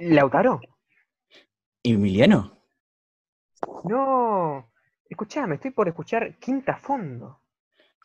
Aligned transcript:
¿Lautaro? 0.00 0.60
¿Emiliano? 1.82 2.62
No. 3.84 4.70
Escuchame, 5.08 5.56
estoy 5.56 5.70
por 5.70 5.88
escuchar 5.88 6.38
Quinta 6.38 6.76
Fondo. 6.76 7.42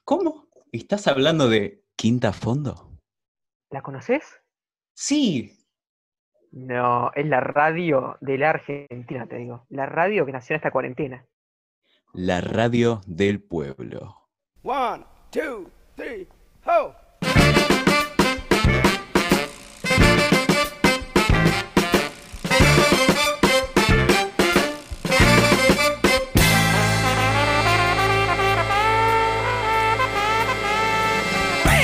¿Cómo? 0.03 0.47
¿Estás 0.71 1.07
hablando 1.07 1.49
de 1.49 1.83
Quinta 1.95 2.33
Fondo? 2.33 2.91
¿La 3.69 3.81
conoces? 3.81 4.41
Sí. 4.93 5.59
No, 6.51 7.11
es 7.13 7.25
la 7.25 7.39
radio 7.39 8.17
de 8.21 8.37
la 8.37 8.51
Argentina, 8.51 9.27
te 9.27 9.37
digo. 9.37 9.65
La 9.69 9.85
radio 9.85 10.25
que 10.25 10.31
nació 10.31 10.53
en 10.53 10.57
esta 10.57 10.71
cuarentena. 10.71 11.25
La 12.13 12.41
radio 12.41 13.01
del 13.07 13.41
pueblo. 13.41 14.29
One, 14.63 15.03
two, 15.31 15.69
three, 15.95 16.27
ho! 16.65 17.02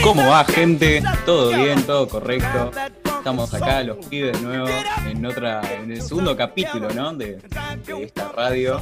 ¿Cómo 0.03 0.27
va, 0.27 0.45
gente? 0.45 1.03
¿Todo 1.25 1.49
bien? 1.49 1.83
¿Todo 1.83 2.07
correcto? 2.07 2.71
Estamos 3.03 3.53
acá, 3.53 3.83
los 3.83 4.05
pibes 4.05 4.39
de 4.39 4.47
nuevo, 4.47 4.67
en 5.05 5.25
otra, 5.25 5.61
en 5.73 5.91
el 5.91 6.01
segundo 6.01 6.37
capítulo, 6.37 6.89
¿no? 6.93 7.13
De, 7.13 7.37
de 7.85 8.03
esta 8.03 8.31
radio. 8.31 8.81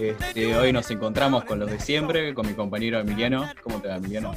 Este, 0.00 0.54
hoy 0.56 0.72
nos 0.72 0.90
encontramos 0.90 1.44
con 1.44 1.58
los 1.58 1.70
de 1.70 1.80
siempre, 1.80 2.32
con 2.32 2.46
mi 2.46 2.54
compañero 2.54 3.00
Emiliano. 3.00 3.48
¿Cómo 3.62 3.80
te 3.80 3.88
va, 3.88 3.96
Emiliano? 3.96 4.34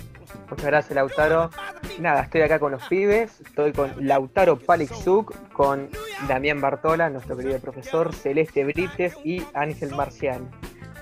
Muchas 0.49 0.66
gracias, 0.66 0.95
Lautaro. 0.95 1.52
Nada, 1.99 2.21
estoy 2.21 2.41
acá 2.41 2.60
con 2.60 2.71
los 2.71 2.84
pibes. 2.88 3.41
Estoy 3.41 3.71
con 3.73 3.94
Lautaro 3.99 4.57
Palixuk, 4.57 5.35
con 5.52 5.90
Damián 6.27 6.60
Bartola, 6.60 7.10
nuestro 7.10 7.38
querido 7.38 7.60
profesor, 7.60 8.13
Celeste 8.16 8.63
Brites 8.63 9.16
y 9.23 9.44
Ángel 9.54 9.91
Marcial. 9.96 10.41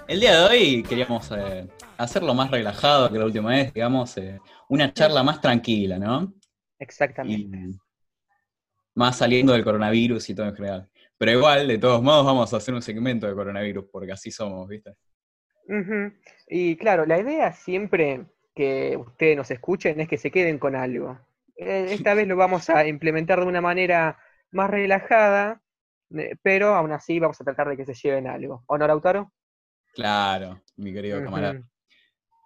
El 0.08 0.22
día 0.22 0.40
de 0.40 0.46
hoy 0.48 0.84
queríamos 0.84 1.32
eh, 1.36 1.68
hacerlo 1.98 2.34
más 2.34 2.52
relajado 2.52 3.12
que 3.12 3.20
la 3.20 3.26
última 3.26 3.50
vez, 3.50 3.74
digamos, 3.74 4.18
eh, 4.18 4.40
una 4.70 4.94
charla 4.94 5.24
más 5.24 5.42
tranquila, 5.42 5.98
¿no? 5.98 6.34
Exactamente. 6.80 7.58
Y 7.58 7.78
más 8.96 9.18
saliendo 9.18 9.54
del 9.54 9.64
coronavirus 9.64 10.30
y 10.30 10.36
todo 10.36 10.48
en 10.48 10.56
general. 10.56 10.90
Pero 11.18 11.32
igual, 11.32 11.68
de 11.68 11.78
todos 11.78 12.02
modos, 12.02 12.26
vamos 12.26 12.54
a 12.54 12.58
hacer 12.58 12.74
un 12.74 12.82
segmento 12.82 13.28
de 13.28 13.34
coronavirus, 13.34 13.86
porque 13.92 14.12
así 14.12 14.32
somos, 14.32 14.68
¿viste? 14.68 14.94
Y 16.48 16.78
claro, 16.78 17.06
la 17.06 17.20
idea 17.20 17.52
siempre 17.54 18.26
que 18.56 18.98
ustedes 18.98 19.38
nos 19.38 19.52
escuchen 19.52 20.00
es 20.00 20.08
que 20.08 20.18
se 20.18 20.32
queden 20.32 20.58
con 20.58 20.76
algo. 20.76 21.20
Eh, 21.58 21.88
Esta 21.90 22.14
vez 22.14 22.28
lo 22.28 22.36
vamos 22.36 22.70
a 22.70 22.88
implementar 22.88 23.40
de 23.40 23.46
una 23.46 23.62
manera 23.62 24.18
más 24.52 24.70
relajada, 24.70 25.62
eh, 26.16 26.36
pero 26.42 26.74
aún 26.74 26.92
así 26.92 27.20
vamos 27.20 27.40
a 27.42 27.44
tratar 27.44 27.70
de 27.70 27.78
que 27.78 27.86
se 27.86 27.94
lleven 27.94 28.28
algo. 28.28 28.64
¿O 28.68 28.78
no, 28.78 28.88
Lautaro? 28.88 29.32
Claro, 29.94 30.64
mi 30.76 30.94
querido 30.94 31.24
camarada. 31.24 31.62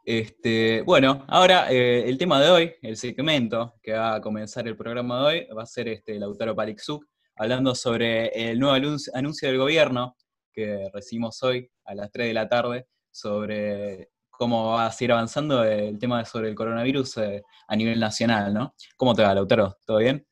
Este, 0.03 0.81
bueno, 0.81 1.23
ahora 1.27 1.71
eh, 1.71 2.09
el 2.09 2.17
tema 2.17 2.41
de 2.41 2.49
hoy, 2.49 2.73
el 2.81 2.97
segmento 2.97 3.75
que 3.83 3.93
va 3.93 4.15
a 4.15 4.21
comenzar 4.21 4.67
el 4.67 4.75
programa 4.75 5.19
de 5.19 5.25
hoy, 5.25 5.47
va 5.55 5.63
a 5.63 5.67
ser 5.67 5.87
este 5.89 6.19
Lautaro 6.19 6.55
Palixuk, 6.55 7.05
hablando 7.35 7.75
sobre 7.75 8.27
el 8.49 8.59
nuevo 8.59 8.75
anuncio, 9.13 9.49
del 9.49 9.59
gobierno 9.59 10.15
que 10.51 10.89
recibimos 10.91 11.41
hoy 11.43 11.69
a 11.85 11.93
las 11.93 12.11
3 12.11 12.27
de 12.27 12.33
la 12.33 12.49
tarde, 12.49 12.87
sobre 13.11 14.09
cómo 14.29 14.71
va 14.71 14.87
a 14.87 14.91
seguir 14.91 15.11
avanzando 15.11 15.63
el 15.63 15.99
tema 15.99 16.25
sobre 16.25 16.49
el 16.49 16.55
coronavirus 16.55 17.17
eh, 17.17 17.43
a 17.67 17.75
nivel 17.75 17.99
nacional, 17.99 18.53
¿no? 18.53 18.73
¿Cómo 18.97 19.13
te 19.13 19.21
va, 19.21 19.35
Lautaro? 19.35 19.77
¿Todo 19.85 19.97
bien? 19.97 20.25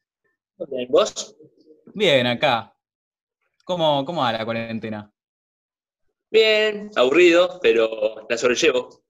Bien, 0.68 0.88
¿Vos? 0.90 1.36
Bien, 1.94 2.26
acá. 2.26 2.76
¿Cómo, 3.64 4.04
cómo 4.04 4.22
va 4.22 4.34
la 4.34 4.46
cuarentena? 4.46 5.14
Bien, 6.32 6.90
aburrido, 6.96 7.60
pero 7.62 8.26
la 8.28 8.38
sobrellevo. 8.38 9.04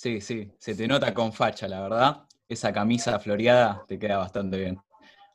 Sí, 0.00 0.20
sí, 0.22 0.50
se 0.58 0.74
te 0.74 0.88
nota 0.88 1.12
con 1.12 1.30
facha, 1.30 1.68
la 1.68 1.82
verdad. 1.82 2.22
Esa 2.48 2.72
camisa 2.72 3.20
floreada 3.20 3.84
te 3.86 3.98
queda 3.98 4.16
bastante 4.16 4.56
bien. 4.56 4.78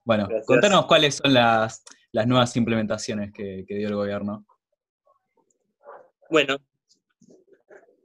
Bueno, 0.03 0.26
Gracias. 0.26 0.48
contanos 0.48 0.88
cuáles 0.88 1.18
son 1.18 1.36
las, 1.36 1.84
las 2.12 2.26
nuevas 2.26 2.58
implementaciones 2.58 3.31
que, 3.31 3.64
que 3.68 3.76
dio 3.76 3.90
el 3.90 3.94
gobierno. 3.94 4.44
Bueno, 6.31 6.58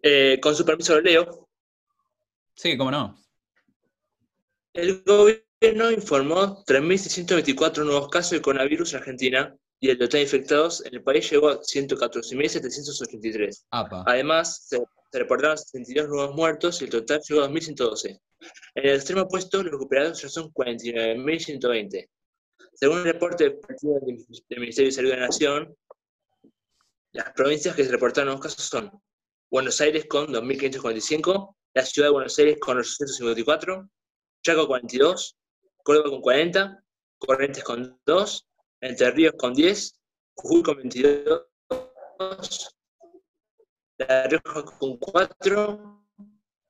eh, 0.03 0.39
con 0.43 0.55
su 0.55 0.67
permiso 0.67 0.97
lo 0.97 1.01
leo. 1.01 1.49
Sí, 2.53 2.77
cómo 2.77 2.91
no. 2.91 3.19
El 4.75 5.03
gobierno 5.03 5.91
informó 5.91 6.63
3.624 6.67 7.87
nuevos 7.87 8.11
casos 8.11 8.33
de 8.33 8.43
coronavirus 8.43 8.93
en 8.93 8.99
Argentina 8.99 9.57
y 9.81 9.89
el 9.89 9.97
total 9.97 10.19
de 10.19 10.23
infectados 10.25 10.85
en 10.85 10.97
el 10.97 11.03
país 11.03 11.31
llegó 11.31 11.49
a 11.49 11.63
114.783. 11.63 13.65
APA. 13.71 14.05
Además, 14.07 14.67
se, 14.69 14.79
se 15.11 15.19
reportaron 15.19 15.59
62 15.59 16.09
nuevos 16.09 16.35
muertos 16.37 16.81
y 16.81 16.85
el 16.85 16.91
total 16.91 17.21
llegó 17.29 17.43
a 17.43 17.49
2.112. 17.49 18.21
En 18.75 18.87
el 18.87 18.95
extremo 18.95 19.23
opuesto, 19.23 19.63
los 19.63 19.73
recuperados 19.73 20.23
ya 20.23 20.29
son 20.29 20.53
49.120. 20.53 22.09
Según 22.75 22.99
el 22.99 23.05
reporte 23.05 23.59
del 23.81 24.61
Ministerio 24.61 24.89
de 24.89 24.93
Salud 24.93 25.11
de 25.11 25.17
la 25.17 25.27
Nación, 25.27 25.77
las 27.13 27.33
provincias 27.33 27.75
que 27.75 27.85
se 27.85 27.91
reportaron 27.91 28.27
nuevos 28.27 28.43
casos 28.43 28.65
son 28.65 28.91
Buenos 29.51 29.81
Aires 29.81 30.07
con 30.07 30.29
2.545, 30.29 31.57
la 31.75 31.85
Ciudad 31.85 32.09
de 32.09 32.13
Buenos 32.13 32.39
Aires 32.39 32.59
con 32.61 32.79
854, 32.79 33.91
Chaco 34.43 34.67
42, 34.69 35.37
Córdoba 35.83 36.11
con 36.11 36.21
40, 36.21 36.85
Corrientes 37.19 37.65
con 37.65 38.01
2, 38.07 38.47
Entre 38.81 39.11
Ríos 39.11 39.35
con 39.37 39.53
10, 39.55 40.01
Jujuy 40.37 40.63
con 40.63 40.77
22, 40.77 41.47
La 44.09 44.27
Rioja 44.27 44.65
con 44.79 44.97
4, 44.97 46.05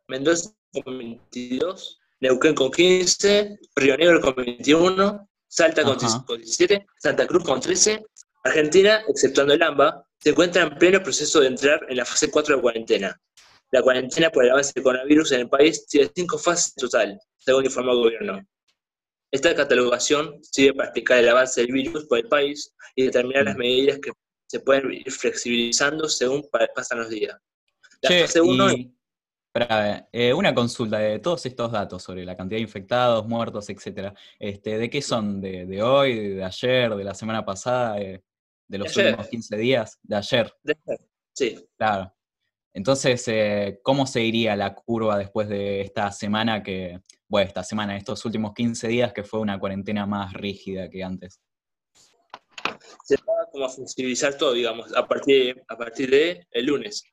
Mendoza 0.09 0.51
con 0.83 0.99
22, 0.99 2.01
Neuquén 2.21 2.55
con 2.57 2.73
15, 2.73 3.59
Río 3.77 3.97
Negro 3.97 4.21
con 4.21 4.35
21, 4.35 5.29
Salta 5.47 5.85
con 5.85 5.97
con 6.27 6.39
17, 6.39 6.87
Santa 6.99 7.27
Cruz 7.29 7.45
con 7.45 7.61
13. 7.61 8.05
Argentina, 8.43 9.05
exceptuando 9.07 9.55
el 9.55 9.63
AMBA, 9.63 10.05
se 10.19 10.31
encuentra 10.31 10.63
en 10.63 10.77
pleno 10.77 11.01
proceso 11.03 11.41
de 11.41 11.47
entrar 11.49 11.81
en 11.89 11.99
la 11.99 12.05
fase 12.05 12.31
4 12.33 12.57
de 12.57 12.63
cuarentena. 12.63 13.21
La 13.71 13.83
cuarentena 13.83 14.31
por 14.31 14.45
el 14.45 14.51
avance 14.51 14.73
del 14.75 14.83
coronavirus 14.83 15.31
en 15.33 15.41
el 15.43 15.49
país 15.49 15.87
tiene 15.87 16.11
cinco 16.13 16.37
fases 16.37 16.75
en 16.77 16.81
total, 16.81 17.21
según 17.37 17.65
informó 17.65 17.93
el 17.93 17.99
gobierno. 17.99 18.41
Esta 19.31 19.55
catalogación 19.55 20.43
sirve 20.43 20.75
para 20.75 20.89
explicar 20.89 21.19
el 21.19 21.29
avance 21.29 21.61
del 21.61 21.71
virus 21.71 22.07
por 22.07 22.19
el 22.19 22.27
país 22.27 22.75
y 22.97 23.05
determinar 23.05 23.45
las 23.45 23.55
Mm. 23.55 23.59
medidas 23.59 23.99
que 24.01 24.11
se 24.51 24.59
pueden 24.59 24.93
ir 24.93 25.13
flexibilizando 25.13 26.09
según 26.09 26.43
pa- 26.51 26.67
pasan 26.75 26.99
los 26.99 27.09
días. 27.09 27.39
La 28.03 28.09
Che, 28.11 28.23
fase 28.23 28.41
1 28.41 28.73
y- 28.73 28.93
espera, 29.47 30.09
eh, 30.11 30.33
una 30.35 30.53
consulta 30.53 30.99
de 30.99 31.21
todos 31.21 31.47
estos 31.47 31.71
datos 31.71 32.03
sobre 32.03 32.25
la 32.25 32.37
cantidad 32.37 32.57
de 32.59 32.63
infectados, 32.63 33.25
muertos, 33.29 33.69
etcétera. 33.71 34.13
Este, 34.41 34.77
¿De 34.77 34.91
qué 34.91 35.01
son? 35.03 35.41
¿De, 35.41 35.67
de 35.67 35.83
hoy, 35.85 36.31
de 36.35 36.43
ayer, 36.45 36.93
de 36.97 37.05
la 37.05 37.15
semana 37.15 37.45
pasada, 37.45 38.01
eh, 38.01 38.25
de 38.69 38.79
los 38.79 38.93
De 38.93 39.01
ayer. 39.03 39.13
últimos 39.13 39.29
15 39.29 39.57
días? 39.57 39.99
De 40.03 40.17
ayer. 40.17 40.53
Sí, 41.33 41.69
Claro. 41.79 42.13
Entonces, 42.73 43.27
eh, 43.29 43.79
¿cómo 43.85 44.05
seguiría 44.07 44.57
la 44.57 44.75
curva 44.75 45.17
después 45.17 45.49
de 45.49 45.81
esta 45.81 46.11
semana 46.11 46.61
que, 46.63 47.01
bueno, 47.29 47.47
esta 47.47 47.63
semana, 47.63 47.97
estos 47.97 48.25
últimos 48.25 48.53
15 48.53 48.89
días 48.89 49.13
que 49.13 49.23
fue 49.23 49.39
una 49.41 49.59
cuarentena 49.61 50.07
más 50.07 50.33
rígida 50.33 50.89
que 50.89 51.03
antes? 51.05 51.41
Se 53.05 53.17
va 53.17 53.49
como 53.53 53.65
a 53.65 53.69
flexibilizar 53.69 54.37
todo, 54.37 54.53
digamos, 54.53 54.95
a 54.95 55.07
partir, 55.07 55.63
a 55.69 55.77
partir 55.77 56.11
de 56.11 56.47
el 56.51 56.67
lunes. 56.67 57.05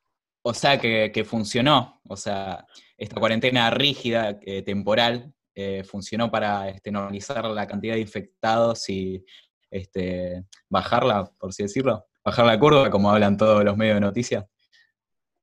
O 0.44 0.54
sea, 0.54 0.80
que, 0.80 1.12
que 1.14 1.26
funcionó, 1.26 2.02
o 2.08 2.16
sea, 2.16 2.66
esta 2.98 3.20
cuarentena 3.20 3.70
rígida, 3.70 4.40
eh, 4.42 4.62
temporal, 4.62 5.34
eh, 5.54 5.84
funcionó 5.84 6.30
para 6.30 6.70
este, 6.70 6.92
normalizar 6.92 7.44
la 7.46 7.68
cantidad 7.68 7.96
de 7.96 8.02
infectados 8.02 8.88
y 8.90 9.26
este, 9.72 10.46
bajarla, 10.70 11.32
por 11.40 11.50
así 11.50 11.64
decirlo, 11.64 12.06
bajar 12.24 12.46
la 12.46 12.60
curva, 12.60 12.90
como 12.92 13.10
hablan 13.10 13.38
todos 13.38 13.64
los 13.64 13.76
medios 13.76 13.96
de 13.96 14.02
noticias. 14.02 14.46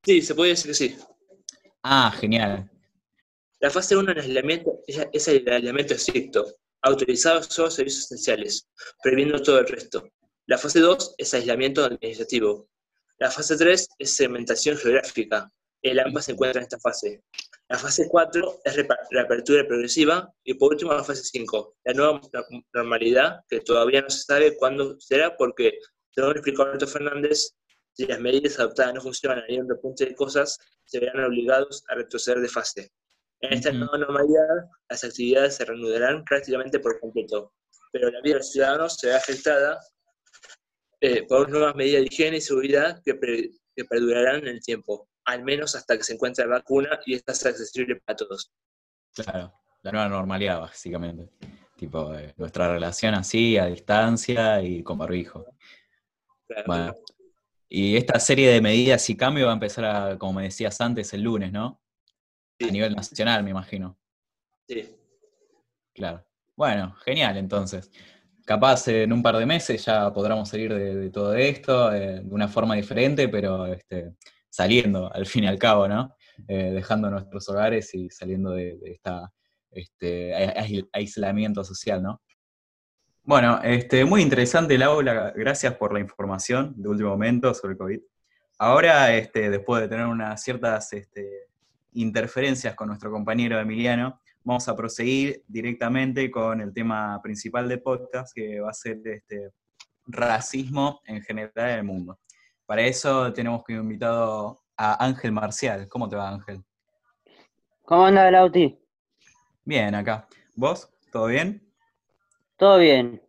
Sí, 0.05 0.23
se 0.23 0.35
puede 0.35 0.51
decir 0.51 0.71
que 0.71 0.75
sí. 0.75 0.97
Ah, 1.83 2.15
genial. 2.19 2.71
La 3.61 3.71
fase 3.71 3.97
1 3.97 4.13
en 4.13 4.19
aislamiento 4.19 4.81
es, 4.87 5.29
el 5.29 5.49
aislamiento 5.49 5.95
estricto, 5.95 6.45
autorizado 6.83 7.43
solo 7.43 7.71
servicios 7.71 8.05
esenciales, 8.05 8.69
prohibiendo 9.03 9.43
todo 9.43 9.59
el 9.61 9.67
resto. 9.67 10.09
La 10.47 10.59
fase 10.59 10.81
2 10.81 11.15
es 11.19 11.35
aislamiento 11.35 11.85
administrativo. 11.85 12.69
La 13.19 13.31
fase 13.31 13.57
3 13.57 13.89
es 13.99 14.17
segmentación 14.17 14.77
geográfica. 14.77 15.51
El 15.83 15.99
AMPA 16.01 16.23
se 16.23 16.33
encuentra 16.33 16.61
en 16.61 16.65
esta 16.65 16.79
fase. 16.79 17.23
La 17.69 17.79
fase 17.79 18.09
4 18.09 18.61
es 18.65 18.77
reapertura 19.11 19.67
progresiva. 19.67 20.31
Y 20.45 20.55
por 20.55 20.73
último, 20.73 20.93
la 20.93 21.05
fase 21.05 21.23
5, 21.25 21.77
la 21.85 21.95
nueva 21.95 22.21
no- 22.33 22.63
normalidad, 22.75 23.41
que 23.49 23.61
todavía 23.61 24.03
no 24.03 24.11
se 24.11 24.23
sabe 24.25 24.57
cuándo 24.57 24.99
será, 25.01 25.37
porque, 25.37 25.79
según 26.11 26.33
explicó 26.33 26.63
Alberto 26.63 26.87
Fernández, 26.87 27.55
si 27.93 28.07
las 28.07 28.21
medidas 28.21 28.59
adoptadas 28.59 28.95
no 28.95 29.01
funcionan 29.01 29.45
nivel 29.49 29.67
de 29.69 29.77
punto 29.77 30.05
de 30.05 30.15
cosas, 30.15 30.59
se 30.85 30.99
verán 31.01 31.25
obligados 31.25 31.85
a 31.89 31.95
retroceder 31.95 32.41
de 32.41 32.49
fase. 32.49 32.91
En 33.41 33.53
esta 33.53 33.73
nueva 33.73 33.97
normalidad, 33.99 34.65
las 34.89 35.05
actividades 35.05 35.57
se 35.57 35.65
reanudarán 35.65 36.25
prácticamente 36.25 36.81
por 36.81 36.99
completo, 37.01 37.53
pero 37.93 38.11
la 38.11 38.21
vida 38.21 38.35
de 38.35 38.39
los 38.41 38.51
ciudadanos 38.51 38.97
se 38.97 39.09
ve 39.09 39.15
afectada 39.15 39.79
eh, 41.07 41.27
por 41.29 41.51
nuevas 41.51 41.75
medidas 41.75 42.01
de 42.01 42.07
higiene 42.07 42.37
y 42.39 42.41
seguridad 42.41 43.03
que, 43.05 43.15
pre- 43.15 43.51
que 43.77 43.85
perdurarán 43.85 44.41
en 44.41 44.49
el 44.49 44.61
tiempo, 44.61 45.09
al 45.25 45.45
menos 45.45 45.75
hasta 45.75 45.97
que 45.97 46.05
se 46.05 46.15
encuentre 46.15 46.47
la 46.47 46.57
vacuna 46.57 46.99
y 47.05 47.15
esta 47.15 47.35
sea 47.35 47.51
accesible 47.51 47.97
para 47.97 48.17
todos. 48.17 48.53
Claro, 49.15 49.53
la 49.83 49.93
nueva 49.93 50.09
normalidad, 50.09 50.61
básicamente. 50.61 51.31
Tipo, 51.77 52.15
eh, 52.15 52.33
nuestra 52.37 52.73
relación 52.73 53.15
así, 53.15 53.59
a 53.59 53.67
distancia 53.67 54.63
y 54.63 54.83
con 54.83 54.97
barbijo. 54.97 55.45
Claro. 56.47 56.65
Bueno, 56.67 56.95
y 57.69 57.97
esta 57.97 58.19
serie 58.21 58.51
de 58.51 58.61
medidas 58.61 59.11
y 59.11 59.17
cambios 59.17 59.49
va 59.49 59.53
a 59.53 59.55
empezar, 59.55 59.85
a, 59.85 60.19
como 60.19 60.35
me 60.35 60.45
decías 60.45 60.81
antes, 60.81 61.13
el 61.13 61.23
lunes, 61.23 61.53
¿no? 61.53 61.83
A 62.61 62.71
nivel 62.71 62.95
nacional, 62.95 63.43
me 63.43 63.51
imagino. 63.51 63.99
Sí. 64.69 64.89
Claro. 65.93 66.25
Bueno, 66.57 66.95
genial, 67.05 67.37
entonces. 67.37 67.91
Capaz 68.45 68.89
en 68.89 69.13
un 69.13 69.23
par 69.23 69.37
de 69.39 69.47
meses 69.47 69.85
ya 69.85 70.13
podremos 70.13 70.49
salir 70.49 70.75
de, 70.75 71.11
todo 71.11 71.35
esto 71.35 71.93
eh, 71.93 72.21
de 72.23 72.35
una 72.35 72.47
forma 72.47 72.75
diferente, 72.75 73.29
pero 73.29 73.67
este, 73.67 74.13
saliendo 74.51 75.13
al 75.13 75.25
fin 75.27 75.45
y 75.45 75.47
al 75.47 75.59
cabo, 75.59 75.89
¿no? 75.89 76.15
Eh, 76.47 76.73
dejando 76.73 77.11
nuestros 77.11 77.49
hogares 77.49 77.95
y 77.95 78.11
saliendo 78.11 78.51
de, 78.51 78.79
esta 78.85 79.33
este, 79.71 80.35
aislamiento 80.93 81.65
social, 81.65 82.03
¿no? 82.03 82.21
Bueno, 83.23 83.61
este, 83.63 84.05
muy 84.05 84.21
interesante 84.21 84.75
el 84.75 84.83
aula, 84.83 85.33
gracias 85.35 85.75
por 85.77 85.95
la 85.95 86.01
información 86.01 86.75
de 86.77 86.89
último 86.89 87.11
momento 87.11 87.55
sobre 87.55 87.79
COVID. 87.79 88.01
Ahora, 88.59 89.15
este, 89.17 89.49
después 89.49 89.81
de 89.81 89.89
tener 89.89 90.07
unas 90.07 90.43
ciertas 90.43 90.93
este, 90.93 91.49
interferencias 91.95 92.75
con 92.75 92.89
nuestro 92.89 93.11
compañero 93.11 93.59
Emiliano, 93.59 94.21
vamos 94.45 94.69
a 94.69 94.77
proseguir 94.77 95.43
directamente 95.49 96.31
con 96.31 96.61
el 96.61 96.73
tema 96.73 97.21
principal 97.23 97.69
del 97.69 97.83
podcast, 97.83 98.33
que 98.35 98.61
va 98.61 98.71
a 98.71 98.75
ser 98.75 99.01
este, 99.05 99.51
racismo 100.07 101.01
en 101.07 101.23
general 101.23 101.71
en 101.71 101.79
el 101.79 101.85
mundo. 101.85 102.19
Para 102.67 102.83
eso 102.83 103.33
tenemos 103.33 103.65
que 103.65 103.73
invitado 103.73 104.61
a 104.77 105.05
Ángel 105.05 105.33
Marcial. 105.33 105.89
¿Cómo 105.89 106.09
te 106.09 106.17
va, 106.17 106.29
Ángel? 106.29 106.63
¿Cómo 107.85 108.07
anda, 108.07 108.31
Lauti? 108.31 108.79
Bien, 109.65 109.95
acá. 109.95 110.27
¿Vos? 110.55 110.91
¿Todo 111.11 111.27
bien? 111.27 111.63
Todo 112.57 112.79
bien. 112.79 113.21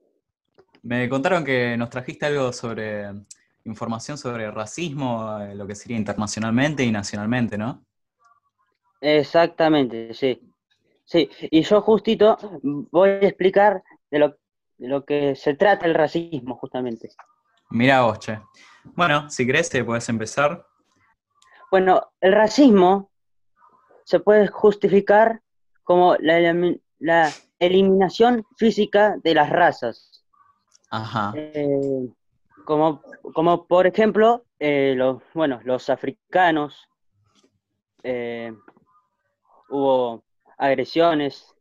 Me 0.84 1.10
contaron 1.10 1.44
que 1.44 1.76
nos 1.78 1.90
trajiste 1.90 2.26
algo 2.28 2.54
sobre 2.54 3.10
información 3.66 4.18
sobre 4.18 4.52
racismo, 4.52 5.40
eh, 5.42 5.56
lo 5.56 5.66
que 5.66 5.76
sería 5.76 5.98
internacionalmente 5.98 6.84
y 6.84 6.92
nacionalmente, 6.92 7.58
¿no? 7.58 7.84
Exactamente, 9.02 10.14
sí. 10.14 10.44
Sí, 11.06 11.30
y 11.40 11.62
yo 11.62 11.81
justito 11.81 12.38
voy 12.92 13.10
a 13.10 13.28
explicar 13.28 13.84
de 14.10 14.19
lo, 14.19 14.30
de 14.78 14.88
lo 14.88 15.06
que 15.06 15.36
se 15.36 15.54
trata 15.54 15.86
el 15.86 15.94
racismo, 15.94 16.56
justamente. 16.56 17.10
Mira 17.69 18.02
vos, 18.02 18.19
che. 18.19 18.40
Bueno, 18.96 19.30
si 19.30 19.46
querés, 19.46 19.74
eh, 19.75 19.84
podés 19.84 20.10
empezar. 20.10 20.66
Bueno, 21.72 22.12
el 22.22 22.34
racismo 22.34 23.12
se 24.04 24.19
puede 24.19 24.48
justificar 24.48 25.42
como 25.84 26.16
la, 26.19 26.40
la 27.00 27.31
eliminación 27.60 28.46
física 28.57 29.16
de 29.24 29.34
las 29.34 29.50
razas. 29.50 30.25
Ajá. 30.92 31.34
Eh, 31.36 32.07
como, 32.66 33.02
como 33.34 33.66
por 33.68 33.88
ejemplo, 33.88 34.46
eh, 34.60 34.94
los, 34.96 35.22
bueno, 35.34 35.60
los 35.63 35.90
africanos, 35.90 36.88
eh, 38.04 38.54
hubo 39.69 40.25
agresiones, 40.57 41.56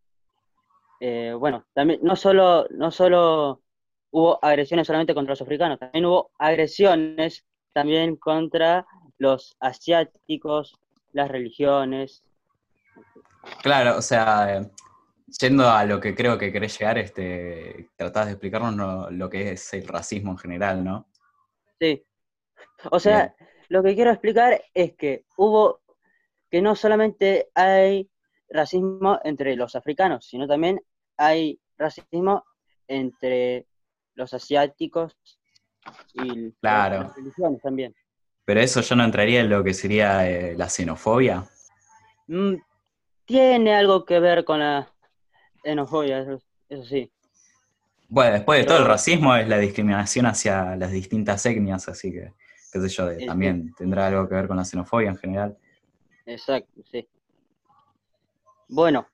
eh, 1.00 1.34
bueno, 1.38 1.66
también 1.74 2.00
no 2.02 2.16
solo, 2.16 2.66
no 2.70 2.90
solo 2.90 3.62
hubo 4.10 4.38
agresiones 4.44 4.86
solamente 4.86 5.14
contra 5.14 5.32
los 5.32 5.42
africanos, 5.42 5.78
también 5.78 6.06
hubo 6.06 6.30
agresiones 6.38 7.44
también 7.72 8.16
contra 8.16 8.86
los 9.18 9.56
asiáticos, 9.60 10.78
las 11.12 11.30
religiones. 11.30 12.22
Claro, 13.62 13.98
o 13.98 14.02
sea, 14.02 14.62
yendo 15.40 15.68
a 15.68 15.84
lo 15.84 16.00
que 16.00 16.14
creo 16.14 16.38
que 16.38 16.52
querés 16.52 16.78
llegar, 16.78 16.98
este, 16.98 17.90
tratás 17.96 18.26
de 18.26 18.32
explicarnos 18.32 18.74
lo, 18.76 19.10
lo 19.10 19.28
que 19.28 19.52
es 19.52 19.74
el 19.74 19.86
racismo 19.86 20.32
en 20.32 20.38
general, 20.38 20.84
¿no? 20.84 21.06
Sí. 21.80 22.04
O 22.90 23.00
sea, 23.00 23.34
lo 23.68 23.82
que 23.82 23.94
quiero 23.94 24.10
explicar 24.10 24.62
es 24.72 24.94
que 24.94 25.24
hubo, 25.36 25.80
que 26.50 26.62
no 26.62 26.76
solamente 26.76 27.50
hay 27.54 28.08
racismo 28.54 29.18
entre 29.24 29.56
los 29.56 29.74
africanos, 29.74 30.24
sino 30.26 30.46
también 30.46 30.80
hay 31.16 31.58
racismo 31.76 32.44
entre 32.88 33.66
los 34.14 34.32
asiáticos 34.32 35.16
y 36.14 36.52
Claro. 36.52 37.02
las 37.02 37.16
religiones 37.16 37.60
también. 37.60 37.94
Pero 38.44 38.60
eso 38.60 38.80
ya 38.80 38.94
no 38.96 39.04
entraría 39.04 39.40
en 39.40 39.50
lo 39.50 39.64
que 39.64 39.74
sería 39.74 40.28
eh, 40.30 40.54
la 40.56 40.68
xenofobia. 40.68 41.44
Mm, 42.28 42.54
tiene 43.24 43.74
algo 43.74 44.04
que 44.04 44.20
ver 44.20 44.44
con 44.44 44.60
la 44.60 44.88
xenofobia, 45.62 46.20
eso, 46.20 46.40
eso 46.68 46.84
sí. 46.84 47.10
Bueno, 48.08 48.34
después 48.34 48.60
de 48.60 48.64
todo, 48.66 48.76
el 48.78 48.82
Pero- 48.84 48.92
racismo 48.94 49.34
es 49.34 49.48
la 49.48 49.58
discriminación 49.58 50.26
hacia 50.26 50.76
las 50.76 50.92
distintas 50.92 51.44
etnias, 51.46 51.88
así 51.88 52.12
que, 52.12 52.32
qué 52.72 52.80
sé 52.80 52.88
yo, 52.88 53.06
de- 53.06 53.20
Sí, 53.20 53.26
también 53.26 53.74
tendrá 53.76 54.06
algo 54.06 54.28
que 54.28 54.34
ver 54.36 54.46
con 54.46 54.56
la 54.58 54.64
xenofobia 54.64 55.08
en 55.10 55.16
general. 55.16 55.56
Exacto, 56.26 56.82
sí. 56.90 57.08
Bueno. 58.68 59.06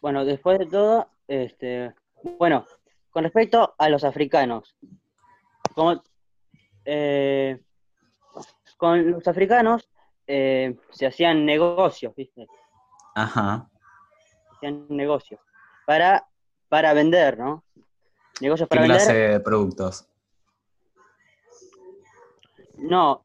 Bueno, 0.00 0.24
después 0.24 0.58
de 0.58 0.66
todo, 0.66 1.08
este, 1.28 1.94
bueno, 2.38 2.66
con 3.10 3.24
respecto 3.24 3.74
a 3.78 3.88
los 3.88 4.04
africanos, 4.04 4.76
como, 5.74 6.02
eh, 6.84 7.62
con 8.76 9.10
los 9.10 9.26
africanos 9.28 9.88
eh, 10.26 10.76
se 10.90 11.06
hacían 11.06 11.44
negocios, 11.44 12.14
¿viste? 12.14 12.46
Ajá. 13.14 13.68
Se 14.42 14.56
hacían 14.56 14.86
negocios 14.88 15.40
para, 15.86 16.26
para 16.68 16.94
vender, 16.94 17.38
¿no? 17.38 17.64
Negocios 18.40 18.68
¿Qué 18.68 18.76
para 18.76 18.86
clase 18.86 19.12
vender. 19.12 19.32
de 19.32 19.40
productos? 19.40 20.08
No, 22.78 23.22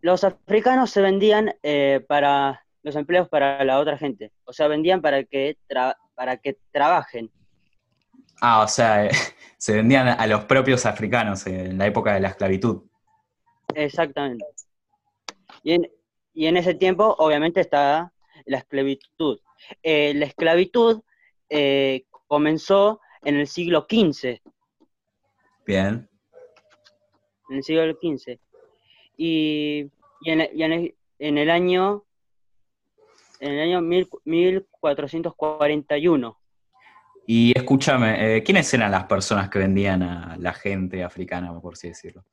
los 0.00 0.22
africanos 0.22 0.90
se 0.90 1.00
vendían 1.00 1.54
eh, 1.62 2.04
para 2.06 2.64
los 2.82 2.96
empleos 2.96 3.28
para 3.28 3.64
la 3.64 3.78
otra 3.78 3.96
gente. 3.98 4.32
O 4.44 4.52
sea, 4.52 4.68
vendían 4.68 5.00
para 5.00 5.24
que, 5.24 5.56
tra- 5.68 5.96
para 6.14 6.36
que 6.36 6.58
trabajen. 6.70 7.30
Ah, 8.40 8.62
o 8.62 8.68
sea, 8.68 9.06
eh, 9.06 9.10
se 9.58 9.74
vendían 9.74 10.08
a 10.08 10.26
los 10.26 10.44
propios 10.44 10.84
africanos 10.86 11.46
en 11.46 11.78
la 11.78 11.86
época 11.86 12.14
de 12.14 12.20
la 12.20 12.28
esclavitud. 12.28 12.82
Exactamente. 13.74 14.44
Y 15.62 15.72
en, 15.74 15.90
y 16.34 16.46
en 16.46 16.56
ese 16.56 16.74
tiempo, 16.74 17.14
obviamente, 17.18 17.60
está 17.60 18.12
la 18.46 18.58
esclavitud. 18.58 19.38
Eh, 19.82 20.12
la 20.14 20.26
esclavitud 20.26 21.02
eh, 21.48 22.04
comenzó 22.26 23.00
en 23.22 23.36
el 23.36 23.46
siglo 23.46 23.86
XV. 23.88 24.40
Bien. 25.64 26.08
En 27.48 27.56
el 27.56 27.62
siglo 27.62 27.84
XV. 27.92 28.38
Y, 29.16 29.90
y 30.22 30.30
en, 30.30 30.48
y 30.52 30.62
en 30.64 30.72
el, 30.72 30.94
en 31.20 31.38
el 31.38 31.50
año 31.50 32.04
en 33.42 33.52
el 33.54 33.60
año 33.60 33.80
mil- 33.82 34.08
1441. 34.24 36.38
Y 37.26 37.52
escúchame, 37.56 38.36
eh, 38.36 38.42
¿quiénes 38.42 38.72
eran 38.72 38.90
las 38.92 39.04
personas 39.04 39.50
que 39.50 39.58
vendían 39.58 40.02
a 40.02 40.36
la 40.38 40.52
gente 40.52 41.02
africana, 41.04 41.52
por 41.60 41.74
así 41.74 41.88
decirlo? 41.88 42.24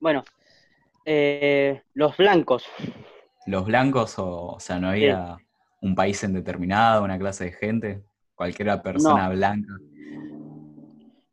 Bueno, 0.00 0.22
eh, 1.04 1.82
los 1.94 2.16
blancos. 2.16 2.64
¿Los 3.46 3.64
blancos 3.64 4.18
o, 4.18 4.54
o 4.54 4.60
sea, 4.60 4.78
no 4.80 4.88
había 4.88 5.36
un 5.80 5.94
país 5.94 6.22
en 6.24 6.32
determinado, 6.32 7.04
una 7.04 7.18
clase 7.18 7.44
de 7.44 7.52
gente? 7.52 8.02
Cualquier 8.34 8.82
persona 8.82 9.28
blanca. 9.30 9.72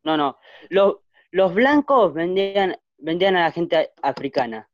No, 0.04 0.16
no. 0.16 0.38
Los, 0.70 0.98
los 1.32 1.54
blancos 1.54 2.14
vendían, 2.14 2.78
vendían 2.98 3.36
a 3.36 3.42
la 3.46 3.52
gente 3.52 3.92
africana. 4.02 4.70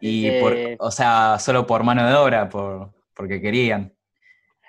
Y, 0.00 0.26
Eh, 0.26 0.40
por, 0.40 0.86
o 0.86 0.90
sea, 0.90 1.38
solo 1.38 1.66
por 1.66 1.82
mano 1.84 2.06
de 2.06 2.14
obra, 2.14 2.48
por, 2.48 2.92
porque 3.14 3.40
querían. 3.40 3.92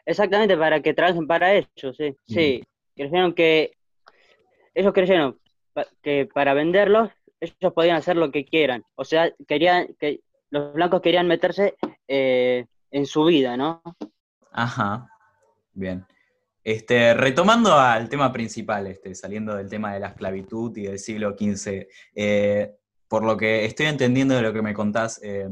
Exactamente, 0.05 0.55
para 0.57 0.81
que 0.81 0.93
trabajen 0.93 1.27
para 1.27 1.53
ellos, 1.53 1.97
sí. 1.97 2.15
Sí, 2.27 2.63
creyeron 2.95 3.33
que. 3.33 3.71
Ellos 4.73 4.93
creyeron 4.93 5.39
que 6.01 6.27
para 6.33 6.53
venderlos, 6.53 7.09
ellos 7.39 7.73
podían 7.73 7.97
hacer 7.97 8.15
lo 8.17 8.31
que 8.31 8.45
quieran. 8.45 8.83
O 8.95 9.05
sea, 9.05 9.31
querían 9.47 9.95
que 9.99 10.21
los 10.49 10.73
blancos 10.73 11.01
querían 11.01 11.27
meterse 11.27 11.75
eh, 12.07 12.65
en 12.91 13.05
su 13.05 13.25
vida, 13.25 13.57
¿no? 13.57 13.81
Ajá, 14.51 15.07
bien. 15.73 16.05
Este, 16.63 17.13
retomando 17.13 17.73
al 17.73 18.09
tema 18.09 18.31
principal, 18.31 18.87
este, 18.87 19.13
saliendo 19.13 19.55
del 19.55 19.69
tema 19.69 19.93
de 19.93 19.99
la 19.99 20.07
esclavitud 20.07 20.75
y 20.77 20.83
del 20.83 20.97
siglo 20.97 21.35
XV, 21.37 21.87
eh, 22.15 22.75
por 23.15 23.23
lo 23.23 23.37
que 23.37 23.63
estoy 23.63 23.85
entendiendo 23.85 24.35
de 24.35 24.41
lo 24.41 24.51
que 24.51 24.61
me 24.61 24.73
contás, 24.73 25.21
eh, 25.23 25.47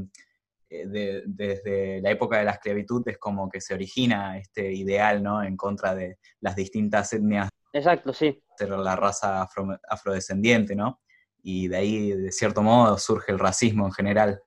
eh, 0.70 0.86
de- 0.86 1.24
desde 1.25 2.01
la 2.01 2.12
época 2.12 2.38
de 2.38 2.43
la 2.43 2.51
esclavitud 2.51 3.08
es 3.08 3.17
como 3.17 3.48
que 3.48 3.62
se 3.62 3.74
origina 3.74 4.38
este 4.38 4.74
ideal, 4.74 5.24
¿no? 5.24 5.41
En 5.41 5.55
contra 5.55 5.96
de 5.96 6.17
las 6.41 6.58
distintas 6.58 7.13
etnias 7.13 7.48
Exacto, 7.72 8.12
sí. 8.12 8.43
ser 8.58 8.67
la 8.72 8.98
raza 8.98 9.41
afro- 9.41 9.79
afrodescendiente, 9.88 10.75
¿no? 10.75 11.00
Y 11.41 11.70
de 11.70 11.77
ahí, 11.77 12.12
de 12.12 12.34
cierto 12.34 12.62
modo, 12.62 12.98
surge 12.98 13.32
el 13.32 13.39
racismo 13.39 13.86
en 13.86 13.93
general. 13.93 14.41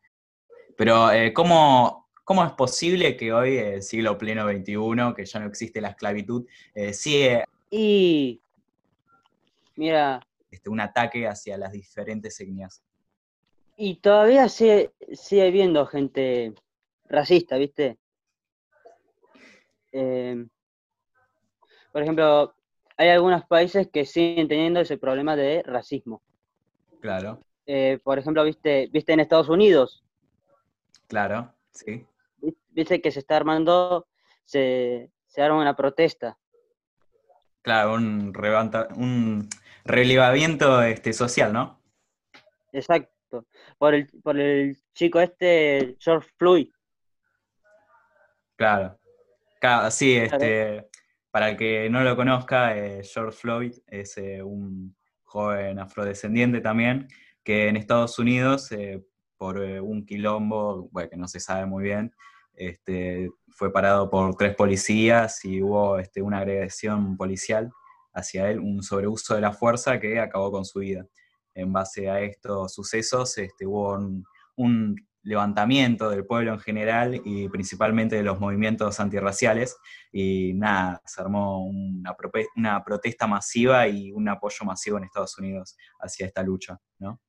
Pero, 0.77 1.11
eh, 1.11 1.33
¿cómo, 1.33 2.11
cómo 2.23 2.45
es 2.45 2.53
posible 2.53 3.17
que 3.17 3.33
hoy, 3.33 3.81
siglo 3.81 4.19
pleno 4.19 4.45
XXI, 4.47 5.15
que 5.17 5.25
ya 5.25 5.41
no 5.41 5.47
existe 5.47 5.81
la 5.81 5.89
esclavitud, 5.89 6.45
eh, 6.75 6.93
sigue 6.93 7.45
Y 7.71 8.43
mira, 9.75 10.21
este, 10.51 10.69
un 10.69 10.81
ataque 10.81 11.27
hacia 11.27 11.57
las 11.57 11.73
diferentes 11.73 12.39
etnias? 12.41 12.83
Y 13.77 13.97
todavía 14.01 14.49
sigue, 14.49 14.93
sigue 15.13 15.47
habiendo 15.47 15.87
gente 15.87 16.55
racista, 17.05 17.57
¿viste? 17.57 17.99
Eh, 19.93 20.47
por 21.93 22.03
ejemplo, 22.03 22.55
hay 22.97 23.09
algunos 23.11 23.45
países 23.47 23.89
que 23.93 24.05
siguen 24.05 24.49
teniendo 24.49 24.81
ese 24.81 24.99
problema 24.99 25.37
de 25.37 25.63
racismo. 25.63 26.23
Claro, 27.01 27.41
Eh, 27.67 27.99
por 28.03 28.19
ejemplo, 28.19 28.45
¿viste, 28.45 28.89
viste 28.93 29.13
en 29.13 29.21
Estados 29.21 29.49
Unidos? 29.49 30.05
claro, 31.09 31.53
sí. 31.71 32.07
Vi- 32.39 32.57
Viste 32.71 33.01
que 33.01 33.11
se 33.11 33.21
está 33.21 33.37
armando, 33.37 34.07
se, 34.45 35.11
se 35.27 35.43
arma 35.43 35.61
una 35.61 35.77
protesta. 35.77 36.39
Claro, 37.63 37.95
un, 37.95 38.33
levanta- 38.33 38.89
un 38.97 39.49
relevamiento 39.85 40.83
este, 40.83 41.13
social, 41.13 41.53
¿no? 41.53 41.81
Exacto. 42.73 43.16
Por 43.79 43.95
el, 43.95 44.07
por 44.23 44.39
el 44.39 44.77
chico 44.95 45.21
este, 45.21 45.97
George 45.99 46.29
Floyd. 46.39 46.69
Claro. 48.57 48.99
Ca- 49.61 49.91
sí, 49.91 50.17
este, 50.17 50.89
para 51.31 51.51
el 51.51 51.57
que 51.57 51.91
no 51.91 52.03
lo 52.03 52.17
conozca, 52.17 52.77
eh, 52.77 53.03
George 53.05 53.37
Floyd 53.37 53.75
es 53.87 54.17
eh, 54.17 54.43
un 54.43 54.97
joven 55.25 55.79
afrodescendiente 55.79 56.61
también, 56.61 57.09
que 57.45 57.69
en 57.69 57.77
Estados 57.77 58.19
Unidos, 58.19 58.73
eh, 58.73 59.05
por 59.37 59.59
un 59.59 60.07
quilombo, 60.07 60.89
bueno, 60.91 61.11
que 61.11 61.17
no 61.19 61.29
se 61.29 61.41
sabe 61.41 61.67
muy 61.67 61.85
bien, 61.85 62.11
este, 62.55 63.31
fue 63.51 63.71
parado 63.71 64.09
por 64.09 64.35
tres 64.37 64.55
policías 64.55 65.45
y 65.45 65.61
hubo 65.63 65.99
este, 65.99 66.23
una 66.23 66.39
agresión 66.39 67.19
policial 67.19 67.71
hacia 68.15 68.51
él, 68.51 68.59
un 68.59 68.83
sobreuso 68.83 69.35
de 69.35 69.43
la 69.43 69.53
fuerza 69.53 70.01
que 70.01 70.19
acabó 70.19 70.51
con 70.51 70.65
su 70.65 70.79
vida. 70.79 71.07
En 71.57 71.73
base 71.73 72.09
a 72.09 72.21
estos 72.21 72.75
sucesos, 72.75 73.37
este, 73.39 73.67
hubo 73.67 73.95
un, 73.95 74.25
un 74.57 74.97
levantamiento 75.27 76.09
del 76.09 76.25
pueblo 76.25 76.53
en 76.53 76.61
general 76.61 77.21
y 77.25 77.49
principalmente 77.49 78.15
de 78.15 78.23
los 78.23 78.39
movimientos 78.39 79.01
antirraciales 79.01 79.77
y 80.13 80.55
nada, 80.55 81.03
se 81.05 81.21
armó 81.21 81.67
una, 81.67 82.85
protesta 82.85 83.27
masiva 83.27 83.89
y 83.89 84.13
un 84.13 84.29
apoyo 84.29 84.65
masivo 84.65 84.99
en 84.99 85.05
Estados 85.05 85.37
Unidos 85.37 85.77
hacia 85.99 86.27
esta 86.27 86.45
lucha, 86.45 86.79
¿no? 87.01 87.21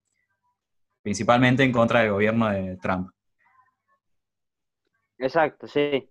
Principalmente 1.01 1.63
en 1.63 1.71
contra 1.71 2.01
del 2.01 2.11
gobierno 2.11 2.49
de 2.49 2.77
Trump. 2.77 3.09
Exacto, 5.17 5.67
sí. 5.67 6.07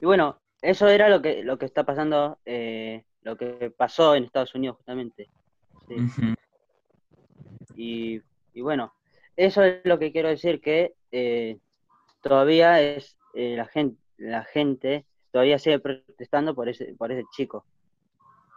Y 0.00 0.06
bueno, 0.06 0.40
eso 0.62 0.86
era 0.86 1.08
lo 1.08 1.20
que, 1.20 1.42
lo 1.42 1.58
que 1.58 1.66
está 1.66 1.82
pasando, 1.84 2.38
eh, 2.44 3.04
lo 3.22 3.36
que 3.36 3.72
pasó 3.76 4.14
en 4.14 4.24
Estados 4.24 4.54
Unidos 4.54 4.76
justamente. 4.76 5.28
Sí. 5.88 6.34
Y, 7.78 8.20
y 8.54 8.60
bueno, 8.60 8.92
eso 9.36 9.62
es 9.62 9.80
lo 9.84 10.00
que 10.00 10.10
quiero 10.10 10.28
decir, 10.28 10.60
que 10.60 10.94
eh, 11.12 11.58
todavía 12.20 12.80
es 12.80 13.16
eh, 13.34 13.54
la 13.56 13.66
gente, 13.66 14.02
la 14.16 14.42
gente 14.42 15.06
todavía 15.30 15.60
sigue 15.60 15.78
protestando 15.78 16.56
por 16.56 16.68
ese, 16.68 16.96
por 16.98 17.12
ese 17.12 17.24
chico, 17.30 17.64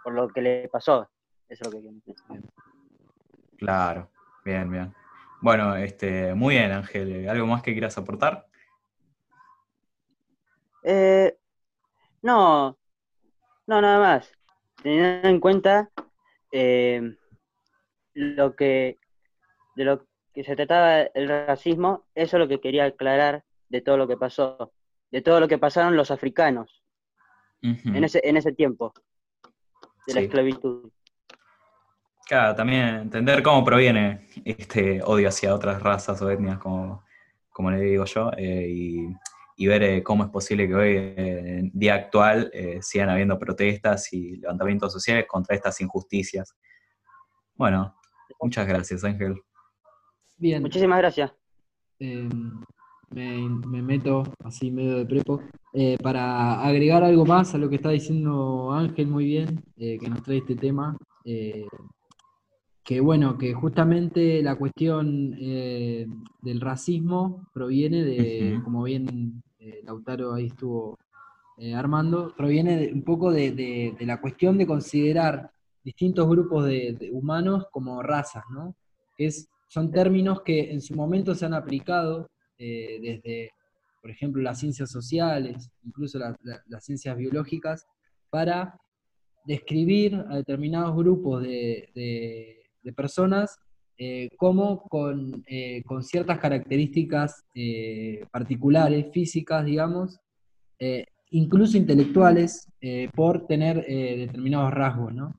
por 0.04 0.14
lo 0.14 0.28
que 0.28 0.42
le 0.42 0.70
pasó. 0.70 1.08
Eso 1.48 1.66
es 1.66 1.68
lo 1.68 1.72
que 1.72 1.82
quiero 1.82 1.98
decir. 1.98 2.50
Claro, 3.58 4.10
bien, 4.44 4.72
bien. 4.72 4.92
Bueno, 5.40 5.76
este, 5.76 6.34
muy 6.34 6.56
bien, 6.56 6.72
Ángel. 6.72 7.30
¿Algo 7.30 7.46
más 7.46 7.62
que 7.62 7.74
quieras 7.74 7.96
aportar? 8.00 8.48
Eh, 10.82 11.38
no, 12.24 12.76
no, 13.68 13.82
nada 13.82 14.00
más. 14.00 14.32
Teniendo 14.82 15.28
en 15.28 15.40
cuenta 15.40 15.92
eh, 16.52 17.16
lo 18.16 18.56
que 18.56 18.98
de 19.76 19.86
lo 19.86 20.06
que 20.34 20.44
se 20.44 20.56
trataba 20.56 21.02
el 21.02 21.28
racismo, 21.28 22.06
eso 22.16 22.38
es 22.38 22.40
lo 22.40 22.48
que 22.48 22.62
quería 22.62 22.86
aclarar 22.86 23.44
de 23.70 23.82
todo 23.82 23.98
lo 23.98 24.08
que 24.08 24.18
pasó, 24.18 24.74
de 25.12 25.22
todo 25.22 25.40
lo 25.40 25.48
que 25.48 25.58
pasaron 25.58 25.96
los 25.96 26.12
africanos 26.12 26.84
en 27.62 28.04
ese 28.04 28.22
en 28.24 28.38
ese 28.38 28.54
tiempo 28.54 28.94
de 30.08 30.14
la 30.14 30.22
esclavitud. 30.22 30.92
Claro, 32.28 32.56
también 32.56 32.96
entender 32.96 33.44
cómo 33.44 33.64
proviene 33.64 34.30
este 34.46 35.02
odio 35.04 35.28
hacia 35.28 35.54
otras 35.54 35.82
razas 35.82 36.22
o 36.22 36.30
etnias, 36.32 36.60
como, 36.60 37.04
como 37.50 37.72
le 37.72 37.82
digo 37.82 38.06
yo, 38.06 38.32
eh, 38.38 38.68
y, 38.70 39.08
y 39.58 39.68
ver 39.68 39.84
eh, 39.84 40.02
cómo 40.02 40.24
es 40.24 40.30
posible 40.30 40.66
que 40.66 40.74
hoy, 40.74 40.96
eh, 40.96 41.60
en 41.60 41.72
día 41.74 41.96
actual, 41.96 42.50
sigan 42.82 43.10
habiendo 43.10 43.38
protestas 43.38 44.14
y 44.14 44.38
levantamientos 44.38 44.94
sociales 44.94 45.26
contra 45.28 45.58
estas 45.58 45.82
injusticias. 45.82 46.56
Bueno, 47.56 48.00
muchas 48.40 48.66
gracias, 48.66 49.04
Ángel. 49.04 49.36
Bien, 50.42 50.64
Muchísimas 50.64 50.98
gracias. 50.98 51.32
eh, 52.00 52.28
me, 53.12 53.48
me 53.68 53.82
meto 53.84 54.24
así 54.44 54.72
medio 54.72 54.98
de 54.98 55.06
prepo. 55.06 55.40
Eh, 55.72 55.98
para 56.02 56.62
agregar 56.64 57.04
algo 57.04 57.26
más 57.28 57.54
a 57.54 57.60
lo 57.60 57.70
que 57.70 57.76
está 57.76 57.92
diciendo 57.92 58.72
Ángel 58.74 59.06
muy 59.08 59.26
bien, 59.26 59.64
eh, 59.78 60.00
que 60.00 60.10
nos 60.10 60.24
trae 60.24 60.40
este 60.40 60.56
tema, 60.56 60.98
eh, 61.24 61.68
que 62.84 63.00
bueno, 63.02 63.38
que 63.38 63.54
justamente 63.54 64.42
la 64.42 64.56
cuestión 64.56 65.36
eh, 65.40 66.08
del 66.42 66.60
racismo 66.60 67.46
proviene 67.54 68.04
de, 68.04 68.60
como 68.64 68.82
bien 68.84 69.44
eh, 69.60 69.82
Lautaro 69.84 70.34
ahí 70.34 70.48
estuvo 70.48 70.98
eh, 71.60 71.76
armando, 71.76 72.34
proviene 72.36 72.78
de- 72.78 72.94
un 72.94 73.04
poco 73.04 73.32
de, 73.32 73.52
de- 73.52 73.96
de 73.98 74.06
la 74.08 74.20
cuestión 74.20 74.58
de 74.58 74.66
considerar 74.66 75.52
distintos 75.84 76.28
grupos 76.28 76.66
de, 76.66 76.94
de 77.00 77.12
humanos 77.12 77.68
como 77.72 78.02
razas, 78.02 78.44
¿no? 78.50 78.74
Es, 79.20 79.48
son 79.72 79.90
términos 79.90 80.42
que 80.42 80.70
en 80.74 80.82
su 80.82 80.94
momento 80.96 81.34
se 81.34 81.46
han 81.46 81.54
aplicado 81.54 82.30
eh, 82.58 83.00
desde, 83.02 83.52
por 84.02 84.12
ejemplo, 84.12 84.42
las 84.42 84.60
ciencias 84.60 84.92
sociales, 84.92 85.70
incluso 85.84 86.20
la- 86.20 86.36
la- 86.44 86.62
las 86.68 86.84
ciencias 86.84 87.16
biológicas, 87.16 87.88
para 88.30 88.78
describir 89.46 90.16
a 90.30 90.36
determinados 90.36 90.94
grupos 90.94 91.44
de, 91.44 91.90
personas 92.98 93.58
eh, 93.98 94.28
como 94.36 94.82
con, 94.90 95.42
eh, 95.48 95.84
con 95.86 96.04
ciertas 96.04 96.38
características 96.40 97.46
particulares, 98.30 99.06
físicas, 99.14 99.64
digamos, 99.64 100.20
incluso 101.30 101.78
intelectuales, 101.78 102.68
por 103.16 103.48
tener 103.48 103.86
determinados 103.86 104.74
rasgos, 104.74 105.14
¿no? 105.14 105.34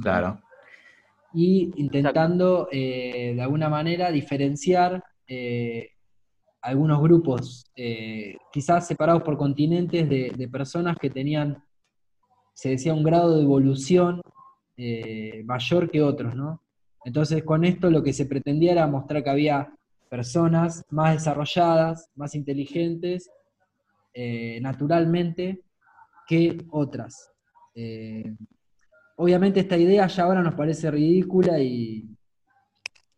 Claro, 0.00 0.40
y 1.34 1.72
intentando 1.76 2.68
eh, 2.70 3.32
de 3.34 3.42
alguna 3.42 3.68
manera 3.68 4.12
diferenciar 4.12 5.02
eh, 5.26 5.90
algunos 6.62 7.02
grupos, 7.02 7.66
eh, 7.76 8.36
quizás 8.52 8.86
separados 8.86 9.24
por 9.24 9.36
continentes, 9.36 10.08
de, 10.08 10.32
de 10.34 10.48
personas 10.48 10.96
que 10.96 11.10
tenían, 11.10 11.62
se 12.54 12.70
decía, 12.70 12.94
un 12.94 13.02
grado 13.02 13.36
de 13.36 13.42
evolución 13.42 14.22
mayor 15.44 15.88
que 15.88 16.02
otros, 16.02 16.34
¿no? 16.34 16.60
Entonces 17.04 17.44
con 17.44 17.64
esto 17.64 17.90
lo 17.90 18.02
que 18.02 18.12
se 18.12 18.26
pretendía 18.26 18.72
era 18.72 18.86
mostrar 18.88 19.22
que 19.22 19.30
había 19.30 19.72
personas 20.08 20.82
más 20.90 21.14
desarrolladas, 21.14 22.10
más 22.16 22.34
inteligentes, 22.34 23.30
naturalmente, 24.60 25.60
que 26.26 26.58
otras. 26.70 27.30
Obviamente 29.16 29.60
esta 29.60 29.76
idea 29.76 30.06
ya 30.06 30.24
ahora 30.24 30.42
nos 30.42 30.54
parece 30.54 30.90
ridícula 30.90 31.58
y, 31.60 32.08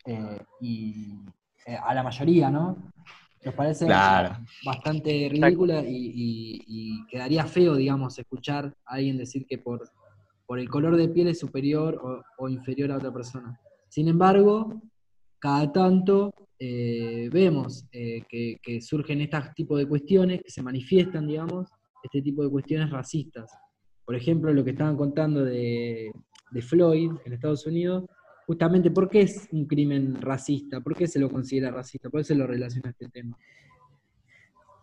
eh, 0.06 0.38
y, 0.60 1.14
eh, 1.66 1.76
a 1.82 1.94
la 1.94 2.02
mayoría, 2.02 2.50
¿no? 2.50 2.92
Nos 3.44 3.54
parece 3.54 3.86
Claro. 3.86 4.36
bastante 4.64 5.28
ridícula 5.30 5.82
y, 5.82 5.96
y- 6.14 6.64
y 6.66 7.06
quedaría 7.06 7.46
feo, 7.46 7.76
digamos, 7.76 8.18
escuchar 8.18 8.74
a 8.84 8.94
alguien 8.94 9.16
decir 9.16 9.46
que 9.46 9.58
por, 9.58 9.88
por 10.46 10.58
el 10.58 10.68
color 10.68 10.96
de 10.96 11.08
piel 11.08 11.28
es 11.28 11.38
superior 11.38 11.94
o, 12.02 12.22
o 12.44 12.48
inferior 12.48 12.92
a 12.92 12.96
otra 12.96 13.12
persona. 13.12 13.58
Sin 13.88 14.08
embargo, 14.08 14.82
cada 15.38 15.70
tanto 15.72 16.34
eh, 16.58 17.28
vemos 17.32 17.86
eh, 17.92 18.22
que, 18.28 18.58
que 18.62 18.80
surgen 18.80 19.20
estos 19.22 19.54
tipos 19.54 19.78
de 19.78 19.86
cuestiones, 19.86 20.42
que 20.42 20.50
se 20.50 20.62
manifiestan, 20.62 21.26
digamos, 21.26 21.70
este 22.02 22.20
tipo 22.22 22.42
de 22.42 22.50
cuestiones 22.50 22.90
racistas. 22.90 23.50
Por 24.06 24.14
ejemplo, 24.14 24.52
lo 24.54 24.64
que 24.64 24.70
estaban 24.70 24.96
contando 24.96 25.44
de, 25.44 26.10
de 26.52 26.62
Floyd 26.62 27.10
en 27.24 27.32
Estados 27.32 27.66
Unidos, 27.66 28.04
justamente, 28.46 28.90
¿por 28.90 29.08
qué 29.10 29.22
es 29.22 29.48
un 29.50 29.66
crimen 29.66 30.22
racista? 30.22 30.80
¿Por 30.80 30.94
qué 30.96 31.08
se 31.08 31.18
lo 31.18 31.28
considera 31.28 31.72
racista? 31.72 32.08
¿Por 32.08 32.20
qué 32.20 32.24
se 32.24 32.34
lo 32.36 32.46
relaciona 32.46 32.88
a 32.88 32.92
este 32.92 33.08
tema? 33.08 33.36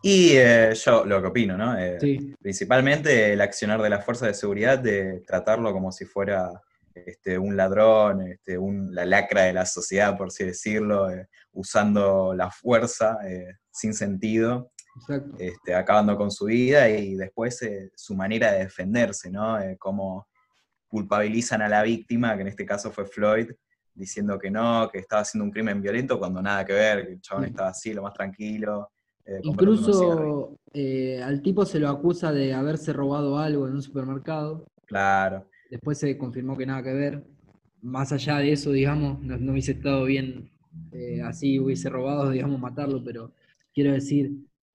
Y 0.02 0.32
eh, 0.36 0.74
yo 0.74 1.06
lo 1.06 1.22
que 1.22 1.28
opino, 1.28 1.56
¿no? 1.56 1.78
Eh, 1.78 1.98
Sí, 1.98 2.34
Principalmente 2.42 3.32
el 3.32 3.40
accionar 3.40 3.80
de 3.80 3.88
las 3.88 4.04
fuerzas 4.04 4.28
de 4.28 4.34
seguridad 4.34 4.78
de 4.78 5.20
tratarlo 5.26 5.72
como 5.72 5.90
si 5.90 6.04
fuera 6.04 6.50
este, 6.94 7.38
un 7.38 7.56
ladrón, 7.56 8.20
este, 8.28 8.58
un- 8.58 8.94
la 8.94 9.06
lacra 9.06 9.44
de 9.44 9.54
la 9.54 9.64
sociedad, 9.64 10.18
por 10.18 10.26
así 10.26 10.44
decirlo, 10.44 11.10
eh, 11.10 11.26
usando 11.54 12.34
la 12.34 12.50
fuerza 12.50 13.16
sin 13.70 13.94
sentido, 13.94 14.70
exacto. 14.96 15.36
este, 15.38 15.74
acabando 15.74 16.16
con 16.16 16.30
su 16.30 16.46
vida 16.46 16.88
y 16.88 17.14
después 17.14 17.60
eh, 17.62 17.90
su 17.94 18.14
manera 18.14 18.52
de 18.52 18.60
defenderse, 18.60 19.30
¿no? 19.30 19.58
Eh, 19.60 19.76
cómo 19.78 20.26
culpabilizan 20.88 21.62
a 21.62 21.68
la 21.68 21.82
víctima, 21.82 22.34
que 22.36 22.42
en 22.42 22.48
este 22.48 22.64
caso 22.64 22.90
fue 22.90 23.04
Floyd, 23.06 23.50
diciendo 23.94 24.38
que 24.38 24.50
no, 24.50 24.88
que 24.92 24.98
estaba 24.98 25.22
haciendo 25.22 25.44
un 25.44 25.50
crimen 25.50 25.80
violento 25.82 26.18
cuando 26.18 26.40
nada 26.42 26.64
que 26.64 26.72
ver, 26.72 27.06
que 27.06 27.12
el 27.14 27.20
chabón 27.20 27.44
Sí. 27.44 27.50
estaba 27.50 27.68
así, 27.70 27.92
lo 27.92 28.02
más 28.02 28.14
tranquilo. 28.14 28.90
eh. 29.26 29.40
Incluso 29.42 30.56
eh, 30.72 31.22
al 31.22 31.40
tipo 31.42 31.64
se 31.64 31.78
lo 31.80 31.88
acusa 31.88 32.32
de 32.32 32.52
haberse 32.54 32.92
robado 32.92 33.38
algo 33.38 33.66
en 33.66 33.74
un 33.74 33.82
supermercado. 33.82 34.66
Claro. 34.86 35.48
Después 35.70 35.98
se 35.98 36.16
confirmó 36.18 36.56
que 36.56 36.66
nada 36.66 36.82
que 36.82 36.92
ver. 36.92 37.24
Más 37.80 38.12
allá 38.12 38.38
de 38.38 38.52
eso, 38.52 38.70
digamos, 38.70 39.20
no, 39.20 39.36
no 39.38 39.52
hubiese 39.52 39.72
estado 39.72 40.04
bien 40.04 40.50
así, 41.24 41.58
hubiese 41.58 41.88
robado, 41.88 42.30
digamos, 42.30 42.58
matarlo, 42.60 43.02
pero 43.04 43.32
quiero 43.72 43.92
decir, 43.92 44.32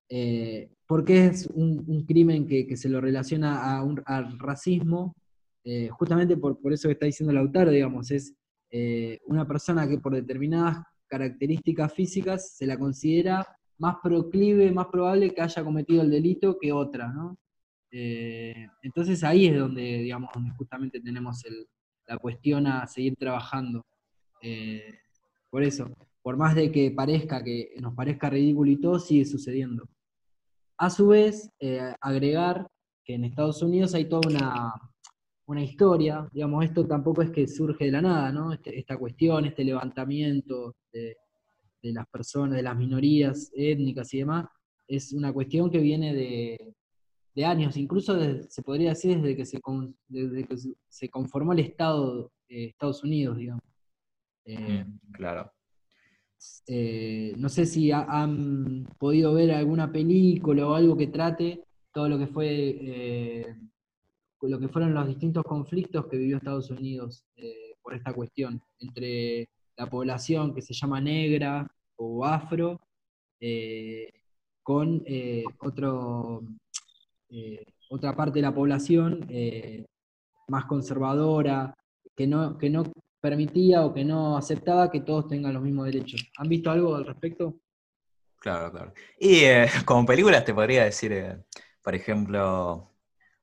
eh, 0.09 0.69
porque 0.87 1.27
es 1.27 1.47
un, 1.53 2.03
crimen 2.07 2.47
que, 2.47 2.75
se 2.75 2.89
lo 2.89 2.99
relaciona 2.99 3.77
a 3.77 3.83
un, 3.83 4.01
al 4.05 4.39
racismo, 4.39 5.15
Eh, 5.63 5.89
justamente 5.89 6.37
por, 6.37 6.59
por 6.59 6.71
eso 6.73 6.87
que 6.87 6.93
está 6.93 7.05
diciendo 7.05 7.33
Lautaro, 7.33 7.69
digamos, 7.71 8.09
es 8.11 8.33
eh, 8.71 9.19
una 9.27 9.45
persona 9.45 9.87
que 9.87 9.97
por 9.99 10.15
determinadas 10.15 10.83
características 11.07 11.93
físicas 11.93 12.55
se 12.57 12.65
la 12.65 12.77
considera 12.77 13.45
más 13.77 13.97
proclive, 14.01 14.71
más 14.71 14.87
probable 14.87 15.33
que 15.33 15.41
haya 15.41 15.63
cometido 15.63 16.01
el 16.01 16.09
delito 16.09 16.57
que 16.59 16.71
otra, 16.71 17.11
¿no? 17.13 17.37
Eh, 17.91 18.67
entonces 18.83 19.23
ahí 19.23 19.47
es 19.47 19.59
donde, 19.59 19.81
digamos, 20.03 20.29
donde 20.33 20.51
justamente 20.57 20.99
tenemos 21.01 21.43
la 22.07 22.17
cuestión 22.17 22.65
a 22.67 22.87
seguir 22.87 23.15
trabajando. 23.15 23.85
Por 25.51 25.63
eso, 25.63 25.89
por 26.21 26.37
más 26.37 26.55
de 26.55 26.71
que 26.71 26.91
parezca 26.91 27.43
que 27.43 27.73
nos 27.81 27.93
parezca 27.95 28.29
ridículo 28.29 28.71
y 28.71 28.77
todo, 28.81 28.99
sigue 28.99 29.25
sucediendo. 29.25 29.87
A 30.81 30.89
su 30.89 31.07
vez, 31.07 31.49
eh, 31.59 31.93
agregar 31.99 32.67
que 33.03 33.15
en 33.15 33.25
Estados 33.25 33.61
Unidos 33.61 33.93
hay 33.95 34.05
toda 34.05 34.29
una, 34.29 34.73
una 35.47 35.61
historia, 35.63 36.27
digamos, 36.31 36.63
esto 36.63 36.87
tampoco 36.87 37.21
es 37.21 37.31
que 37.31 37.47
surge 37.47 37.85
de 37.85 37.91
la 37.91 38.01
nada, 38.01 38.31
¿no? 38.31 38.53
Este- 38.53 38.77
esta 38.79 38.97
cuestión, 38.97 39.45
este 39.45 39.63
levantamiento 39.65 40.75
de, 40.93 41.17
de 41.81 41.91
las 41.93 42.07
personas, 42.07 42.55
de 42.55 42.63
las 42.63 42.77
minorías 42.77 43.51
étnicas 43.55 44.13
y 44.13 44.19
demás, 44.19 44.45
es 44.87 45.11
una 45.11 45.33
cuestión 45.33 45.69
que 45.69 45.79
viene 45.79 46.13
de, 46.13 46.73
de 47.35 47.45
años, 47.45 47.75
incluso 47.75 48.17
se 48.47 48.61
podría 48.63 48.89
decir 48.91 49.17
desde 49.17 49.35
que 49.35 49.45
se, 49.45 49.59
desde 50.07 50.45
que 50.47 50.55
se- 50.87 51.09
conformó 51.09 51.51
el 51.53 51.59
Estado 51.59 52.31
de 52.47 52.65
Estados 52.67 53.03
Unidos, 53.03 53.37
digamos. 53.37 53.63
Eh, 54.45 54.85
Claro. 55.11 55.51
Eh, 56.67 57.33
no 57.37 57.49
sé 57.49 57.65
si 57.65 57.91
ha- 57.91 58.05
han 58.09 58.85
podido 58.97 59.33
ver 59.33 59.51
alguna 59.51 59.91
película 59.91 60.67
o 60.67 60.73
algo 60.75 60.95
que 60.97 61.07
trate 61.07 61.63
todo 61.93 62.07
lo 62.07 62.17
que 62.17 62.27
fue 62.27 62.47
eh, 62.81 63.55
lo 64.41 64.59
que 64.59 64.69
fueron 64.69 64.93
los 64.93 65.07
distintos 65.07 65.43
conflictos 65.43 66.07
que 66.07 66.17
vivió 66.17 66.37
Estados 66.37 66.69
Unidos 66.71 67.23
eh, 67.35 67.75
por 67.81 67.93
esta 67.93 68.13
cuestión 68.13 68.61
entre 68.79 69.49
la 69.75 69.89
población 69.89 70.53
que 70.53 70.61
se 70.61 70.73
llama 70.73 71.01
negra 71.01 71.67
o 71.97 72.25
afro 72.25 72.79
con 74.63 75.03
otro 75.61 76.43
otra 77.89 78.15
parte 78.15 78.39
de 78.39 78.41
la 78.43 78.53
población 78.53 79.27
más 80.47 80.65
conservadora 80.65 81.75
que 82.15 82.27
no 82.27 82.57
que 82.57 82.69
no 82.69 82.83
permitía 83.21 83.85
o 83.85 83.93
que 83.93 84.03
no 84.05 84.37
aceptaba 84.37 84.89
que 84.89 85.01
todos 85.01 85.27
tengan 85.27 85.53
los 85.53 85.63
mismos 85.63 85.85
derechos. 85.85 86.31
¿Han 86.37 86.49
visto 86.49 86.71
algo 86.71 86.95
al 86.95 87.05
respecto? 87.05 87.55
Claro, 88.39 88.71
claro. 88.71 88.93
Y 89.19 89.39
eh, 89.43 89.67
como 89.85 90.05
películas 90.05 90.45
te 90.45 90.53
podría 90.53 90.85
decir, 90.85 91.11
eh, 91.11 91.37
por 91.81 91.93
ejemplo, 91.95 92.91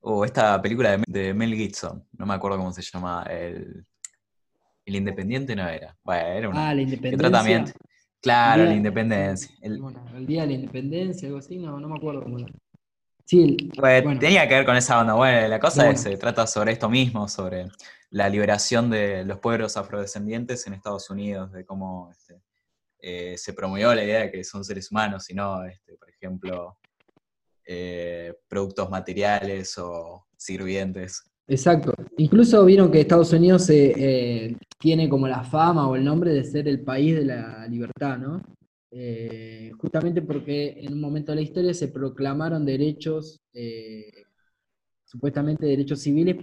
o 0.00 0.24
esta 0.24 0.60
película 0.62 0.96
de, 0.96 1.04
de 1.06 1.34
Mel 1.34 1.54
Gibson, 1.54 2.04
no 2.16 2.26
me 2.26 2.34
acuerdo 2.34 2.58
cómo 2.58 2.72
se 2.72 2.82
llama, 2.82 3.24
el, 3.28 3.84
el 4.84 4.94
Independiente 4.96 5.54
no 5.56 5.68
era, 5.68 5.96
bueno, 6.04 6.26
era 6.28 6.48
una... 6.48 6.68
Ah, 6.70 6.74
la 6.74 6.82
independencia. 6.82 7.18
trata 7.18 7.36
también- 7.38 7.64
claro, 8.22 8.64
la 8.64 8.74
independencia. 8.74 9.54
El- 9.60 9.80
el 10.14 10.26
día 10.26 10.42
de 10.42 10.46
la 10.48 10.52
independencia, 10.54 11.26
algo 11.28 11.38
así, 11.40 11.58
no, 11.58 11.78
no 11.78 11.88
me 11.88 11.96
acuerdo 11.96 12.22
cómo 12.22 12.38
era. 12.38 12.48
Sí, 13.26 13.42
el- 13.42 13.72
Bueno, 13.76 14.04
Bueno. 14.04 14.20
tenía 14.20 14.46
que 14.48 14.54
ver 14.54 14.64
con 14.64 14.76
esa 14.76 15.00
onda. 15.00 15.14
Bueno, 15.14 15.48
la 15.48 15.58
cosa 15.60 15.82
Bueno. 15.82 15.96
es, 15.96 16.00
se 16.02 16.16
trata 16.16 16.46
sobre 16.46 16.72
esto 16.72 16.88
mismo, 16.88 17.26
sobre 17.28 17.66
la 18.10 18.28
liberación 18.28 18.88
de 18.88 19.24
los 19.24 19.40
pueblos 19.40 19.76
afrodescendientes 19.76 20.64
en 20.66 20.74
Estados 20.74 21.10
Unidos, 21.10 21.50
de 21.52 21.64
cómo 21.64 22.08
este, 22.12 22.40
eh, 23.00 23.36
se 23.36 23.52
promovió 23.52 23.92
la 23.94 24.04
idea 24.04 24.20
de 24.20 24.30
que 24.30 24.44
son 24.44 24.64
seres 24.64 24.90
humanos 24.92 25.28
y 25.28 25.34
no, 25.34 25.64
este, 25.64 25.94
por 25.96 26.08
ejemplo, 26.08 26.78
eh, 27.66 28.32
productos 28.48 28.88
materiales 28.90 29.76
o 29.78 30.26
sirvientes. 30.36 31.24
Exacto. 31.48 31.92
Incluso 32.18 32.64
vieron 32.64 32.90
que 32.92 33.00
Estados 33.00 33.32
Unidos 33.32 33.68
eh, 33.70 34.56
tiene 34.78 35.08
como 35.08 35.26
la 35.26 35.42
fama 35.42 35.88
o 35.88 35.96
el 35.96 36.04
nombre 36.04 36.32
de 36.32 36.44
ser 36.44 36.68
el 36.68 36.80
país 36.80 37.16
de 37.16 37.24
la 37.24 37.66
libertad, 37.68 38.18
¿no? 38.18 38.40
Eh, 38.90 39.72
justamente 39.78 40.22
porque 40.22 40.78
en 40.80 40.92
un 40.94 41.00
momento 41.00 41.32
de 41.32 41.36
la 41.36 41.42
historia 41.42 41.74
se 41.74 41.88
proclamaron 41.88 42.64
derechos, 42.64 43.40
eh, 43.52 44.10
supuestamente 45.04 45.66
derechos 45.66 46.00
civiles, 46.00 46.36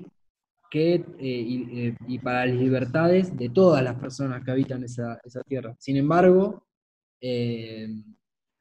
eh, 0.76 1.06
y, 1.20 1.94
y 2.08 2.20
para 2.20 2.48
las 2.48 2.56
libertades 2.58 3.36
de 3.38 3.50
todas 3.50 3.84
las 3.84 3.96
personas 4.00 4.44
que 4.44 4.52
habitan 4.52 4.84
esa, 4.84 5.20
esa 5.24 5.42
tierra. 5.44 5.76
Sin 5.80 5.98
embargo, 5.98 6.66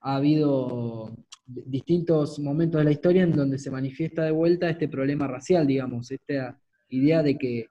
ha 0.01 0.16
habido 0.16 1.11
di- 1.47 1.62
distintos 1.66 2.38
momentos 2.38 2.81
de 2.81 2.85
la 2.85 2.92
historia 2.92 3.23
en 3.23 3.33
donde 3.33 3.59
se 3.59 3.71
manifiesta 3.71 4.25
de 4.25 4.31
vuelta 4.31 4.68
este 4.68 4.88
problema 4.88 5.27
racial, 5.27 5.66
digamos, 5.66 6.11
esta 6.11 6.61
idea 6.90 7.23
de 7.23 7.38
que, 7.38 7.66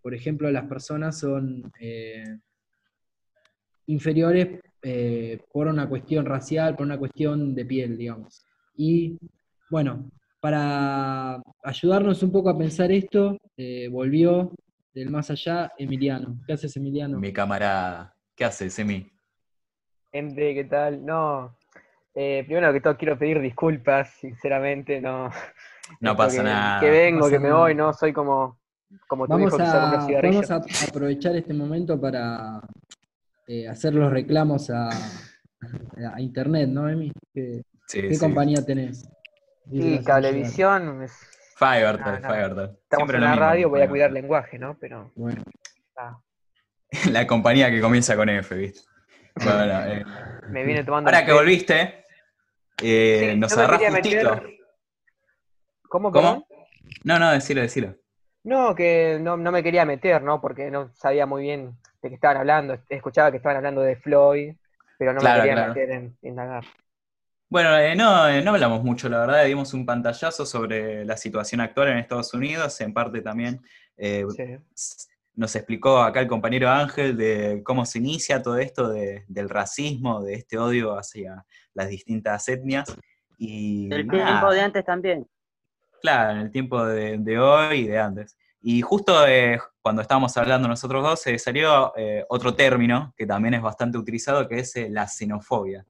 por 0.00 0.14
ejemplo, 0.14 0.50
las 0.50 0.64
personas 0.66 1.18
son 1.18 1.70
inferiores 3.86 4.60
eh, 4.82 5.38
por 5.52 5.66
una 5.66 5.88
cuestión 5.88 6.26
racial, 6.26 6.76
por 6.76 6.86
una 6.86 6.98
cuestión 6.98 7.54
de 7.54 7.64
piel, 7.64 7.96
digamos. 7.96 8.44
Y 8.76 9.18
bueno, 9.70 10.10
para 10.40 11.42
ayudarnos 11.64 12.22
un 12.22 12.30
poco 12.30 12.50
a 12.50 12.58
pensar 12.58 12.92
esto, 12.92 13.38
eh, 13.56 13.88
volvió 13.90 14.52
del 14.94 15.10
más 15.10 15.30
allá 15.30 15.72
Emiliano. 15.76 16.36
¿Qué 16.46 16.52
haces, 16.52 16.76
Emiliano? 16.76 17.18
Mi 17.18 17.32
camarada, 17.32 18.14
¿qué 18.34 18.44
hace, 18.44 18.70
Semi? 18.70 19.10
Gente, 20.12 20.54
¿qué 20.54 20.64
tal? 20.64 21.04
No, 21.04 21.56
eh, 22.14 22.44
primero 22.46 22.72
que 22.72 22.80
todo 22.80 22.96
quiero 22.96 23.18
pedir 23.18 23.40
disculpas, 23.40 24.10
sinceramente, 24.20 25.00
no. 25.00 25.30
No 26.00 26.16
pasa 26.16 26.38
que, 26.38 26.42
nada. 26.42 26.80
Que 26.80 26.90
vengo, 26.90 27.20
pasa 27.20 27.30
que 27.32 27.38
me 27.38 27.48
nada. 27.48 27.60
voy, 27.60 27.74
no 27.74 27.92
soy 27.92 28.12
como, 28.12 28.58
como 29.06 29.26
tu 29.26 29.32
Vamos 29.34 29.48
hijo 29.48 29.58
que 29.58 29.66
se 29.66 29.70
a, 29.70 29.92
los 29.92 30.06
cigarrillos. 30.06 30.48
vamos 30.48 30.82
a 30.82 30.86
aprovechar 30.86 31.36
este 31.36 31.54
momento 31.54 32.00
para 32.00 32.60
eh, 33.46 33.68
hacer 33.68 33.94
los 33.94 34.10
reclamos 34.12 34.70
a, 34.70 34.88
a 34.90 36.20
internet, 36.20 36.68
¿no, 36.68 36.88
Emi? 36.88 37.12
¿Qué, 37.32 37.62
Sí, 37.86 38.02
qué 38.02 38.14
sí. 38.14 38.20
compañía 38.20 38.64
tenés? 38.64 39.08
Sí. 39.70 40.00
Cablevisión, 40.04 41.02
es- 41.02 41.30
Fivertel, 41.56 42.20
No, 42.20 42.28
no. 42.28 42.28
Fivertel. 42.34 42.78
estamos 42.82 43.14
en 43.14 43.20
la 43.20 43.30
mismo 43.30 43.40
radio, 43.40 43.68
voy 43.70 43.80
a 43.82 43.88
cuidar 43.88 44.12
lenguaje, 44.12 44.58
¿no? 44.58 44.76
Pero 44.78 45.12
Bueno, 45.14 45.42
ah, 45.96 46.20
La 47.10 47.26
compañía 47.26 47.70
que 47.70 47.80
comienza 47.80 48.16
con 48.16 48.28
F, 48.28 48.54
¿viste? 48.56 48.80
Bueno, 49.36 49.84
eh, 49.86 50.04
me 50.50 50.64
viene 50.64 50.84
tomando 50.84 51.08
ahora 51.08 51.24
que 51.24 51.32
volviste, 51.32 52.04
eh, 52.82 53.30
Sí, 53.32 53.38
nos 53.38 53.50
no 53.52 53.56
me 53.56 53.62
agarrás 53.62 53.92
justito. 53.94 54.34
meter- 54.34 54.56
¿Cómo? 55.88 56.10
¿Cómo? 56.12 56.46
No, 57.04 57.18
no, 57.18 57.30
decilo, 57.32 57.60
decilo. 57.62 57.94
No, 58.44 58.74
que 58.74 59.18
no, 59.20 59.36
no 59.36 59.50
me 59.52 59.62
quería 59.62 59.84
meter, 59.84 60.22
¿no? 60.22 60.40
Porque 60.40 60.70
no 60.70 60.92
sabía 60.94 61.26
muy 61.26 61.42
bien 61.42 61.76
de 62.02 62.08
qué 62.08 62.14
estaban 62.14 62.36
hablando. 62.38 62.78
Escuchaba 62.88 63.30
que 63.30 63.38
estaban 63.38 63.56
hablando 63.58 63.80
de 63.82 63.96
Floyd, 63.96 64.54
pero 64.98 65.12
no 65.12 65.20
Claro, 65.20 65.42
me 65.42 65.48
quería 65.48 65.54
claro. 65.54 65.74
meter 65.74 65.90
en 65.90 66.18
indagar. 66.22 66.64
Bueno, 67.48 67.76
eh, 67.78 67.94
no, 67.94 68.28
eh, 68.28 68.42
no 68.42 68.50
hablamos 68.52 68.82
mucho, 68.82 69.08
la 69.08 69.20
verdad, 69.20 69.44
dimos 69.44 69.72
un 69.72 69.86
pantallazo 69.86 70.44
sobre 70.44 71.04
la 71.04 71.16
situación 71.16 71.60
actual 71.60 71.88
en 71.88 71.98
Estados 71.98 72.34
Unidos, 72.34 72.80
en 72.80 72.92
parte 72.92 73.20
también 73.22 73.60
eh, 73.96 74.26
Sí. 74.74 74.98
nos 75.34 75.54
explicó 75.54 75.98
acá 76.02 76.20
el 76.20 76.26
compañero 76.26 76.68
Ángel 76.68 77.16
de 77.16 77.62
cómo 77.64 77.86
se 77.86 77.98
inicia 77.98 78.42
todo 78.42 78.58
esto 78.58 78.88
de- 78.88 79.24
del 79.28 79.48
racismo, 79.48 80.22
de 80.22 80.34
este 80.34 80.58
odio 80.58 80.98
hacia 80.98 81.44
las 81.72 81.88
distintas 81.88 82.48
etnias. 82.48 82.94
Y 83.38 83.88
nada, 83.88 84.24
tiempo 84.26 84.52
de 84.52 84.60
antes 84.60 84.84
también. 84.84 85.26
Claro, 86.02 86.32
en 86.32 86.38
el 86.38 86.50
tiempo 86.50 86.84
de, 86.84 87.18
de 87.18 87.38
hoy 87.38 87.80
y 87.80 87.86
de 87.86 87.98
antes. 87.98 88.36
Y 88.68 88.82
justo 88.82 89.24
eh, 89.28 89.60
cuando 89.80 90.02
estábamos 90.02 90.36
hablando 90.36 90.66
nosotros 90.66 91.00
dos, 91.00 91.20
se 91.20 91.38
salió 91.38 91.92
eh, 91.96 92.24
otro 92.28 92.52
término 92.56 93.14
que 93.16 93.24
también 93.24 93.54
es 93.54 93.62
bastante 93.62 93.96
utilizado, 93.96 94.48
que 94.48 94.58
es 94.58 94.74
eh, 94.74 94.88
la 94.90 95.06
xenofobia. 95.06 95.86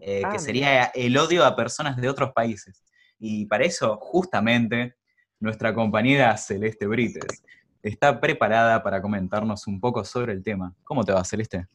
eh, 0.00 0.20
Ah, 0.22 0.28
que 0.28 0.32
mira. 0.32 0.38
sería 0.38 0.84
el 0.94 1.16
odio 1.16 1.46
a 1.46 1.56
personas 1.56 1.96
de 1.96 2.10
otros 2.10 2.32
países. 2.34 2.84
Y 3.18 3.46
para 3.46 3.64
eso, 3.64 3.96
justamente, 4.02 4.96
nuestra 5.38 5.72
compañera 5.74 6.36
Celeste 6.36 6.86
Brites 6.86 7.42
está 7.82 8.20
preparada 8.20 8.82
para 8.82 9.00
comentarnos 9.00 9.66
un 9.66 9.80
poco 9.80 10.04
sobre 10.04 10.34
el 10.34 10.42
tema. 10.42 10.74
¿Cómo 10.84 11.02
te 11.04 11.12
va, 11.12 11.24
Celeste? 11.24 11.68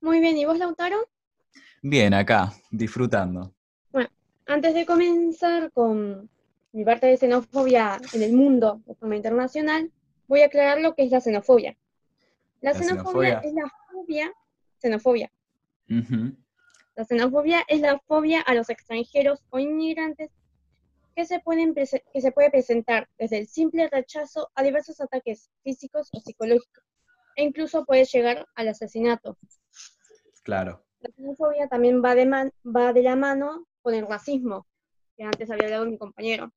Muy 0.00 0.18
bien, 0.18 0.36
¿y 0.38 0.44
vos, 0.44 0.58
Lautaro? 0.58 0.96
Bien, 1.82 2.12
acá, 2.14 2.52
disfrutando. 2.72 3.52
Antes 4.48 4.74
de 4.74 4.84
comenzar 4.84 5.70
con 5.70 6.28
mi 6.76 6.84
parte 6.84 7.06
de 7.06 7.16
xenofobia 7.16 7.98
en 8.12 8.22
el 8.22 8.34
mundo 8.34 8.82
de 8.84 8.94
forma 8.96 9.16
internacional, 9.16 9.90
voy 10.28 10.42
a 10.42 10.46
aclarar 10.46 10.78
lo 10.78 10.94
que 10.94 11.04
es 11.04 11.10
la 11.10 11.20
xenofobia. 11.22 11.74
La, 12.60 12.72
La 12.72 12.78
xenofobia, 12.78 13.40
xenofobia. 13.40 13.40
es 13.44 13.54
la 13.54 13.70
fobia, 13.90 14.32
xenofobia. 14.82 15.32
La 16.96 17.04
xenofobia 17.06 17.64
es 17.66 17.80
la 17.80 17.98
fobia 18.06 18.42
a 18.42 18.52
los 18.54 18.68
extranjeros 18.68 19.42
o 19.48 19.58
inmigrantes 19.58 20.30
que 21.14 21.24
se, 21.24 21.40
pueden 21.40 21.74
prese- 21.74 22.04
que 22.12 22.20
se 22.20 22.30
puede 22.30 22.50
presentar 22.50 23.08
desde 23.18 23.38
el 23.38 23.46
simple 23.46 23.88
rechazo 23.88 24.50
a 24.54 24.62
diversos 24.62 25.00
ataques 25.00 25.50
físicos 25.64 26.10
o 26.12 26.20
psicológicos, 26.20 26.84
e 27.36 27.42
incluso 27.44 27.86
puede 27.86 28.04
llegar 28.04 28.46
al 28.54 28.68
asesinato. 28.68 29.38
Claro. 30.42 30.84
La 31.00 31.08
xenofobia 31.16 31.68
también 31.68 32.02
va 32.04 32.14
de, 32.14 32.26
man- 32.26 32.52
va 32.64 32.92
de 32.92 33.02
la 33.02 33.16
mano 33.16 33.66
con 33.80 33.94
el 33.94 34.06
racismo, 34.06 34.66
que 35.16 35.24
antes 35.24 35.50
había 35.50 35.64
hablado 35.64 35.86
mi 35.86 35.96
compañero. 35.96 36.52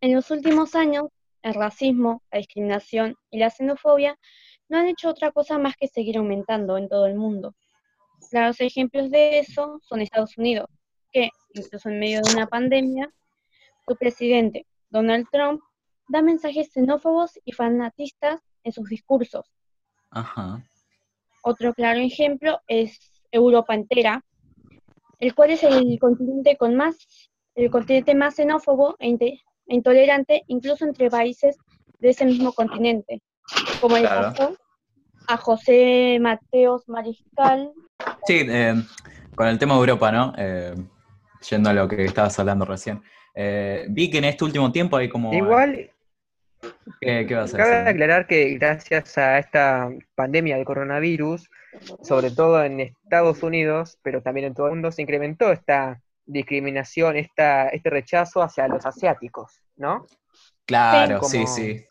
En 0.00 0.14
los 0.14 0.30
últimos 0.30 0.74
años, 0.74 1.06
el 1.42 1.54
racismo, 1.54 2.22
la 2.30 2.38
discriminación 2.38 3.16
y 3.30 3.38
la 3.38 3.50
xenofobia 3.50 4.18
no 4.68 4.78
han 4.78 4.86
hecho 4.86 5.08
otra 5.08 5.32
cosa 5.32 5.58
más 5.58 5.76
que 5.76 5.88
seguir 5.88 6.16
aumentando 6.16 6.76
en 6.78 6.88
todo 6.88 7.06
el 7.06 7.14
mundo. 7.14 7.54
Claros 8.30 8.60
ejemplos 8.60 9.10
de 9.10 9.40
eso 9.40 9.80
son 9.82 10.00
Estados 10.00 10.38
Unidos, 10.38 10.68
que, 11.12 11.30
incluso 11.54 11.88
en 11.88 11.98
medio 11.98 12.20
de 12.22 12.32
una 12.32 12.46
pandemia, 12.46 13.12
su 13.86 13.96
presidente, 13.96 14.66
Donald 14.90 15.26
Trump, 15.30 15.60
da 16.08 16.22
mensajes 16.22 16.72
xenófobos 16.72 17.38
y 17.44 17.52
fanatistas 17.52 18.40
en 18.64 18.72
sus 18.72 18.88
discursos. 18.88 19.46
Ajá. 20.10 20.64
Otro 21.42 21.74
claro 21.74 21.98
ejemplo 22.00 22.60
es 22.66 22.98
Europa 23.32 23.74
entera, 23.74 24.24
el 25.18 25.34
cual 25.34 25.50
es 25.50 25.62
el 25.64 25.98
continente 25.98 26.56
con 26.56 26.76
más, 26.76 26.96
el 27.54 27.70
continente 27.70 28.14
más 28.14 28.34
xenófobo 28.34 28.96
e, 28.98 29.08
e 29.20 29.38
intolerante, 29.74 30.42
incluso 30.48 30.84
entre 30.84 31.10
países 31.10 31.56
de 31.98 32.10
ese 32.10 32.24
mismo 32.24 32.52
continente, 32.52 33.20
como 33.80 33.96
le 33.96 34.02
Claro. 34.02 34.32
pasó 34.32 34.56
a 35.28 35.36
José 35.36 36.18
Mateos 36.20 36.88
Mariscal. 36.88 37.72
Sí, 38.26 38.44
eh, 38.48 38.74
con 39.34 39.46
el 39.46 39.58
tema 39.58 39.74
de 39.74 39.80
Europa, 39.80 40.10
¿no? 40.10 40.32
Eh, 40.36 40.74
yendo 41.48 41.70
a 41.70 41.72
lo 41.72 41.88
que 41.88 42.04
estabas 42.04 42.38
hablando 42.38 42.64
recién. 42.64 43.02
Eh, 43.34 43.86
vi 43.88 44.10
que 44.10 44.18
en 44.18 44.24
este 44.24 44.44
último 44.44 44.72
tiempo 44.72 44.96
hay 44.96 45.08
como... 45.08 45.32
Igual, 45.32 45.90
¿Qué, 47.00 47.26
qué 47.26 47.34
vas 47.34 47.54
a 47.54 47.56
cabe 47.56 47.88
aclarar 47.88 48.26
que 48.26 48.56
gracias 48.58 49.18
a 49.18 49.38
esta 49.38 49.90
pandemia 50.14 50.56
de 50.56 50.64
coronavirus, 50.64 51.50
sobre 52.02 52.30
todo 52.30 52.62
en 52.62 52.80
Estados 52.80 53.42
Unidos, 53.42 53.98
pero 54.02 54.22
también 54.22 54.46
en 54.48 54.54
todo 54.54 54.66
el 54.66 54.74
mundo, 54.74 54.92
se 54.92 55.02
incrementó 55.02 55.50
esta 55.50 56.00
discriminación, 56.26 57.16
esta, 57.16 57.68
este 57.68 57.90
rechazo 57.90 58.42
hacia 58.42 58.68
los 58.68 58.84
asiáticos, 58.86 59.62
¿no? 59.76 60.06
Claro, 60.64 61.22
Sí. 61.24 61.38
sí, 61.38 61.44
Como- 61.44 61.54
sí. 61.56 61.86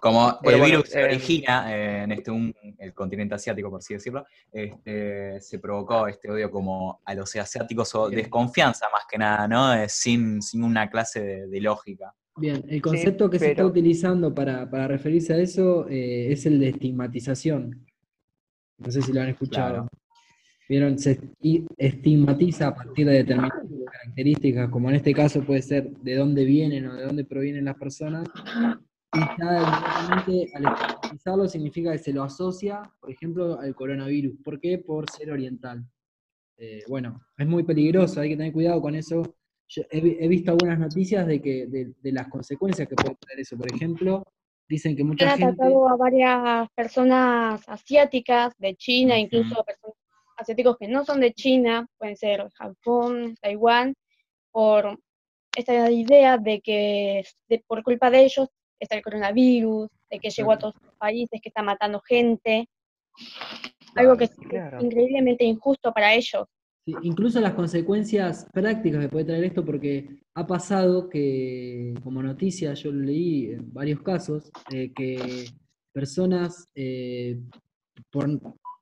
Como 0.00 0.28
el 0.30 0.36
Bueno, 0.60 0.64
virus 0.64 0.88
se 0.90 1.00
eh, 1.00 1.04
origina 1.06 1.74
eh, 1.76 2.02
en 2.04 2.12
este 2.12 2.30
un- 2.30 2.54
el 2.78 2.94
continente 2.94 3.34
asiático, 3.34 3.68
por 3.68 3.78
así 3.80 3.94
decirlo, 3.94 4.24
este, 4.52 5.40
se 5.40 5.58
provocó 5.58 6.06
este 6.06 6.30
odio 6.30 6.50
como 6.52 7.00
a 7.04 7.14
los 7.14 7.34
asiáticos 7.34 7.92
o 7.96 8.08
Bien. 8.08 8.22
desconfianza 8.22 8.86
más 8.92 9.02
que 9.10 9.18
nada, 9.18 9.48
¿no? 9.48 9.74
Eh, 9.74 9.88
sin, 9.88 10.40
sin 10.40 10.62
una 10.62 10.88
clase 10.88 11.20
de, 11.20 11.46
de 11.48 11.60
lógica. 11.60 12.14
Bien, 12.36 12.64
el 12.68 12.80
concepto 12.80 13.28
que 13.28 13.40
se 13.40 13.50
está 13.50 13.66
utilizando 13.66 14.32
para, 14.32 14.70
para 14.70 14.86
referirse 14.86 15.34
a 15.34 15.38
eso 15.38 15.88
eh, 15.88 16.32
es 16.32 16.46
el 16.46 16.60
de 16.60 16.68
estigmatización. 16.68 17.84
No 18.78 18.90
sé 18.92 19.02
si 19.02 19.12
lo 19.12 19.20
han 19.20 19.30
escuchado. 19.30 19.72
Claro. 19.72 19.88
Vieron, 20.72 20.98
se 20.98 21.20
esti- 21.20 21.66
estigmatiza 21.76 22.68
a 22.68 22.74
partir 22.74 23.04
de 23.06 23.12
determinadas 23.12 23.62
características, 23.92 24.70
como 24.70 24.88
en 24.88 24.96
este 24.96 25.12
caso 25.12 25.42
puede 25.44 25.60
ser 25.60 25.90
de 25.98 26.14
dónde 26.14 26.46
vienen 26.46 26.86
o 26.86 26.94
de 26.94 27.04
dónde 27.04 27.24
provienen 27.26 27.66
las 27.66 27.76
personas. 27.76 28.26
Y 29.12 29.18
ya 29.38 29.52
directamente 29.58 30.50
al 30.54 30.64
estigmatizarlo 30.72 31.46
significa 31.46 31.92
que 31.92 31.98
se 31.98 32.14
lo 32.14 32.22
asocia, 32.22 32.90
por 32.98 33.10
ejemplo, 33.10 33.60
al 33.60 33.74
coronavirus. 33.74 34.34
¿Por 34.42 34.58
qué? 34.60 34.78
Por 34.78 35.10
ser 35.10 35.30
oriental. 35.30 35.84
Eh, 36.56 36.82
bueno, 36.88 37.20
es 37.36 37.46
muy 37.46 37.64
peligroso, 37.64 38.22
hay 38.22 38.30
que 38.30 38.36
tener 38.38 38.54
cuidado 38.54 38.80
con 38.80 38.94
eso. 38.94 39.22
Yo 39.68 39.82
he, 39.90 40.00
vi- 40.00 40.16
he 40.20 40.26
visto 40.26 40.52
algunas 40.52 40.78
noticias 40.78 41.26
de 41.26 41.42
que 41.42 41.66
de, 41.66 41.92
de 42.02 42.12
las 42.12 42.28
consecuencias 42.28 42.88
que 42.88 42.94
puede 42.94 43.14
tener 43.16 43.40
eso. 43.40 43.58
Por 43.58 43.70
ejemplo, 43.70 44.24
dicen 44.66 44.96
que 44.96 45.04
mucha 45.04 45.32
Han 45.32 45.38
gente. 45.38 45.52
atacado 45.52 45.86
a 45.90 45.96
varias 45.98 46.68
personas 46.74 47.62
asiáticas 47.68 48.54
de 48.58 48.74
China, 48.74 49.18
incluso 49.18 49.62
personas 49.64 49.96
asiáticos 50.36 50.76
que 50.78 50.88
no 50.88 51.04
son 51.04 51.20
de 51.20 51.32
China, 51.32 51.86
pueden 51.98 52.16
ser 52.16 52.48
Japón, 52.54 53.36
Taiwán, 53.40 53.94
por 54.50 54.98
esta 55.56 55.90
idea 55.90 56.38
de 56.38 56.60
que 56.60 57.24
de- 57.48 57.64
por 57.66 57.82
culpa 57.82 58.10
de 58.10 58.24
ellos 58.24 58.48
está 58.80 58.96
el 58.96 59.02
coronavirus, 59.02 59.88
de 60.10 60.18
que 60.18 60.30
llegó 60.30 60.52
a 60.52 60.58
todos 60.58 60.74
los 60.82 60.94
países, 60.96 61.40
que 61.40 61.48
está 61.48 61.62
matando 61.62 62.00
gente, 62.00 62.68
algo 63.94 64.16
que 64.16 64.24
es 64.24 64.30
Claro. 64.48 64.82
increíblemente 64.82 65.44
injusto 65.44 65.92
para 65.92 66.14
ellos. 66.14 66.46
Sí, 66.84 66.94
incluso 67.02 67.40
las 67.40 67.54
consecuencias 67.54 68.46
prácticas 68.52 69.02
que 69.02 69.08
puede 69.08 69.24
traer 69.26 69.44
esto, 69.44 69.64
porque 69.64 70.08
ha 70.34 70.46
pasado 70.46 71.08
que, 71.08 71.94
como 72.02 72.22
noticia, 72.22 72.74
yo 72.74 72.90
leí 72.90 73.52
en 73.52 73.72
varios 73.72 74.02
casos, 74.02 74.50
eh, 74.72 74.90
que 74.92 75.44
personas, 75.92 76.66
eh, 76.74 77.38
por, 78.10 78.28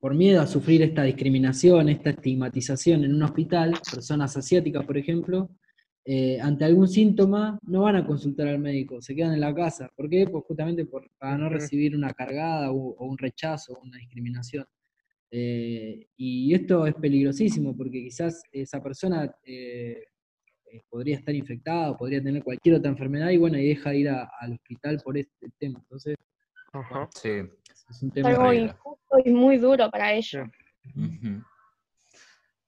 por 0.01 0.15
miedo 0.15 0.41
a 0.41 0.47
sufrir 0.47 0.83
esta 0.83 1.03
discriminación, 1.03 1.89
esta 1.91 2.11
estigmatización 2.11 3.05
en 3.05 3.15
un 3.15 3.23
hospital, 3.23 3.75
personas 3.93 4.35
asiáticas, 4.37 4.85
por 4.87 4.97
ejemplo, 4.97 5.51
eh, 6.07 6.41
ante 6.41 6.65
algún 6.65 6.89
síntoma 6.89 7.59
no 7.67 7.83
van 7.83 7.97
a 7.97 8.07
consultar 8.07 8.49
al 8.49 8.59
médico, 8.59 9.03
se 9.03 9.15
quedan 9.15 9.35
en 9.35 9.41
la 9.41 9.55
casa. 9.55 9.91
¿Por 9.95 10.09
qué? 10.09 10.27
Pues 10.27 10.43
justamente 10.47 10.87
por, 10.87 11.11
para 11.19 11.37
no 11.37 11.51
recibir 11.51 11.95
una 11.95 12.11
cargada 12.15 12.73
o, 12.73 12.95
o 12.97 13.07
un 13.07 13.19
rechazo, 13.19 13.79
una 13.83 13.99
discriminación. 13.99 14.65
Eh, 15.31 16.07
y 16.17 16.55
esto 16.55 16.87
es 16.87 16.95
peligrosísimo 16.95 17.77
porque 17.77 18.03
quizás 18.03 18.43
esa 18.51 18.83
persona 18.83 19.31
eh, 19.45 20.03
podría 20.89 21.17
estar 21.17 21.35
infectada 21.35 21.91
o 21.91 21.97
podría 21.99 22.23
tener 22.23 22.43
cualquier 22.43 22.77
otra 22.77 22.91
enfermedad 22.91 23.29
y 23.31 23.37
bueno, 23.37 23.59
y 23.59 23.69
deja 23.69 23.91
de 23.91 23.99
ir 23.99 24.09
a- 24.09 24.31
al 24.41 24.55
hospital 24.55 24.99
por 25.05 25.19
este 25.19 25.51
tema. 25.59 25.79
Entonces, 25.81 26.17
Ajá. 26.73 27.09
Sí. 27.15 27.29
Es 27.91 28.03
un 28.03 28.09
Es 28.09 28.15
tema 28.15 28.29
algo 28.31 28.53
injusto 28.53 29.17
y 29.25 29.31
muy 29.31 29.59
duro 29.59 29.91
para 29.91 30.13
ellos. 30.13 30.49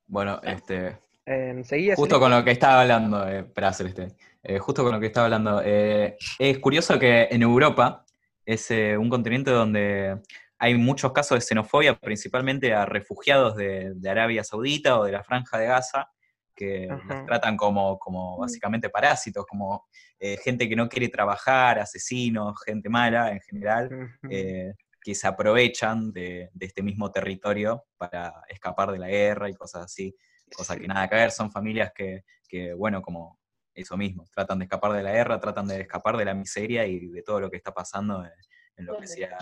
Bueno, 0.06 0.40
este, 0.42 0.98
Eh, 1.24 1.62
seguía 1.64 1.94
Justo 1.94 2.18
con 2.18 2.30
lo 2.30 2.42
que 2.44 2.50
estaba 2.50 2.82
hablando, 2.82 3.26
eh, 3.28 3.44
para 3.44 3.72
Celeste, 3.72 4.08
eh, 4.42 4.58
justo 4.58 4.82
con 4.82 4.92
lo 4.92 5.00
que 5.00 5.06
estaba 5.06 5.26
hablando, 5.26 5.62
eh, 5.64 6.16
es 6.38 6.58
curioso 6.58 6.98
que 6.98 7.28
en 7.30 7.42
Europa 7.42 8.04
es 8.44 8.70
eh, 8.72 8.96
un 8.98 9.08
continente 9.08 9.50
donde 9.52 10.20
hay 10.58 10.74
muchos 10.76 11.12
casos 11.12 11.36
de 11.38 11.40
xenofobia, 11.42 11.94
principalmente 11.98 12.74
a 12.74 12.84
refugiados 12.86 13.56
de, 13.56 13.92
de 13.94 14.10
Arabia 14.10 14.42
Saudita 14.44 14.98
o 14.98 15.04
de 15.04 15.12
la 15.12 15.22
Franja 15.22 15.58
de 15.58 15.66
Gaza, 15.66 16.08
que 16.54 16.88
Ajá. 16.90 17.02
los 17.18 17.26
tratan 17.26 17.56
como, 17.56 17.98
como 17.98 18.38
básicamente 18.38 18.90
parásitos, 18.90 19.46
como 19.46 19.86
eh, 20.18 20.36
gente 20.44 20.68
que 20.68 20.76
no 20.76 20.88
quiere 20.88 21.08
trabajar, 21.08 21.78
asesinos, 21.78 22.60
gente 22.64 22.88
mala 22.88 23.30
en 23.32 23.40
general, 23.40 24.10
eh, 24.28 24.74
que 25.02 25.14
se 25.14 25.26
aprovechan 25.26 26.12
de, 26.12 26.50
de 26.52 26.66
este 26.66 26.82
mismo 26.82 27.10
territorio 27.10 27.86
para 27.96 28.42
escapar 28.48 28.92
de 28.92 28.98
la 28.98 29.08
guerra 29.08 29.50
y 29.50 29.54
cosas 29.54 29.84
así, 29.84 30.14
cosas 30.54 30.78
que 30.78 30.86
nada 30.86 31.08
que 31.08 31.16
ver, 31.16 31.30
son 31.30 31.50
familias 31.50 31.92
que, 31.94 32.24
que, 32.48 32.72
bueno, 32.74 33.02
como 33.02 33.40
eso 33.74 33.96
mismo, 33.96 34.24
tratan 34.32 34.58
de 34.58 34.66
escapar 34.66 34.92
de 34.92 35.02
la 35.02 35.12
guerra, 35.12 35.40
tratan 35.40 35.66
de 35.66 35.80
escapar 35.80 36.16
de 36.16 36.24
la 36.24 36.34
miseria 36.34 36.86
y 36.86 37.06
de 37.08 37.22
todo 37.22 37.40
lo 37.40 37.50
que 37.50 37.56
está 37.56 37.72
pasando 37.72 38.22
en, 38.24 38.30
en 38.76 38.86
lo 38.86 38.98
que 38.98 39.06
sea 39.06 39.36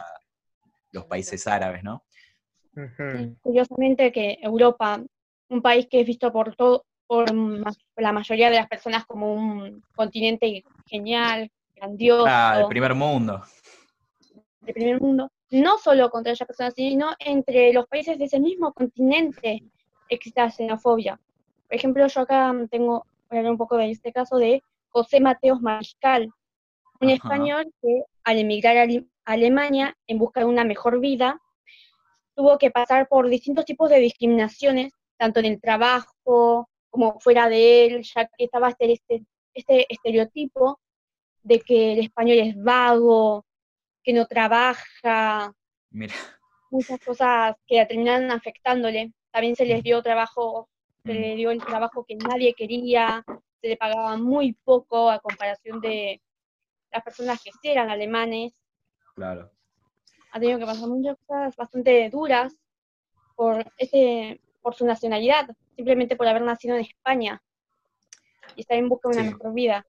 los 0.93 1.05
países 1.07 1.47
árabes, 1.47 1.83
¿no? 1.83 2.05
Sí, 2.75 3.37
Curiosamente 3.41 4.13
que 4.13 4.39
Europa, 4.41 5.03
un 5.49 5.63
país 5.63 5.87
que 5.91 6.01
es 6.01 6.07
visto 6.07 6.33
por 6.33 6.55
todo, 6.55 6.85
por 7.07 7.27
la 7.97 8.13
mayoría 8.13 8.51
de 8.51 8.57
las 8.57 8.69
personas 8.69 9.05
como 9.05 9.35
un 9.35 9.83
continente 9.95 10.65
genial, 10.87 11.51
grandioso, 11.75 12.27
Ah, 12.29 12.61
el 12.61 12.69
primer 12.69 12.95
mundo. 12.95 13.43
de 14.61 14.73
primer 14.73 15.01
mundo, 15.01 15.31
no 15.51 15.79
solo 15.79 16.11
contra 16.11 16.33
esas 16.33 16.47
personas, 16.47 16.75
sino 16.75 17.15
entre 17.19 17.73
los 17.73 17.87
países 17.87 18.19
de 18.19 18.25
ese 18.27 18.41
mismo 18.41 18.73
continente 18.73 19.63
existe 20.09 20.41
la 20.41 20.51
xenofobia. 20.51 21.21
Por 21.69 21.77
ejemplo, 21.77 22.07
yo 22.07 22.21
acá 22.21 22.53
tengo, 22.71 23.07
voy 23.29 23.37
a 23.37 23.41
hablar 23.41 23.53
un 23.53 23.59
poco 23.59 23.77
de 23.77 23.91
este 23.91 24.13
caso 24.13 24.37
de 24.37 24.63
José 24.89 25.21
Mateos 25.21 25.61
Mariscal, 25.61 26.33
un 27.01 27.09
Ajá. 27.09 27.15
español 27.15 27.73
que 27.81 28.03
al 28.25 28.39
emigrar 28.39 28.77
a 28.77 28.87
Alemania 29.25 29.97
en 30.07 30.19
busca 30.19 30.41
de 30.41 30.47
una 30.47 30.65
mejor 30.65 31.01
vida, 31.01 31.41
tuvo 32.35 32.59
que 32.59 32.71
pasar 32.71 33.09
por 33.09 33.29
distintos 33.29 33.65
tipos 33.65 33.91
de 33.91 33.99
discriminaciones, 33.99 34.93
tanto 35.17 35.41
en 35.41 35.47
el 35.47 35.61
trabajo 35.61 36.69
como 36.91 37.21
fuera 37.21 37.49
de 37.49 37.87
él, 37.87 38.03
ya 38.03 38.27
que 38.27 38.45
estaba 38.45 38.71
este, 38.71 38.93
este, 38.93 39.25
este 39.55 39.87
estereotipo 39.93 40.81
de 41.43 41.61
que 41.61 41.93
el 41.93 42.01
español 42.01 42.39
es 42.39 42.55
vago, 42.57 43.45
que 44.03 44.13
no 44.13 44.27
trabaja, 44.27 45.53
Mira, 45.91 46.15
muchas 46.71 47.01
cosas 47.01 47.57
que 47.67 47.85
terminaron 47.87 48.31
afectándole. 48.31 49.13
También 49.31 49.57
se 49.57 49.65
les 49.65 49.83
dio 49.83 50.03
trabajo, 50.03 50.69
se 51.05 51.15
le 51.15 51.37
dio 51.37 51.51
el 51.51 51.59
trabajo 51.63 52.05
que 52.05 52.17
nadie 52.17 52.55
quería, 52.55 53.25
se 53.61 53.69
le 53.69 53.77
pagaba 53.77 54.17
muy 54.17 54.53
poco 54.53 55.11
a 55.11 55.21
comparación 55.21 55.81
de 55.81 56.21
las 56.93 57.03
personas 57.03 57.43
que 57.43 57.51
sí 57.53 57.69
eran 57.69 57.91
alemanes. 57.91 58.53
claro. 59.15 59.51
Ha 60.33 60.39
tenido 60.39 60.59
que 60.61 60.67
pasar 60.67 60.89
muchas 60.89 61.17
cosas 61.27 61.57
bastante 61.57 62.09
duras 62.09 62.55
por 63.35 63.65
ese, 63.77 64.41
por 64.63 64.75
su 64.75 64.87
nacionalidad, 64.87 65.49
simplemente 65.75 66.15
por 66.17 66.29
haber 66.29 66.43
nacido 66.43 66.77
en 66.77 66.83
España 66.83 67.43
y 68.55 68.61
estar 68.61 68.77
en 68.79 68.89
busca 68.89 69.09
de 69.09 69.15
una 69.17 69.25
Sí. 69.25 69.35
mejor 69.35 69.53
vida. 69.55 69.87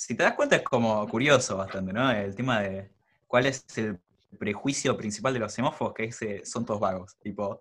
Si 0.00 0.14
te 0.14 0.22
das 0.22 0.32
cuenta 0.32 0.56
es 0.56 0.62
como 0.62 1.06
curioso 1.06 1.58
bastante, 1.58 1.92
¿no? 1.92 2.10
El 2.10 2.34
tema 2.34 2.62
de 2.62 2.90
cuál 3.26 3.44
es 3.44 3.66
el 3.76 4.00
prejuicio 4.38 4.96
principal 4.96 5.34
de 5.34 5.40
los 5.40 5.52
xenófobos, 5.52 5.92
que 5.92 6.04
es, 6.04 6.22
eh, 6.22 6.40
son 6.42 6.64
todos 6.64 6.80
vagos. 6.80 7.18
Tipo, 7.18 7.60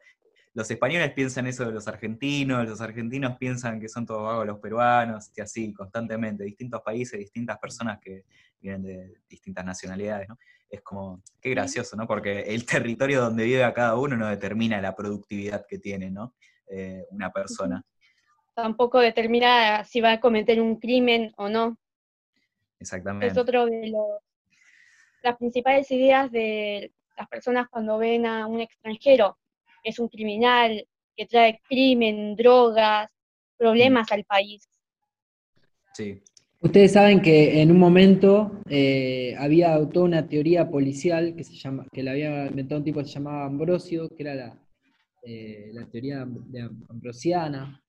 los 0.54 0.72
españoles 0.72 1.12
piensan 1.12 1.48
eso 1.48 1.66
de 1.66 1.74
los 1.74 1.90
argentinos, 1.90 2.66
los 2.66 2.80
argentinos 2.80 3.38
piensan 3.38 3.82
que 3.82 3.90
son 3.90 4.06
todos 4.06 4.24
vagos 4.24 4.48
los 4.48 4.60
peruanos, 4.60 5.30
y 5.36 5.42
así, 5.42 5.74
constantemente, 5.74 6.46
distintos 6.46 6.82
países, 6.82 7.20
distintas 7.20 7.60
personas 7.60 8.00
que 8.00 8.24
vienen 8.62 8.84
de 8.84 9.14
distintas 9.28 9.66
nacionalidades, 9.66 10.30
¿no? 10.30 10.38
Es 10.70 10.82
como, 10.82 11.22
qué 11.42 11.50
gracioso, 11.50 11.98
¿no? 11.98 12.08
Porque 12.08 12.40
el 12.44 12.66
territorio 12.66 13.20
donde 13.20 13.44
vive 13.44 13.66
a 13.66 13.74
cada 13.74 13.98
uno 13.98 14.16
no 14.16 14.30
determina 14.30 14.80
la 14.80 14.96
productividad 14.96 15.66
que 15.68 15.78
tiene, 15.78 16.10
¿no? 16.10 16.36
Eh, 16.68 17.06
una 17.12 17.34
persona. 17.34 17.84
Tampoco 18.54 19.00
determina 19.00 19.84
si 19.84 20.00
va 20.00 20.14
a 20.14 20.20
cometer 20.22 20.62
un 20.62 20.80
crimen 20.80 21.34
o 21.36 21.50
no. 21.50 21.78
Exactamente. 22.80 23.28
es 23.28 23.38
otro 23.38 23.66
de 23.66 23.88
los 23.90 24.22
las 25.22 25.38
principales 25.38 25.90
ideas 25.92 26.32
de 26.32 26.92
las 27.18 27.28
personas 27.28 27.68
cuando 27.70 27.98
ven 27.98 28.26
a 28.26 28.48
un 28.48 28.62
extranjero, 28.62 29.38
que 29.84 29.90
es 29.90 30.00
un 30.00 30.08
criminal, 30.08 30.88
que 31.16 31.26
trae 31.26 31.60
crimen, 31.68 32.36
drogas, 32.36 33.10
problemas 33.58 34.12
al 34.12 34.24
país. 34.24 34.68
Sí. 35.94 36.22
Ustedes 36.62 36.94
saben 36.94 37.22
que 37.22 37.62
en 37.62 37.72
un 37.72 37.78
momento 37.80 38.62
eh, 38.70 39.34
había 39.38 39.78
toda 39.90 40.06
una 40.06 40.28
teoría 40.28 40.70
policial 40.70 41.34
que 41.36 41.44
se 41.44 41.56
llama, 41.56 41.86
que 41.92 42.04
la 42.04 42.12
había 42.12 42.48
inventado 42.48 42.80
un 42.80 42.86
tipo 42.86 43.00
que 43.00 43.06
se 43.06 43.14
llamaba 43.14 43.46
Ambrosio, 43.46 44.10
que 44.10 44.24
era 44.24 44.36
la, 44.36 44.60
eh, 45.24 45.70
la 45.74 45.86
teoría 45.88 46.26
de 46.26 46.70
ambrosiana, 46.90 47.82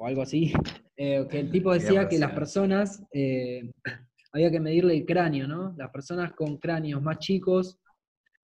o 0.00 0.06
algo 0.06 0.22
así, 0.22 0.52
eh, 0.96 1.26
que 1.30 1.40
el 1.40 1.50
tipo 1.50 1.72
decía 1.72 2.08
que 2.08 2.18
las 2.18 2.30
personas 2.32 3.02
eh, 3.12 3.70
había 4.32 4.50
que 4.50 4.60
medirle 4.60 4.94
el 4.96 5.04
cráneo, 5.04 5.46
¿no? 5.46 5.74
Las 5.76 5.90
personas 5.90 6.32
con 6.32 6.56
cráneos 6.56 7.02
más 7.02 7.18
chicos 7.18 7.78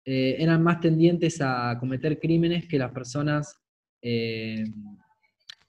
eh, 0.05 0.35
eran 0.39 0.63
más 0.63 0.79
tendientes 0.79 1.39
a 1.41 1.77
cometer 1.79 2.19
crímenes 2.19 2.67
que 2.67 2.77
las 2.79 2.91
personas 2.91 3.55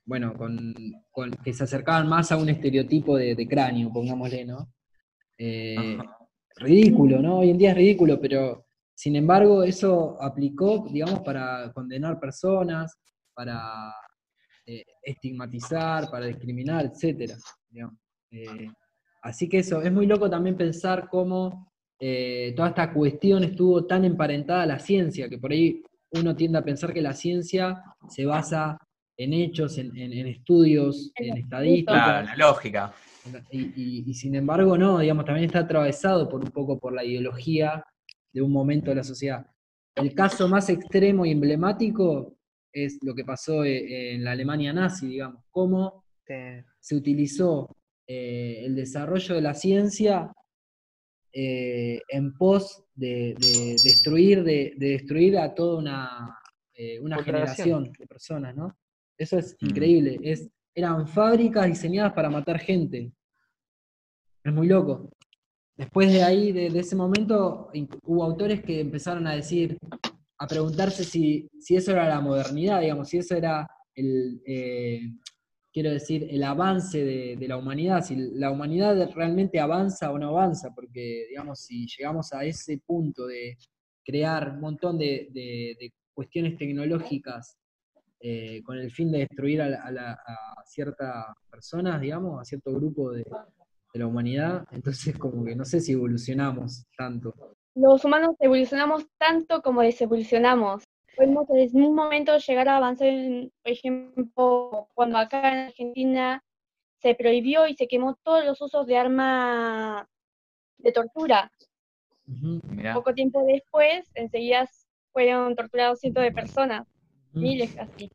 bueno, 0.06 0.34
con, 0.34 0.74
con- 1.12 1.30
que 1.44 1.52
se 1.54 1.62
acercaban 1.64 2.08
más 2.08 2.32
a 2.32 2.36
un 2.36 2.48
estereotipo 2.48 3.16
de, 3.16 3.36
de 3.36 3.46
cráneo, 3.46 3.92
pongámosle, 3.92 4.44
¿no? 4.44 4.68
Ridículo, 6.56 7.20
¿no? 7.22 7.38
Hoy 7.38 7.50
en 7.50 7.58
día 7.58 7.70
es 7.70 7.76
ridículo, 7.76 8.20
pero 8.20 8.66
sin 8.94 9.14
embargo 9.16 9.62
eso 9.62 10.20
aplicó, 10.20 10.88
digamos, 10.90 11.20
para 11.20 11.72
condenar 11.72 12.18
personas, 12.18 12.98
para 13.34 13.92
eh, 14.66 14.84
estigmatizar, 15.02 16.10
para 16.10 16.26
discriminar, 16.26 16.86
etcétera, 16.86 17.36
digamos. 17.70 17.96
Eh, 18.30 18.68
así 19.22 19.48
que 19.48 19.58
eso, 19.58 19.82
es 19.82 19.92
muy 19.92 20.06
loco 20.06 20.28
también 20.30 20.56
pensar 20.56 21.08
cómo 21.10 21.70
eh, 22.00 22.52
toda 22.56 22.68
esta 22.70 22.92
cuestión 22.92 23.44
estuvo 23.44 23.86
tan 23.86 24.04
emparentada 24.04 24.62
a 24.62 24.66
la 24.66 24.78
ciencia, 24.78 25.28
que 25.28 25.38
por 25.38 25.52
ahí 25.52 25.82
uno 26.10 26.34
tiende 26.34 26.58
a 26.58 26.62
pensar 26.64 26.92
que 26.92 27.02
la 27.02 27.12
ciencia 27.12 27.82
se 28.08 28.24
basa 28.26 28.76
en 29.16 29.32
hechos, 29.32 29.78
en, 29.78 29.96
en- 29.96 30.12
en 30.12 30.26
estudios, 30.26 31.12
En 31.16 31.36
estadísticas, 31.36 32.02
Claro, 32.02 32.26
la 32.26 32.36
lógica. 32.36 32.94
y, 33.50 33.60
y- 33.60 34.04
y 34.10 34.14
sin 34.14 34.34
embargo, 34.34 34.76
no, 34.76 34.98
digamos, 34.98 35.24
también 35.24 35.46
está 35.46 35.60
atravesado 35.60 36.28
por 36.28 36.40
un 36.44 36.50
poco 36.50 36.78
por 36.78 36.92
la 36.92 37.04
ideología 37.04 37.82
de 38.32 38.42
un 38.42 38.50
momento 38.52 38.90
de 38.90 38.96
la 38.96 39.04
sociedad. 39.04 39.46
El 39.94 40.14
caso 40.14 40.48
más 40.48 40.68
extremo 40.68 41.24
y 41.24 41.30
emblemático 41.30 42.33
es 42.74 42.98
lo 43.02 43.14
que 43.14 43.24
pasó 43.24 43.64
eh, 43.64 44.14
en 44.14 44.24
la 44.24 44.32
Alemania 44.32 44.72
nazi, 44.72 45.06
digamos, 45.06 45.42
cómo 45.50 46.04
Sí. 46.26 46.32
se 46.80 46.96
utilizó 46.96 47.76
eh, 48.06 48.62
el 48.64 48.74
desarrollo 48.74 49.34
de 49.34 49.40
la 49.42 49.52
ciencia 49.54 50.32
eh, 51.32 52.00
en 52.08 52.32
pos 52.36 52.84
de, 52.94 53.34
de 53.38 53.76
destruir, 53.82 54.42
de, 54.42 54.72
de 54.76 54.88
destruir 54.90 55.36
a 55.38 55.54
toda 55.54 55.78
una, 55.78 56.38
eh, 56.74 56.98
una 57.00 57.22
generación 57.22 57.92
de 57.98 58.06
personas, 58.06 58.54
¿no? 58.56 58.76
Eso 59.18 59.38
es 59.38 59.56
Mm. 59.60 59.66
increíble. 59.68 60.18
Es, 60.22 60.48
eran 60.74 61.06
fábricas 61.06 61.66
diseñadas 61.66 62.12
para 62.14 62.30
matar 62.30 62.58
gente. 62.58 63.12
Es 64.42 64.52
muy 64.52 64.66
loco. 64.66 65.10
Después 65.76 66.12
de 66.12 66.22
ahí, 66.22 66.52
de, 66.52 66.70
de 66.70 66.80
ese 66.80 66.96
momento, 66.96 67.70
hubo 68.04 68.24
autores 68.24 68.62
que 68.62 68.80
empezaron 68.80 69.26
a 69.26 69.34
decir, 69.34 69.76
a 70.38 70.46
preguntarse 70.46 71.04
si, 71.04 71.48
si 71.60 71.76
eso 71.76 71.92
era 71.92 72.08
la 72.08 72.20
modernidad, 72.20 72.80
digamos, 72.80 73.08
si 73.08 73.18
eso 73.18 73.34
era 73.36 73.66
el, 73.94 74.42
eh, 74.46 75.00
quiero 75.72 75.90
decir, 75.90 76.26
el 76.30 76.42
avance 76.44 77.04
de, 77.04 77.48
la 77.48 77.56
humanidad, 77.56 78.02
si 78.04 78.16
la 78.16 78.50
humanidad 78.50 79.10
realmente 79.14 79.60
avanza 79.60 80.10
o 80.10 80.18
no 80.18 80.28
avanza, 80.28 80.74
porque, 80.74 81.26
digamos, 81.28 81.60
si 81.60 81.86
llegamos 81.86 82.32
a 82.32 82.44
ese 82.44 82.78
punto 82.86 83.26
de 83.26 83.56
crear 84.04 84.50
un 84.50 84.60
montón 84.60 84.98
de, 84.98 85.28
de- 85.32 85.92
cuestiones 86.14 86.56
tecnológicas 86.56 87.56
eh, 88.20 88.62
con 88.62 88.78
el 88.78 88.92
fin 88.92 89.10
de 89.10 89.18
destruir 89.18 89.60
a, 89.62 89.66
a 89.66 90.62
ciertas 90.64 91.26
personas, 91.50 92.00
digamos, 92.00 92.40
a 92.40 92.44
cierto 92.44 92.72
grupo 92.72 93.10
de, 93.10 93.24
de 93.24 93.98
la 93.98 94.06
humanidad, 94.06 94.64
entonces 94.72 95.16
como 95.18 95.44
que 95.44 95.56
no 95.56 95.64
sé 95.64 95.80
si 95.80 95.92
evolucionamos 95.92 96.84
tanto. 96.96 97.34
Los 97.74 98.04
humanos 98.04 98.36
evolucionamos 98.38 99.06
tanto 99.18 99.60
como 99.62 99.82
desevolucionamos. 99.82 100.84
Podemos 101.16 101.46
en 101.50 101.82
un 101.82 101.94
momento 101.94 102.36
llegar 102.38 102.68
a 102.68 102.76
avanzar, 102.76 103.08
en, 103.08 103.52
por 103.62 103.72
ejemplo, 103.72 104.88
cuando 104.94 105.18
acá 105.18 105.52
en 105.52 105.66
Argentina 105.66 106.42
se 107.00 107.14
prohibió 107.14 107.66
y 107.66 107.74
se 107.74 107.88
quemó 107.88 108.16
todos 108.22 108.44
los 108.44 108.60
usos 108.60 108.86
de 108.86 108.96
armas 108.96 110.06
de 110.78 110.92
tortura. 110.92 111.50
Poco 112.94 113.12
tiempo 113.12 113.44
después, 113.44 114.10
enseguida 114.14 114.68
fueron 115.12 115.54
torturados 115.54 116.00
cientos 116.00 116.22
de 116.22 116.32
personas, 116.32 116.86
miles 117.32 117.74
casi. 117.74 118.10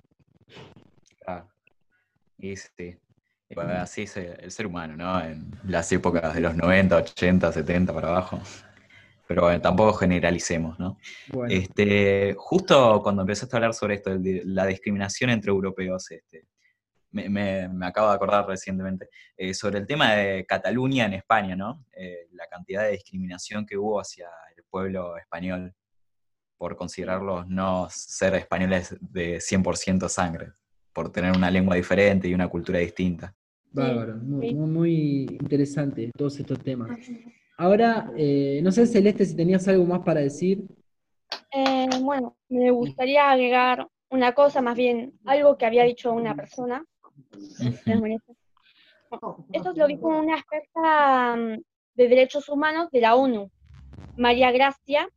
Claro. 1.19 1.47
Y 2.37 2.55
sí. 2.55 2.97
Y 3.49 3.55
bueno, 3.55 3.73
así 3.73 4.03
es 4.03 4.15
el, 4.17 4.39
el 4.39 4.51
ser 4.51 4.67
humano, 4.67 4.95
¿no? 4.95 5.21
En 5.21 5.51
las 5.63 5.91
épocas 5.91 6.33
de 6.33 6.41
los 6.41 6.55
90, 6.55 6.95
80, 6.95 7.51
70 7.51 7.93
para 7.93 8.09
abajo. 8.09 8.39
Pero 9.29 9.43
bueno, 9.43 9.61
tampoco 9.61 9.93
generalicemos, 9.93 10.79
¿no? 10.79 10.97
Bueno, 11.31 11.53
Este, 11.53 12.33
justo 12.35 12.99
cuando 13.03 13.21
empezaste 13.21 13.55
a 13.55 13.57
hablar 13.57 13.73
sobre 13.75 13.93
esto, 13.93 14.17
de 14.17 14.41
la 14.43 14.65
discriminación 14.65 15.29
entre 15.29 15.51
europeos, 15.51 16.09
este, 16.09 16.47
me, 17.11 17.29
me- 17.29 17.69
me 17.69 17.85
acabo 17.85 18.09
de 18.09 18.15
acordar 18.15 18.47
recientemente, 18.47 19.07
eh, 19.37 19.53
sobre 19.53 19.77
el 19.77 19.85
tema 19.85 20.13
de 20.15 20.47
Cataluña 20.47 21.05
en 21.05 21.13
España, 21.13 21.55
¿no? 21.55 21.85
Eh, 21.95 22.27
la 22.31 22.47
cantidad 22.47 22.81
de 22.85 22.93
discriminación 22.93 23.67
que 23.67 23.77
hubo 23.77 23.99
hacia 24.01 24.27
el 24.57 24.63
pueblo 24.63 25.15
español 25.15 25.75
por 26.57 26.75
considerarlos 26.75 27.47
no 27.47 27.87
ser 27.91 28.33
españoles 28.33 28.97
de 28.99 29.39
100% 29.39 30.09
sangre, 30.09 30.53
por 30.91 31.11
tener 31.11 31.37
una 31.37 31.51
lengua 31.51 31.75
diferente 31.75 32.27
y 32.27 32.33
una 32.33 32.47
cultura 32.47 32.79
distinta. 32.79 33.35
bárbaro, 33.71 34.15
muy- 34.17 34.55
muy 34.55 35.37
interesante 35.39 36.09
todos 36.17 36.39
estos 36.39 36.57
temas. 36.63 36.89
Ahora, 37.59 38.09
eh, 38.15 38.61
no 38.63 38.71
sé, 38.71 38.87
Celeste, 38.87 39.25
si 39.25 39.35
tenías 39.35 39.67
algo 39.67 39.83
más 39.83 39.99
para 39.99 40.21
decir. 40.21 40.63
Eh, 41.51 41.89
bueno, 41.99 42.37
me 42.47 42.71
gustaría 42.71 43.29
agregar 43.29 43.85
una 44.09 44.33
cosa, 44.33 44.61
más 44.61 44.77
bien 44.77 45.19
algo 45.25 45.57
que 45.57 45.65
había 45.65 45.83
dicho 45.83 46.13
una 46.13 46.33
persona. 46.37 46.85
Esto 49.51 49.73
lo 49.75 49.87
dijo 49.87 50.07
una 50.07 50.37
experta 50.37 51.35
mm, 51.35 51.61
de 51.95 52.07
derechos 52.07 52.47
humanos 52.47 52.89
de 52.91 53.01
la 53.01 53.15
ONU, 53.15 53.51
María 54.15 54.53
Gracia. 54.53 55.09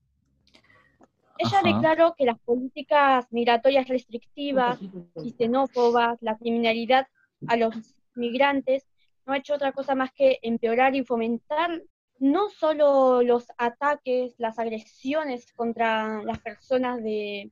Ella 1.38 1.58
Ajá. 1.60 1.72
declaró 1.72 2.14
que 2.18 2.24
las 2.24 2.40
políticas 2.40 3.24
migratorias 3.30 3.86
restrictivas 3.86 4.80
y 5.22 5.30
xenófobas, 5.30 6.18
la 6.20 6.36
criminalidad 6.36 7.06
a 7.46 7.56
los 7.56 7.94
migrantes, 8.16 8.84
no 9.26 9.32
ha 9.32 9.36
hecho 9.36 9.54
otra 9.54 9.70
cosa 9.70 9.94
más 9.94 10.10
que 10.12 10.40
empeorar 10.42 10.96
y 10.96 11.04
fomentar 11.04 11.80
no 12.22 12.50
solo 12.50 13.20
los 13.22 13.46
ataques, 13.58 14.36
las 14.38 14.60
agresiones 14.60 15.52
contra 15.52 16.22
las 16.22 16.38
personas 16.38 17.02
de, 17.02 17.50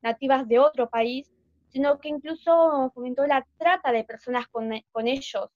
nativas 0.00 0.48
de 0.48 0.60
otro 0.60 0.88
país, 0.88 1.28
sino 1.70 1.98
que 1.98 2.08
incluso 2.08 2.92
fomentó 2.94 3.26
la 3.26 3.44
trata 3.58 3.90
de 3.90 4.04
personas 4.04 4.46
con, 4.46 4.70
con 4.92 5.08
ellos. 5.08 5.48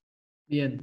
Bien. 0.48 0.82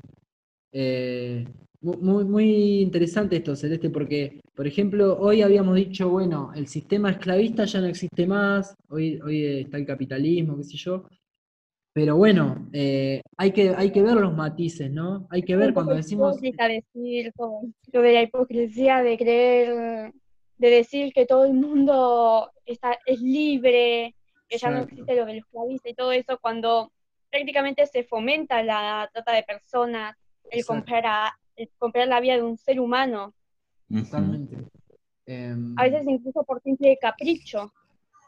Eh, 0.72 1.46
muy, 1.82 2.24
muy 2.24 2.80
interesante 2.80 3.36
esto, 3.36 3.54
Celeste, 3.54 3.90
porque, 3.90 4.40
por 4.56 4.66
ejemplo, 4.66 5.20
hoy 5.20 5.42
habíamos 5.42 5.76
dicho, 5.76 6.08
bueno, 6.08 6.54
el 6.56 6.68
sistema 6.68 7.12
esclavista 7.12 7.66
ya 7.66 7.82
no 7.82 7.88
existe 7.88 8.26
más, 8.26 8.74
hoy, 8.88 9.20
hoy 9.20 9.46
está 9.46 9.76
el 9.76 9.86
capitalismo, 9.86 10.56
qué 10.56 10.64
sé 10.64 10.78
yo, 10.78 11.04
pero 11.94 12.16
bueno, 12.16 12.68
eh, 12.74 13.22
hay, 13.38 13.52
que, 13.52 13.70
hay 13.78 13.92
que 13.92 14.02
ver 14.02 14.16
los 14.16 14.36
matices, 14.36 14.92
¿no? 14.92 15.28
Hay 15.30 15.44
que 15.44 15.56
ver 15.56 15.76
cuando 15.76 15.94
decimos... 15.94 16.42
decir 16.42 17.32
lo 17.38 18.02
de 18.02 18.14
la 18.14 18.24
hipocresía 18.24 19.04
de 19.04 19.16
creer, 19.16 20.12
de 20.58 20.70
decir 20.70 21.14
que 21.14 21.28
todo 21.28 21.46
el 21.46 21.54
mundo 21.54 22.52
está, 22.66 22.98
es 23.06 23.22
libre, 23.22 24.16
que 24.50 24.58
ya 24.58 24.72
no 24.72 24.80
existe 24.80 25.16
lo 25.16 25.26
del 25.26 25.38
esclavista 25.38 25.90
y 25.90 25.94
todo 25.94 26.12
eso, 26.12 26.40
cuando 26.42 26.92
prácticamente 27.30 27.86
se 27.86 28.04
fomenta 28.04 28.64
la 28.64 29.08
trata 29.14 29.34
de 29.34 29.44
personas, 29.44 30.16
el 30.50 30.66
comprar, 30.66 31.32
el 31.56 31.70
comprar 31.78 32.08
la 32.08 32.20
vida 32.20 32.36
de 32.36 32.44
un 32.44 32.58
ser 32.58 32.80
humano. 32.80 33.36
Totalmente. 33.88 34.58
a 35.78 35.84
veces 35.84 36.08
incluso 36.08 36.44
por 36.44 36.60
simple 36.64 36.98
capricho. 37.00 37.72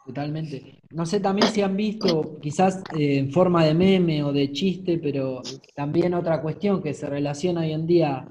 Totalmente. 0.06 0.82
No 0.92 1.06
sé 1.08 1.20
también 1.20 1.48
si 1.48 1.62
han 1.62 1.76
visto, 1.76 2.38
quizás 2.40 2.84
eh, 2.96 3.18
en 3.18 3.32
forma 3.32 3.66
de 3.66 3.74
meme 3.74 4.24
o 4.24 4.32
de 4.32 4.52
chiste, 4.52 5.00
pero 5.00 5.42
también 5.76 6.14
otra 6.14 6.42
cuestión 6.42 6.84
que 6.84 6.94
se 6.94 7.10
relaciona 7.10 7.62
hoy 7.62 7.72
en 7.72 7.88
día 7.88 8.28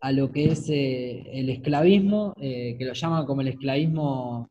a 0.00 0.12
lo 0.12 0.30
que 0.30 0.52
es 0.52 0.70
eh, 0.70 1.28
el 1.32 1.50
esclavismo, 1.50 2.32
eh, 2.40 2.76
que 2.78 2.84
lo 2.84 2.92
llaman 2.92 3.26
como 3.26 3.40
el 3.40 3.48
esclavismo 3.48 4.50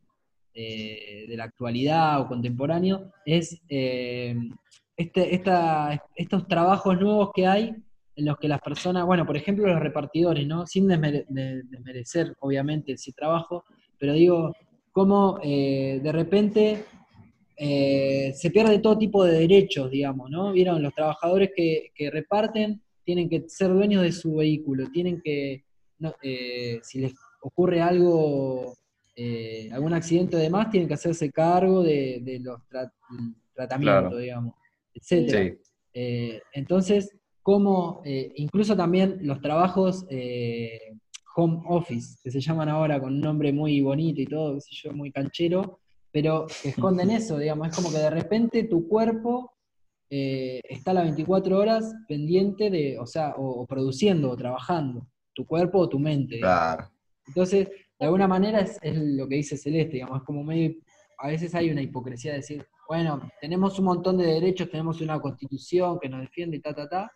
de 0.54 1.36
la 1.36 1.44
actualidad 1.44 2.22
o 2.22 2.30
contemporáneo, 2.30 3.12
es 3.26 3.62
este, 3.68 5.44
estos 6.16 6.48
trabajos 6.48 6.98
nuevos 6.98 7.32
que 7.36 7.46
hay 7.46 7.76
en 8.16 8.26
los 8.26 8.38
que 8.38 8.48
las 8.48 8.62
personas, 8.62 9.06
bueno, 9.06 9.26
por 9.26 9.36
ejemplo 9.36 9.68
los 9.68 9.82
repartidores, 9.82 10.48
¿no? 10.48 10.66
Sin 10.66 10.88
desmerecer, 10.88 12.38
obviamente, 12.40 12.94
ese 12.94 13.12
trabajo, 13.12 13.66
pero 14.00 14.14
digo, 14.14 14.54
cómo 14.96 15.40
eh, 15.44 16.00
de 16.02 16.12
repente 16.14 16.86
eh, 17.58 18.32
se 18.34 18.50
pierde 18.50 18.80
todo 18.80 18.98
tipo 18.98 19.26
de 19.26 19.40
derechos, 19.40 19.92
digamos, 19.92 20.30
¿no? 20.32 20.54
Vieron, 20.54 20.82
los 20.82 20.94
trabajadores 20.94 21.52
que, 21.54 21.92
reparten 22.10 22.82
tienen 23.04 23.28
que 23.28 23.44
ser 23.50 23.74
dueños 23.74 24.04
de 24.04 24.14
su 24.14 24.36
vehículo, 24.36 24.90
tienen 24.94 25.22
que, 25.22 25.66
eh, 26.22 26.80
si 26.82 27.00
les 27.00 27.14
ocurre 27.42 27.82
algo, 27.82 28.74
algún 29.74 29.94
accidente 29.94 30.38
de 30.38 30.50
más, 30.50 30.70
tienen 30.70 30.88
que 30.88 30.94
hacerse 30.94 31.30
cargo 31.30 31.84
de, 31.84 32.40
los 32.42 32.62
tratamientos, 33.54 34.18
digamos, 34.18 34.56
etc. 34.94 35.58
entonces, 36.54 37.14
como 37.42 38.02
incluso 38.06 38.78
también 38.78 39.18
los 39.24 39.42
trabajos 39.42 40.06
home 41.36 41.62
office, 41.68 42.18
que 42.24 42.32
se 42.32 42.40
llaman 42.40 42.70
ahora 42.70 43.00
con 43.00 43.14
un 43.14 43.22
nombre 43.22 43.52
muy 43.52 43.82
bonito 43.82 44.22
y 44.22 44.26
todo, 44.26 44.56
qué 44.56 44.62
sé 44.62 44.70
yo, 44.72 44.94
muy 44.94 45.12
canchero, 45.12 45.80
pero 46.12 46.48
esconden 46.64 47.12
eso, 47.12 47.38
digamos, 47.38 47.68
es 47.68 47.76
como 47.76 47.92
que 47.92 47.98
de 47.98 48.10
repente 48.10 48.64
tu 48.64 48.88
cuerpo 48.88 49.52
eh, 50.10 50.62
está 50.64 50.92
a 50.92 50.94
las 50.96 51.04
24 51.04 51.58
horas 51.58 51.94
pendiente 52.08 52.70
de, 52.70 52.98
o 53.00 53.06
sea, 53.06 53.34
o, 53.38 53.66
produciendo 53.66 54.32
o 54.32 54.38
trabajando, 54.38 55.08
tu 55.34 55.46
cuerpo 55.46 55.80
o 55.80 55.90
tu 55.90 56.00
mente. 56.00 56.40
Claro. 56.40 56.90
Entonces, 57.28 57.68
de 58.00 58.06
alguna 58.06 58.28
manera 58.28 58.62
es, 58.62 58.80
lo 58.96 59.28
que 59.28 59.36
dice 59.36 59.58
Celeste, 59.58 59.94
digamos, 59.94 60.20
es 60.20 60.24
como 60.24 60.44
medio, 60.44 60.76
a 61.18 61.28
veces 61.28 61.54
hay 61.54 61.70
una 61.70 61.82
hipocresía 61.82 62.32
de 62.32 62.38
decir, 62.38 62.66
bueno, 62.88 63.30
tenemos 63.42 63.78
un 63.80 63.86
montón 63.86 64.18
de 64.18 64.26
derechos, 64.26 64.70
tenemos 64.70 65.02
una 65.02 65.20
constitución 65.20 66.00
que 66.00 66.08
nos 66.08 66.22
defiende 66.22 66.58
y 66.58 66.62
ta, 66.62 66.74
ta, 66.74 66.88
ta, 66.88 67.12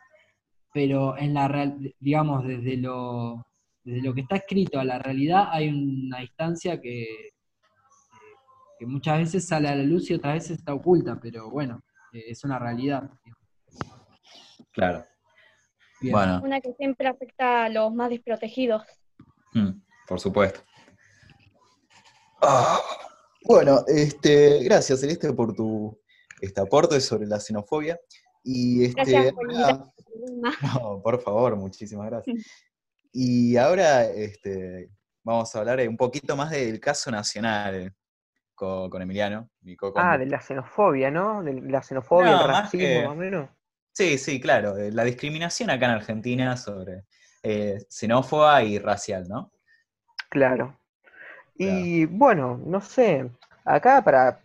pero 0.73 1.17
en 1.17 1.33
la 1.33 1.47
real, 1.47 1.95
digamos, 1.99 2.45
desde 2.45 2.75
lo 2.75 3.45
desde 3.89 4.07
lo 4.07 4.13
que 4.13 4.21
está 4.21 4.35
escrito 4.35 4.79
a 4.79 4.83
la 4.83 4.99
realidad 4.99 5.47
hay 5.51 5.69
una 5.69 6.19
distancia 6.19 6.79
que, 6.79 7.31
que 8.77 8.85
muchas 8.85 9.17
veces 9.17 9.47
sale 9.47 9.67
a 9.67 9.75
la 9.75 9.83
luz 9.83 10.09
y 10.09 10.13
otras 10.13 10.35
veces 10.35 10.59
está 10.59 10.73
oculta, 10.73 11.19
pero 11.19 11.49
bueno, 11.49 11.83
eh, 12.13 12.25
es 12.27 12.43
una 12.43 12.59
realidad. 12.59 13.09
Claro. 14.71 15.05
Bueno. 16.01 16.41
Una 16.43 16.61
que 16.61 16.73
siempre 16.73 17.07
afecta 17.07 17.65
a 17.65 17.69
los 17.69 17.93
más 17.93 18.09
desprotegidos. 18.09 18.83
Mm, 19.53 19.81
por 20.07 20.19
supuesto. 20.19 20.61
Ah, 22.41 22.79
bueno, 23.43 23.83
este, 23.87 24.63
gracias 24.63 25.01
Celeste 25.01 25.33
por 25.33 25.53
tu 25.53 25.99
este 26.39 26.61
aporte 26.61 27.01
sobre 27.01 27.27
la 27.27 27.39
xenofobia. 27.39 27.99
Y 28.43 28.85
este, 28.85 29.11
gracias 29.11 29.33
por 29.33 29.53
no, 30.63 31.01
por 31.01 31.21
favor, 31.21 31.55
muchísimas 31.55 32.09
gracias. 32.09 32.37
Y 33.11 33.57
ahora 33.57 34.03
este, 34.03 34.89
vamos 35.23 35.55
a 35.55 35.59
hablar 35.59 35.79
un 35.87 35.97
poquito 35.97 36.35
más 36.35 36.51
del 36.51 36.79
caso 36.79 37.11
nacional 37.11 37.93
con, 38.55 39.01
Emiliano. 39.01 39.49
ah, 39.95 40.17
de 40.17 40.25
la 40.25 40.41
xenofobia, 40.41 41.09
¿no? 41.09 41.43
De 41.43 41.53
la 41.61 41.81
xenofobia, 41.81 42.41
el 42.41 42.47
racismo, 42.47 43.01
más 43.03 43.11
o 43.11 43.15
menos. 43.15 43.49
Sí, 43.93 44.17
sí, 44.17 44.39
claro. 44.39 44.75
La 44.91 45.03
discriminación 45.03 45.69
acá 45.69 45.85
en 45.85 45.91
Argentina 45.91 46.57
sobre 46.57 47.05
eh, 47.43 47.79
xenófoba 47.89 48.63
y 48.63 48.79
racial, 48.79 49.27
¿no? 49.27 49.51
Claro. 50.29 50.77
Y 51.55 52.05
bueno, 52.05 52.61
no 52.65 52.79
sé, 52.79 53.29
acá 53.65 54.01
para 54.01 54.39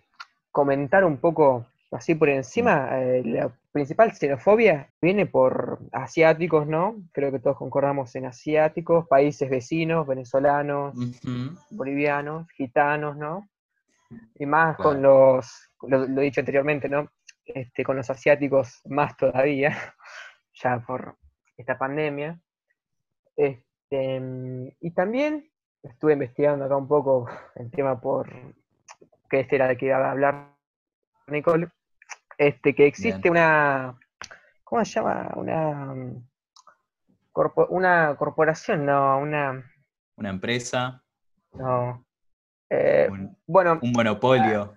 comentar 0.51 1.05
un 1.05 1.19
poco 1.19 1.67
así 1.93 2.15
por 2.15 2.29
encima, 2.29 2.89
eh, 3.01 3.23
la 3.25 3.53
principal 3.75 4.13
xenofobia 4.13 4.89
viene 5.03 5.27
por 5.27 5.81
asiáticos, 5.91 6.65
¿no? 6.65 7.03
Creo 7.13 7.33
que 7.33 7.41
todos 7.41 7.57
concordamos 7.57 8.15
en 8.15 8.27
asiáticos, 8.27 9.09
países 9.09 9.51
vecinos, 9.51 10.07
venezolanos, 10.07 10.95
bolivianos, 11.71 12.49
gitanos, 12.53 13.17
¿no? 13.17 13.49
Y 14.37 14.47
más 14.47 14.77
con 14.77 15.03
los, 15.03 15.73
lo, 15.89 16.05
he 16.05 16.25
dicho 16.25 16.41
anteriormente, 16.41 16.89
¿no? 16.89 17.11
Este, 17.45 17.83
con 17.83 17.97
los 17.97 18.09
asiáticos 18.09 18.81
más 18.85 19.17
todavía, 19.17 19.77
ya 20.63 20.79
por 20.79 21.17
esta 21.57 21.77
pandemia. 21.77 22.41
Este, 23.35 24.73
y 24.81 24.91
también 24.93 25.51
estuve 25.83 26.13
investigando 26.13 26.65
acá 26.65 26.77
un 26.77 26.87
poco 26.87 27.29
el 27.57 27.73
tema 27.73 28.01
por 28.01 28.31
que 29.29 29.41
este 29.41 29.57
era 29.57 29.67
de 29.67 29.77
que 29.77 29.87
iba 29.87 29.97
a 29.97 30.13
hablar 30.13 30.55
Nicole, 31.27 31.69
este, 32.39 32.75
que 32.75 32.87
existe 32.87 33.31
una, 33.31 33.99
¿cómo 34.63 34.85
se 34.85 34.93
llama? 34.93 35.31
Una, 35.37 35.95
una 37.69 38.17
corporación, 38.17 38.87
no, 38.87 39.19
una... 39.19 39.65
Una 40.17 40.31
empresa. 40.31 41.03
No. 41.53 42.05
Eh, 42.71 43.09
bueno. 43.47 43.79
Un 43.83 43.93
monopolio. 43.93 44.75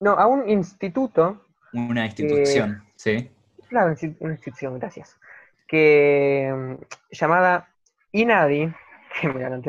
No, 0.00 0.12
a 0.12 0.26
un 0.26 0.48
instituto. 0.48 1.46
Una 1.72 2.06
institución, 2.06 2.82
sí. 2.96 3.30
Claro, 3.68 3.94
una 4.20 4.32
institución, 4.32 4.78
gracias. 4.78 5.18
Que 5.66 6.52
mm, 6.54 6.74
llamada 7.10 7.68
INADI. 8.12 8.72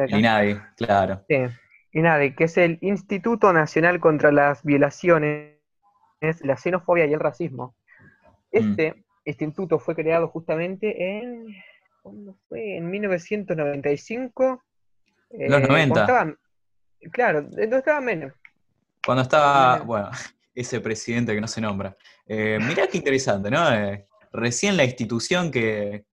INADI, 0.09 0.59
claro. 0.77 1.23
Sí, 1.27 1.47
INADI, 1.93 2.35
que 2.35 2.43
es 2.45 2.57
el 2.57 2.77
Instituto 2.81 3.53
Nacional 3.53 3.99
contra 3.99 4.31
las 4.31 4.63
Violaciones 4.63 5.56
es 6.21 6.43
la 6.43 6.57
xenofobia 6.57 7.05
y 7.05 7.13
el 7.13 7.19
racismo. 7.19 7.75
Este 8.51 8.91
mm. 8.91 9.03
instituto 9.25 9.79
fue 9.79 9.95
creado 9.95 10.27
justamente 10.29 11.19
en, 11.19 11.47
¿cuándo 12.01 12.37
fue? 12.47 12.77
En 12.77 12.89
1995. 12.89 14.63
Los 15.31 15.61
90. 15.61 16.37
Eh, 17.01 17.09
claro, 17.11 17.41
no 17.41 17.77
estaba 17.77 18.01
menos. 18.01 18.33
Cuando 19.05 19.23
estaba, 19.23 19.79
bueno, 19.79 20.09
ese 20.55 20.79
presidente 20.79 21.33
que 21.33 21.41
no 21.41 21.47
se 21.47 21.61
nombra. 21.61 21.95
Eh, 22.25 22.59
mirá 22.61 22.87
qué 22.87 22.97
interesante, 22.97 23.51
¿no? 23.51 23.73
Eh, 23.73 24.07
recién 24.31 24.75
la 24.77 24.83
institución 24.83 25.51
que, 25.51 26.05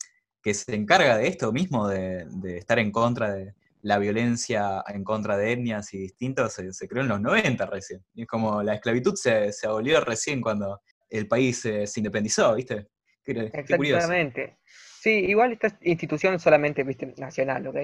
se 0.53 0.75
encarga 0.75 1.17
de 1.17 1.27
esto 1.29 1.53
mismo, 1.53 1.89
de, 1.89 2.27
estar 2.59 2.79
en 2.79 2.93
contra 2.93 3.33
de, 3.33 3.55
la 3.85 3.99
violencia 3.99 4.83
en 4.89 5.05
contra 5.05 5.37
de 5.37 5.53
etnias 5.53 5.93
y 5.93 5.99
distintos 5.99 6.55
se, 6.55 6.89
creó 6.89 7.03
en 7.03 7.09
los 7.09 7.21
90 7.21 7.67
recién. 7.67 8.03
Y 8.15 8.23
es 8.23 8.27
como 8.27 8.63
la 8.63 8.75
esclavitud 8.75 9.15
se, 9.15 9.51
abolió 9.63 10.01
recién 10.01 10.41
cuando 10.41 10.81
el 11.11 11.29
país 11.29 11.61
se, 11.61 11.85
independizó, 11.97 12.55
¿viste? 12.55 12.89
Exactamente. 13.27 14.57
sí, 14.65 15.11
igual 15.11 15.53
esta 15.53 15.79
institución 15.83 16.41
solamente 16.41 16.83
¿viste? 16.83 17.15
nacional, 17.19 17.67
¿ok? 17.67 17.77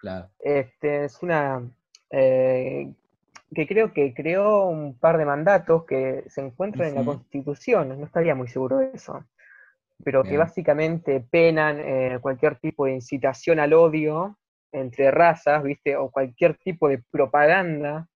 Claro. 0.00 0.30
Este, 0.38 1.06
es 1.06 1.20
una 1.20 1.60
eh, 2.10 2.88
que 3.52 3.66
creo 3.66 3.92
que 3.92 4.14
creó 4.14 4.66
un 4.66 4.96
par 4.96 5.18
de 5.18 5.24
mandatos 5.24 5.86
que 5.86 6.22
se 6.28 6.40
encuentran 6.40 6.90
en 6.90 6.94
la 6.94 7.04
Constitución, 7.04 7.98
no 7.98 8.06
estaría 8.06 8.36
muy 8.36 8.46
seguro 8.46 8.78
de 8.78 8.92
eso, 8.94 9.24
pero 10.04 10.22
que 10.22 10.36
básicamente 10.36 11.20
penan 11.20 11.80
eh, 11.80 12.18
cualquier 12.20 12.60
tipo 12.60 12.84
de 12.84 12.92
incitación 12.92 13.58
al 13.58 13.72
odio 13.72 14.38
entre 14.72 15.10
razas, 15.10 15.62
¿viste? 15.62 15.96
O 15.96 16.10
cualquier 16.10 16.56
tipo 16.58 16.88
de 16.88 17.02
propaganda 17.10 18.08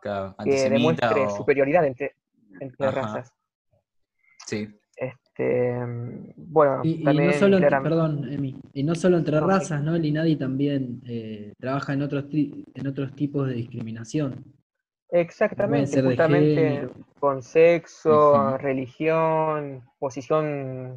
Claro, 0.00 0.34
que 0.44 0.68
demuestre 0.70 1.26
o- 1.26 1.30
superioridad 1.30 1.84
entre, 1.86 2.14
entre 2.60 2.90
razas. 2.90 3.32
Sí, 4.46 4.68
Este, 4.96 5.74
bueno, 6.36 6.82
Y, 6.84 7.02
no 7.02 7.32
solo, 7.32 7.56
entre- 7.56 7.80
perdón, 7.80 8.30
Emi, 8.32 8.54
y 8.72 8.82
no 8.84 8.94
solo 8.94 9.16
entre 9.18 9.40
No, 9.40 9.46
razas, 9.46 9.82
¿no? 9.82 9.96
El 9.96 10.04
INADI 10.04 10.36
también 10.36 11.00
eh, 11.06 11.52
trabaja 11.58 11.94
en 11.94 12.02
otros, 12.02 12.26
en 12.32 12.86
otros 12.86 13.12
tipos 13.14 13.48
de 13.48 13.54
discriminación. 13.54 14.44
Exactamente, 15.10 16.02
justamente 16.02 16.54
género. 16.54 16.90
con 17.18 17.42
sexo, 17.42 18.56
religión, 18.58 19.82
posición 19.98 20.94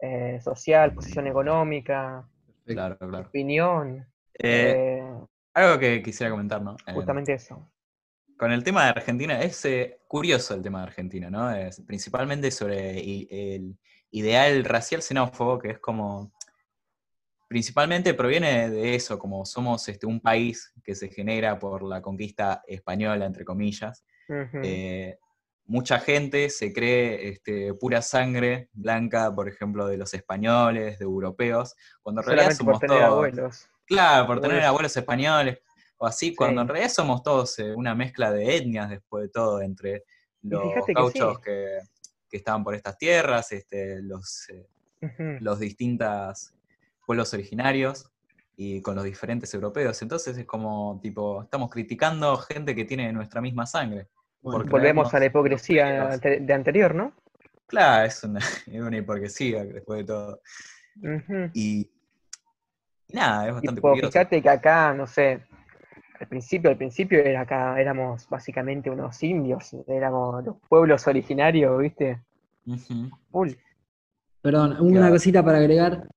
eh, 0.00 0.40
social, 0.40 0.92
posición 0.94 1.26
económica, 1.26 2.26
claro, 2.74 2.98
claro. 2.98 3.28
opinión, 3.28 4.06
Eh, 4.40 4.98
eh, 4.98 5.02
algo 5.54 5.78
que 5.78 6.02
quisiera 6.02 6.30
comentar, 6.30 6.62
¿no? 6.62 6.76
Eh, 6.86 6.92
justamente 6.92 7.32
eso. 7.34 7.70
con 8.36 8.52
el 8.52 8.62
tema 8.62 8.84
de 8.84 8.90
Argentina, 8.90 9.42
es 9.42 9.66
curioso 10.06 10.54
el 10.54 10.62
tema 10.62 10.78
de 10.80 10.86
Argentina, 10.86 11.28
¿no? 11.28 11.50
Es 11.50 11.80
principalmente 11.80 12.50
sobre 12.52 13.00
i- 13.00 13.26
el 13.30 13.76
ideal 14.12 14.64
racial 14.64 15.02
xenófobo, 15.02 15.58
que 15.58 15.70
es 15.70 15.78
como, 15.80 16.32
principalmente 17.48 18.14
proviene 18.14 18.68
de 18.70 18.94
eso, 18.94 19.18
como 19.18 19.44
somos 19.46 19.88
este, 19.88 20.06
un 20.06 20.20
país 20.20 20.72
que 20.84 20.94
se 20.94 21.08
genera 21.08 21.58
por 21.58 21.82
la 21.82 22.02
conquista 22.02 22.62
española, 22.66 23.24
entre 23.26 23.44
comillas. 23.44 24.04
Eh, 24.62 25.18
mucha 25.68 26.00
gente 26.00 26.48
se 26.50 26.72
cree 26.72 27.28
este, 27.28 27.74
pura 27.74 28.02
sangre 28.02 28.70
blanca, 28.72 29.32
por 29.32 29.48
ejemplo, 29.48 29.86
de 29.86 29.98
los 29.98 30.12
españoles, 30.14 30.98
de 30.98 31.04
europeos, 31.04 31.76
cuando 32.02 32.22
en 32.22 32.26
realidad 32.26 32.46
por 32.48 32.56
somos 32.56 32.80
tener 32.80 32.98
todos... 32.98 33.12
abuelos. 33.12 33.68
Claro, 33.86 34.26
por 34.26 34.40
tener 34.40 34.62
Abuelos. 34.64 34.96
españoles 34.96 35.58
o 35.98 36.06
así, 36.06 36.34
cuando 36.34 36.62
en 36.62 36.68
realidad 36.68 36.90
somos 36.90 37.22
todos 37.22 37.58
eh, 37.58 37.74
una 37.74 37.94
mezcla 37.94 38.32
de 38.32 38.56
etnias 38.56 38.90
después 38.90 39.24
de 39.24 39.28
todo, 39.30 39.60
entre 39.62 40.04
los 40.42 40.62
fíjate 40.62 40.86
que 40.86 40.92
gauchos 40.92 41.36
sí. 41.36 41.42
que, 41.44 41.78
que 42.30 42.36
estaban 42.36 42.64
por 42.64 42.74
estas 42.74 42.96
tierras, 42.96 43.52
este, 43.52 44.02
los, 44.02 44.48
eh, 44.50 44.66
los 45.40 45.58
distintos 45.58 46.54
pueblos 47.06 47.32
originarios 47.34 48.10
y 48.56 48.80
con 48.82 48.94
los 48.94 49.04
diferentes 49.04 49.52
europeos. 49.54 50.00
Entonces 50.02 50.36
es 50.36 50.46
como, 50.46 50.98
tipo, 51.02 51.42
estamos 51.42 51.70
criticando 51.70 52.36
gente 52.38 52.74
que 52.74 52.84
tiene 52.84 53.12
nuestra 53.12 53.40
misma 53.40 53.66
sangre. 53.66 54.08
Volvemos 54.42 55.12
a 55.14 55.18
la 55.18 55.26
hipocresía 55.26 56.16
de 56.18 56.52
anterior, 56.54 56.94
¿no? 56.94 57.12
Claro, 57.66 58.06
es 58.06 58.22
una, 58.24 58.38
es 58.66 58.80
una 58.80 58.96
hipocresía 58.96 59.64
después 59.64 59.98
de 60.00 60.04
todo. 60.04 60.40
Y, 61.52 61.90
y 63.08 63.14
nada, 63.14 63.48
es 63.48 63.54
bastante 63.54 63.80
Tipo, 63.80 63.90
curioso. 63.90 64.10
fíjate 64.12 64.42
que 64.42 64.48
acá, 64.48 64.94
no 64.94 65.06
sé, 65.06 65.44
al 66.20 66.26
principio, 66.28 66.70
al 66.70 66.76
principio 66.76 67.20
era 67.20 67.42
acá, 67.42 67.80
éramos 67.80 68.28
básicamente 68.28 68.90
unos 68.90 69.22
indios, 69.22 69.74
éramos 69.86 70.44
los 70.44 70.56
pueblos 70.68 71.06
originarios, 71.06 71.78
¿viste? 71.78 72.20
Perdón, 74.42 74.76
una 74.80 74.98
Claro. 75.00 75.12
cosita 75.12 75.44
para 75.44 75.58
agregar. 75.58 76.08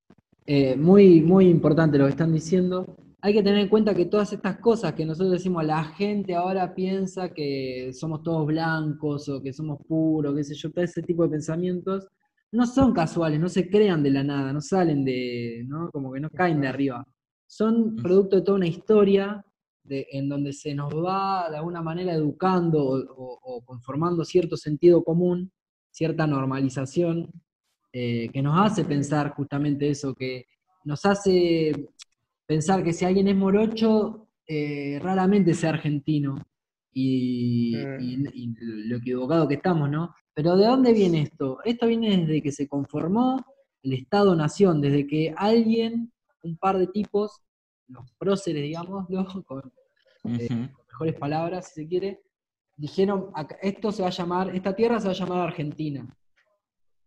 Eh, 0.46 0.74
muy, 0.76 1.20
muy 1.20 1.48
importante 1.48 1.98
lo 1.98 2.04
que 2.06 2.10
están 2.10 2.32
diciendo. 2.32 2.96
Hay 3.24 3.32
que 3.34 3.42
tener 3.42 3.60
en 3.60 3.68
cuenta 3.68 3.94
que 3.94 4.06
todas 4.06 4.32
estas 4.32 4.58
cosas 4.58 4.94
que 4.94 5.06
nosotros 5.06 5.30
decimos, 5.32 5.64
la 5.64 5.84
gente 5.84 6.34
ahora 6.34 6.74
piensa 6.74 7.32
que 7.32 7.92
somos 7.92 8.20
todos 8.24 8.44
blancos 8.46 9.28
o 9.28 9.40
que 9.40 9.52
somos 9.52 9.78
puros, 9.86 10.34
qué 10.34 10.42
sé 10.42 10.54
yo, 10.56 10.72
todo 10.72 10.84
ese 10.84 11.02
tipo 11.02 11.22
de 11.22 11.28
pensamientos, 11.30 12.08
no 12.50 12.66
son 12.66 12.92
casuales, 12.92 13.38
no 13.38 13.48
se 13.48 13.70
crean 13.70 14.02
de 14.02 14.10
la 14.10 14.24
nada, 14.24 14.52
no 14.52 14.60
salen 14.60 15.04
de, 15.04 15.64
¿no? 15.68 15.88
Como 15.92 16.12
que 16.12 16.18
no 16.18 16.30
caen 16.30 16.60
de 16.60 16.66
arriba. 16.66 17.06
Son 17.46 17.94
producto 17.94 18.36
de 18.36 18.42
toda 18.42 18.56
una 18.56 18.66
historia 18.66 19.44
de- 19.84 20.06
en 20.10 20.28
donde 20.28 20.52
se 20.52 20.74
nos 20.74 20.92
va 20.92 21.48
de 21.48 21.56
alguna 21.58 21.80
manera 21.80 22.12
educando 22.14 22.82
o, 22.84 22.96
o- 22.98 23.38
o 23.40 23.64
conformando 23.64 24.24
cierto 24.24 24.56
sentido 24.56 25.04
común, 25.04 25.52
cierta 25.92 26.26
normalización, 26.26 27.30
eh, 27.92 28.28
que 28.32 28.42
nos 28.42 28.58
hace 28.58 28.84
pensar 28.84 29.30
justamente 29.34 29.88
eso, 29.90 30.12
que 30.14 30.46
nos 30.84 31.04
hace 31.06 31.72
pensar 32.52 32.84
que 32.84 32.92
si 32.92 33.06
alguien 33.06 33.28
es 33.28 33.34
morocho, 33.36 34.28
eh, 34.46 34.98
raramente 35.02 35.54
sea 35.54 35.70
argentino. 35.70 36.36
Y, 36.92 37.78
y- 37.98 38.22
y 38.34 38.54
lo 38.60 38.98
equivocado 38.98 39.48
que 39.48 39.54
estamos, 39.54 39.88
¿no? 39.88 40.14
Pero 40.34 40.56
¿de 40.58 40.66
dónde 40.66 40.92
viene 40.92 41.22
esto? 41.22 41.60
Esto 41.64 41.86
viene 41.86 42.14
desde 42.18 42.42
que 42.42 42.52
se 42.52 42.68
conformó 42.68 43.42
el 43.82 43.94
Estado-Nación, 43.94 44.82
desde 44.82 45.06
que 45.06 45.32
alguien, 45.34 46.12
un 46.42 46.58
par 46.58 46.76
de 46.76 46.88
tipos, 46.88 47.40
los 47.88 48.04
próceres, 48.18 48.62
digámoslo, 48.62 49.24
con 49.46 49.72
eh, 50.38 50.48
Ujú. 50.52 50.68
mejores 50.90 51.14
palabras, 51.14 51.68
si 51.68 51.82
se 51.82 51.88
quiere, 51.88 52.20
dijeron, 52.76 53.30
"Acá- 53.34 53.56
esto 53.62 53.90
se 53.92 54.02
va 54.02 54.08
a 54.08 54.18
llamar, 54.18 54.54
esta 54.54 54.76
tierra 54.76 55.00
se 55.00 55.06
va 55.06 55.12
a 55.12 55.16
llamar 55.16 55.40
Argentina. 55.48 56.06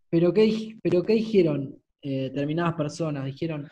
Pero 0.10 0.34
¿qué, 0.34 0.76
pero 0.82 1.04
qué 1.04 1.14
dijeron 1.14 1.76
eh, 2.02 2.24
determinadas 2.30 2.74
personas? 2.74 3.26
Dijeron, 3.26 3.68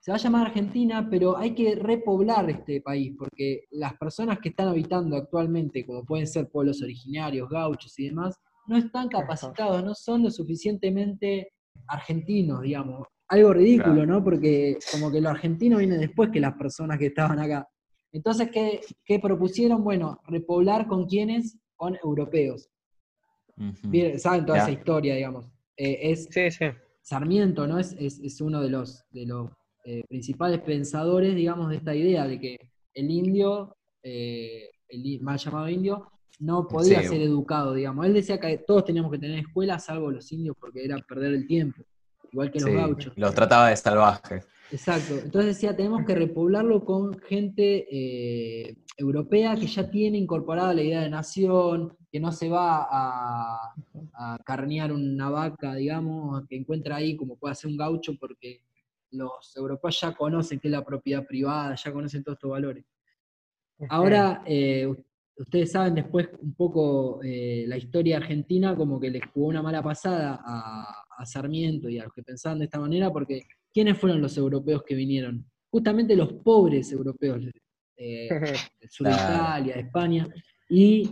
se 0.00 0.10
va 0.10 0.16
a 0.16 0.20
llamar 0.20 0.46
Argentina, 0.46 1.06
pero 1.10 1.36
hay 1.36 1.54
que 1.54 1.74
repoblar 1.74 2.48
este 2.48 2.80
país, 2.80 3.14
porque 3.18 3.64
las 3.70 3.94
personas 3.98 4.38
que 4.38 4.48
están 4.48 4.68
habitando 4.68 5.14
actualmente, 5.16 5.84
como 5.84 6.04
pueden 6.04 6.26
ser 6.26 6.48
pueblos 6.48 6.80
originarios, 6.82 7.50
gauchos 7.50 7.98
y 7.98 8.06
demás, 8.08 8.34
no 8.66 8.78
están 8.78 9.08
capacitados, 9.08 9.84
no 9.84 9.94
son 9.94 10.22
lo 10.22 10.30
suficientemente 10.30 11.52
argentinos, 11.86 12.62
digamos. 12.62 13.06
Algo 13.28 13.52
ridículo, 13.52 13.94
Claro. 13.96 14.06
¿no? 14.06 14.24
Porque 14.24 14.78
como 14.90 15.10
que 15.12 15.20
lo 15.20 15.28
argentino 15.28 15.78
viene 15.78 15.98
después 15.98 16.30
que 16.30 16.40
las 16.40 16.54
personas 16.54 16.98
que 16.98 17.06
estaban 17.06 17.38
acá. 17.38 17.68
Entonces, 18.10 18.50
¿qué, 18.50 18.80
qué 19.04 19.18
propusieron? 19.20 19.84
Bueno, 19.84 20.18
repoblar 20.26 20.86
con 20.88 21.06
quiénes? 21.06 21.58
Con 21.76 21.96
europeos. 22.02 22.68
Bien, 23.82 24.18
Saben 24.18 24.46
toda 24.46 24.58
esa 24.58 24.70
historia, 24.70 25.14
digamos. 25.14 25.46
Eh, 25.76 26.10
es 26.10 26.26
Sí, 26.30 26.50
sí. 26.50 26.64
Sarmiento, 27.02 27.66
¿no? 27.66 27.78
Es, 27.78 27.92
es, 27.98 28.18
es 28.20 28.40
uno 28.40 28.60
de 28.62 28.70
los, 28.70 29.04
de 29.10 29.26
los 29.26 29.50
eh, 29.84 30.02
principales 30.08 30.60
pensadores, 30.60 31.34
digamos, 31.34 31.70
de 31.70 31.76
esta 31.76 31.94
idea 31.94 32.26
de 32.26 32.38
que 32.40 32.56
el 32.94 33.10
indio, 33.10 33.76
eh, 34.02 34.68
el 34.88 35.20
mal 35.20 35.38
llamado 35.38 35.68
indio, 35.68 36.10
no 36.38 36.66
podía 36.66 37.02
Sí. 37.02 37.08
ser 37.08 37.20
educado, 37.22 37.74
digamos. 37.74 38.06
Él 38.06 38.14
decía 38.14 38.38
que 38.40 38.58
todos 38.58 38.84
teníamos 38.84 39.10
que 39.12 39.18
tener 39.18 39.38
escuelas, 39.38 39.84
salvo 39.84 40.10
los 40.10 40.30
indios, 40.32 40.56
porque 40.58 40.84
era 40.84 40.96
perder 40.98 41.34
el 41.34 41.46
tiempo, 41.46 41.82
igual 42.32 42.50
que 42.50 42.60
los 42.60 42.70
Sí, 42.70 42.74
gauchos. 42.76 43.12
los 43.16 43.34
trataba 43.34 43.68
de 43.68 43.76
salvajes. 43.76 44.46
Exacto. 44.72 45.14
Entonces 45.24 45.56
decía, 45.56 45.76
tenemos 45.76 46.04
que 46.04 46.14
repoblarlo 46.14 46.84
con 46.84 47.18
gente 47.20 47.86
eh, 47.90 48.76
europea 48.96 49.56
que 49.56 49.66
ya 49.66 49.90
tiene 49.90 50.16
incorporada 50.18 50.72
la 50.72 50.82
idea 50.82 51.00
de 51.02 51.10
nación, 51.10 51.96
que 52.12 52.20
no 52.20 52.30
se 52.32 52.48
va 52.48 52.86
a, 52.90 53.74
a 54.14 54.38
carnear 54.44 54.92
una 54.92 55.28
vaca, 55.28 55.74
digamos, 55.74 56.46
que 56.48 56.56
encuentra 56.56 56.96
ahí 56.96 57.16
como 57.16 57.36
puede 57.36 57.52
hacer 57.52 57.70
un 57.70 57.76
gaucho, 57.76 58.14
porque 58.18 58.60
los 59.12 59.56
europeos 59.56 60.00
ya 60.00 60.12
conocen 60.12 60.60
qué 60.60 60.68
es 60.68 60.72
la 60.72 60.84
propiedad 60.84 61.26
privada, 61.26 61.74
ya 61.74 61.92
conocen 61.92 62.22
todos 62.22 62.36
estos 62.36 62.50
valores. 62.50 62.84
Ahora, 63.88 64.42
eh, 64.46 64.92
ustedes 65.36 65.72
saben 65.72 65.94
después 65.94 66.28
un 66.40 66.54
poco 66.54 67.20
eh, 67.22 67.64
la 67.66 67.76
historia 67.76 68.18
argentina, 68.18 68.76
como 68.76 69.00
que 69.00 69.10
les 69.10 69.22
jugó 69.32 69.46
una 69.46 69.62
mala 69.62 69.82
pasada 69.82 70.40
a, 70.44 71.04
a 71.16 71.26
Sarmiento 71.26 71.88
y 71.88 71.98
a 71.98 72.04
los 72.04 72.12
que 72.12 72.22
pensaban 72.22 72.58
de 72.58 72.66
esta 72.66 72.78
manera, 72.78 73.10
porque 73.10 73.46
¿quiénes 73.72 73.98
fueron 73.98 74.20
los 74.20 74.36
europeos 74.36 74.82
que 74.86 74.94
vinieron? 74.94 75.46
Justamente 75.70 76.16
los 76.16 76.32
pobres 76.32 76.92
europeos, 76.92 77.42
eh, 77.96 78.28
del 78.28 78.90
sur 78.90 79.06
de. 79.06 79.12
Italia, 79.12 79.74
de 79.74 79.80
España, 79.80 80.28
y 80.68 81.10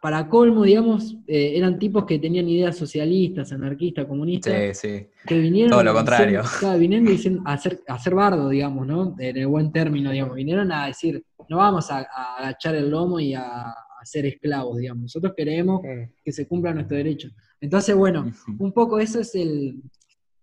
para 0.00 0.28
colmo, 0.28 0.62
digamos, 0.64 1.16
eh, 1.26 1.52
eran 1.56 1.78
tipos 1.78 2.04
que 2.04 2.18
tenían 2.18 2.48
ideas 2.48 2.76
socialistas, 2.76 3.52
anarquistas, 3.52 4.06
comunistas, 4.06 4.76
Sí, 4.78 4.88
sí. 4.88 5.06
que 5.26 5.38
vinieron 5.38 5.70
Todo 5.70 5.82
lo 5.84 5.90
diciendo- 5.92 5.94
contrario. 6.10 6.42
claro, 6.60 6.78
vinieron 6.78 7.06
diciendo- 7.06 7.42
a 7.44 7.52
hacer, 7.54 7.80
a 7.88 7.94
hacer 7.94 8.14
bardo, 8.14 8.48
digamos, 8.48 8.86
¿no? 8.86 9.14
En 9.18 9.36
el 9.36 9.46
buen 9.46 9.70
término, 9.72 10.10
digamos. 10.10 10.34
Vinieron 10.36 10.70
a 10.72 10.86
decir, 10.86 11.22
no 11.48 11.58
vamos 11.58 11.90
a, 11.90 11.98
a 12.00 12.36
agachar 12.38 12.74
el 12.74 12.90
lomo 12.90 13.20
y 13.20 13.34
a, 13.34 13.70
a 13.70 14.04
ser 14.04 14.26
esclavos, 14.26 14.78
digamos. 14.78 15.02
Nosotros 15.02 15.32
queremos 15.36 15.80
que 16.24 16.32
se 16.32 16.46
cumpla 16.46 16.72
nuestro 16.74 16.96
derecho. 16.96 17.28
Entonces, 17.60 17.94
bueno, 17.96 18.30
un 18.58 18.72
poco 18.72 18.98
eso 18.98 19.20
es 19.20 19.34
el, 19.34 19.80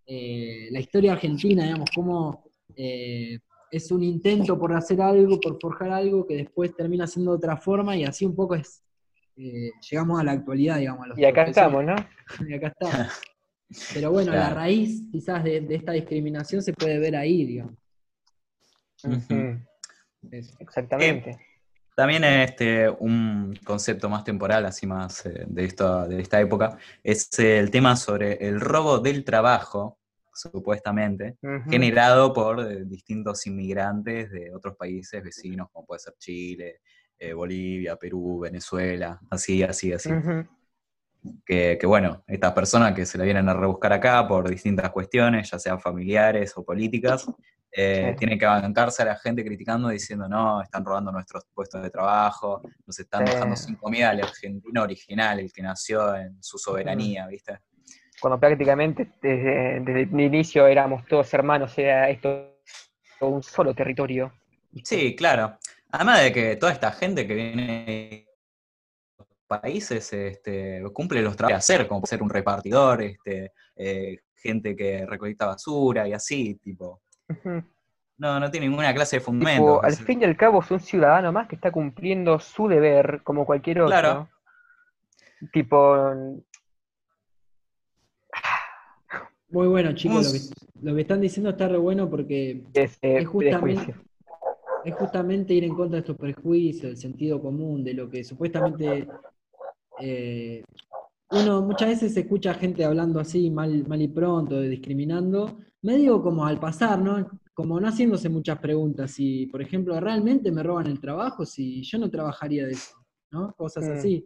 eh, 0.06 0.68
la 0.72 0.80
historia 0.80 1.14
argentina, 1.14 1.64
digamos, 1.64 1.90
cómo 1.94 2.44
eh, 2.76 3.40
es 3.72 3.92
un 3.92 4.04
intento 4.04 4.58
por 4.60 4.74
hacer 4.74 5.02
algo, 5.02 5.40
por 5.40 5.58
forjar 5.62 5.92
algo 5.92 6.26
que 6.26 6.36
después 6.36 6.76
termina 6.76 7.08
siendo 7.08 7.32
de 7.32 7.38
otra 7.38 7.56
forma 7.58 7.96
y 7.96 8.04
así 8.04 8.26
un 8.26 8.36
poco 8.36 8.56
es, 8.56 8.82
eh, 9.42 9.72
llegamos 9.90 10.20
a 10.20 10.24
la 10.24 10.32
actualidad, 10.34 10.78
digamos. 10.78 11.06
a 11.06 11.08
los 11.10 11.18
Y 11.18 11.26
acá 11.26 11.44
estamos, 11.44 11.84
¿no? 11.84 11.96
Y 12.48 12.54
acá 12.54 12.68
estamos. 12.68 13.08
Pero 13.94 14.12
bueno, 14.12 14.34
la 14.34 14.50
raíz 14.50 15.04
quizás 15.12 15.44
de, 15.44 15.62
de 15.62 15.76
esta 15.76 15.94
discriminación 15.94 16.62
se 16.62 16.74
puede 16.74 17.00
ver 17.00 17.16
ahí, 17.16 17.46
digamos. 17.46 17.76
Exactamente. 20.60 21.40
También 21.96 22.24
este, 22.24 22.90
un 22.90 23.58
concepto 23.66 24.10
más 24.10 24.24
temporal, 24.24 24.66
así 24.66 24.88
más 24.88 25.26
eh, 25.26 25.46
de, 25.48 25.66
esto, 25.66 26.08
de 26.08 26.22
esta 26.22 26.40
época, 26.40 26.78
es 27.04 27.28
el 27.40 27.70
tema 27.70 27.96
sobre 27.96 28.34
el 28.48 28.60
robo 28.62 29.00
del 29.00 29.24
trabajo 29.24 30.00
supuestamente, 30.34 31.36
generado 31.70 32.34
por 32.34 32.62
eh, 32.62 32.86
distintos 32.86 33.46
inmigrantes 33.46 34.32
de 34.32 34.54
otros 34.56 34.78
países 34.78 35.22
vecinos, 35.22 35.68
como 35.72 35.86
puede 35.86 36.00
ser 36.00 36.14
Chile, 36.18 36.80
eh, 37.24 37.34
Bolivia, 37.34 37.96
Perú, 37.98 38.40
Venezuela, 38.40 39.20
así, 39.30 39.62
así, 39.62 39.94
así. 39.94 40.10
Que, 41.46 41.78
que, 41.80 41.86
bueno, 41.86 42.24
estas 42.26 42.52
personas 42.54 42.96
que 42.96 43.06
se 43.06 43.16
la 43.20 43.24
vienen 43.26 43.48
a 43.48 43.54
rebuscar 43.54 43.94
acá 43.94 44.28
por 44.28 44.50
distintas 44.50 44.90
cuestiones, 44.90 45.52
ya 45.52 45.60
sean 45.60 45.80
familiares 45.80 46.54
o 46.58 46.66
políticas, 46.66 47.28
eh, 47.72 48.10
Sí. 48.10 48.16
tienen 48.18 48.40
que 48.40 48.46
bancarse 48.48 49.04
a 49.04 49.06
la 49.06 49.16
gente 49.18 49.46
criticando, 49.46 49.90
diciendo, 49.90 50.28
no, 50.28 50.64
están 50.64 50.84
robando 50.84 51.12
nuestros 51.12 51.46
puestos 51.54 51.84
de 51.84 51.92
trabajo, 51.92 52.64
nos 52.88 53.00
están 53.00 53.28
Sí. 53.28 53.34
dejando 53.34 53.56
sin 53.56 53.76
comida 53.76 54.10
al 54.10 54.22
argentino 54.22 54.82
original, 54.82 55.40
el 55.42 55.54
que 55.54 55.62
nació 55.62 56.16
en 56.16 56.42
su 56.42 56.58
soberanía, 56.58 57.28
¿viste? 57.28 57.60
Cuando 58.20 58.40
prácticamente 58.40 59.12
desde, 59.22 59.80
desde 59.82 60.02
el 60.02 60.20
inicio 60.22 60.66
éramos 60.66 61.06
todos 61.06 61.32
hermanos, 61.36 61.78
era 61.78 62.10
esto 62.10 62.58
un 63.20 63.44
solo 63.44 63.76
territorio. 63.76 64.34
Sí, 64.84 65.16
claro. 65.16 65.58
Además 65.92 66.22
de 66.24 66.32
que 66.32 66.56
toda 66.56 66.72
esta 66.72 66.92
gente 66.92 67.28
que 67.28 67.34
viene 67.36 67.86
de 67.86 68.28
países 69.48 70.14
este, 70.14 70.82
cumple 70.94 71.22
los 71.22 71.36
trabajos 71.36 71.66
que 71.68 71.74
hacer, 71.74 71.88
como 71.88 72.06
ser 72.06 72.24
un 72.24 72.30
repartidor, 72.30 73.02
este, 73.02 73.52
eh, 73.76 74.20
gente 74.36 74.76
que 74.76 75.06
recolecta 75.06 75.46
basura 75.48 76.08
y 76.08 76.14
así, 76.14 76.56
tipo. 76.56 77.02
No, 78.18 78.40
no 78.40 78.52
tiene 78.52 78.68
ninguna 78.68 78.94
clase 78.94 79.18
de 79.18 79.22
fundamento. 79.22 79.76
Tipo, 79.76 79.84
al 79.84 79.96
fin 79.96 80.22
y 80.22 80.26
al 80.26 80.38
cabo 80.38 80.62
es 80.62 80.72
un 80.72 80.80
ciudadano 80.80 81.32
más 81.32 81.48
que 81.48 81.56
está 81.56 81.72
cumpliendo 81.72 82.40
su 82.40 82.68
deber 82.68 83.22
como 83.24 83.46
cualquier 83.46 83.82
otro. 83.82 83.90
Claro. 83.90 84.30
Tipo, 85.52 86.14
Muy 89.50 89.68
bueno, 89.68 89.94
chicos, 89.94 90.28
lo 90.28 90.32
que, 90.32 90.88
lo 90.90 90.96
que 90.96 91.02
están 91.02 91.20
diciendo 91.20 91.50
está 91.50 91.68
re 91.68 91.78
bueno 91.78 92.10
porque 92.10 92.64
es, 92.74 92.98
eh, 93.02 93.18
Es 93.18 93.28
justamente- 93.28 93.76
prejuicio. 93.76 94.11
Es 94.84 94.96
justamente 94.96 95.54
ir 95.54 95.64
en 95.64 95.74
contra 95.74 95.98
de 95.98 96.00
estos 96.00 96.18
prejuicios, 96.18 96.84
del 96.84 96.98
sentido 96.98 97.42
común, 97.42 97.84
de 97.84 97.94
lo 97.94 98.10
que 98.10 98.24
supuestamente 98.24 99.08
eh, 100.00 100.64
uno 101.32 101.62
muchas 101.62 101.90
veces 101.90 102.16
escucha 102.18 102.54
gente 102.54 102.84
hablando 102.84 103.20
así, 103.20 103.50
mal, 103.50 103.88
mal 103.88 104.02
y 104.02 104.08
pronto, 104.08 104.60
discriminando, 104.62 105.60
medio 105.82 106.22
como 106.22 106.46
al 106.46 106.60
pasar, 106.60 107.00
¿no? 107.00 107.30
Como 107.54 107.80
no 107.80 107.88
haciéndose 107.88 108.30
muchas 108.30 108.60
preguntas, 108.60 109.12
si, 109.12 109.46
por 109.48 109.62
ejemplo, 109.62 110.00
realmente 110.00 110.52
me 110.52 110.64
roban 110.64 110.88
el 110.88 111.00
trabajo, 111.00 111.46
si 111.46 111.84
yo 111.84 112.00
no 112.00 112.10
trabajaría 112.10 112.66
de 112.66 112.74
eso, 112.74 112.96
¿no? 113.32 113.54
Cosas 113.54 113.88
Mm. 113.88 113.92
así. 113.92 114.26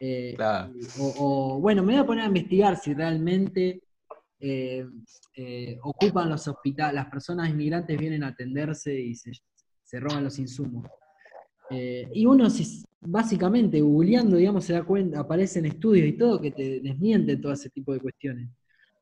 Eh, 0.00 0.34
Claro. 0.36 0.72
o, 0.98 1.14
o, 1.56 1.60
bueno, 1.60 1.82
me 1.82 1.92
voy 1.92 2.02
a 2.02 2.06
poner 2.06 2.24
a 2.24 2.28
investigar 2.28 2.76
si 2.76 2.92
realmente 2.94 3.82
eh, 4.40 4.84
eh, 5.36 5.78
ocupan 5.82 6.28
los 6.28 6.48
hospitales, 6.48 6.94
las 6.96 7.06
personas 7.06 7.48
inmigrantes 7.48 7.96
vienen 7.96 8.24
a 8.24 8.28
atenderse 8.28 8.92
y 8.98 9.14
se, 9.14 9.30
se 9.92 10.00
roban 10.00 10.24
los 10.24 10.38
insumos. 10.38 10.86
Eh, 11.68 12.08
y 12.14 12.24
uno, 12.24 12.48
si, 12.48 12.82
básicamente, 13.02 13.82
googleando, 13.82 14.36
digamos, 14.36 14.64
se 14.64 14.72
da 14.72 14.82
cuenta, 14.82 15.20
aparecen 15.20 15.66
estudios 15.66 16.08
y 16.08 16.14
todo 16.14 16.40
que 16.40 16.50
te 16.50 16.80
desmienten 16.80 17.40
todo 17.42 17.52
ese 17.52 17.68
tipo 17.68 17.92
de 17.92 18.00
cuestiones. 18.00 18.48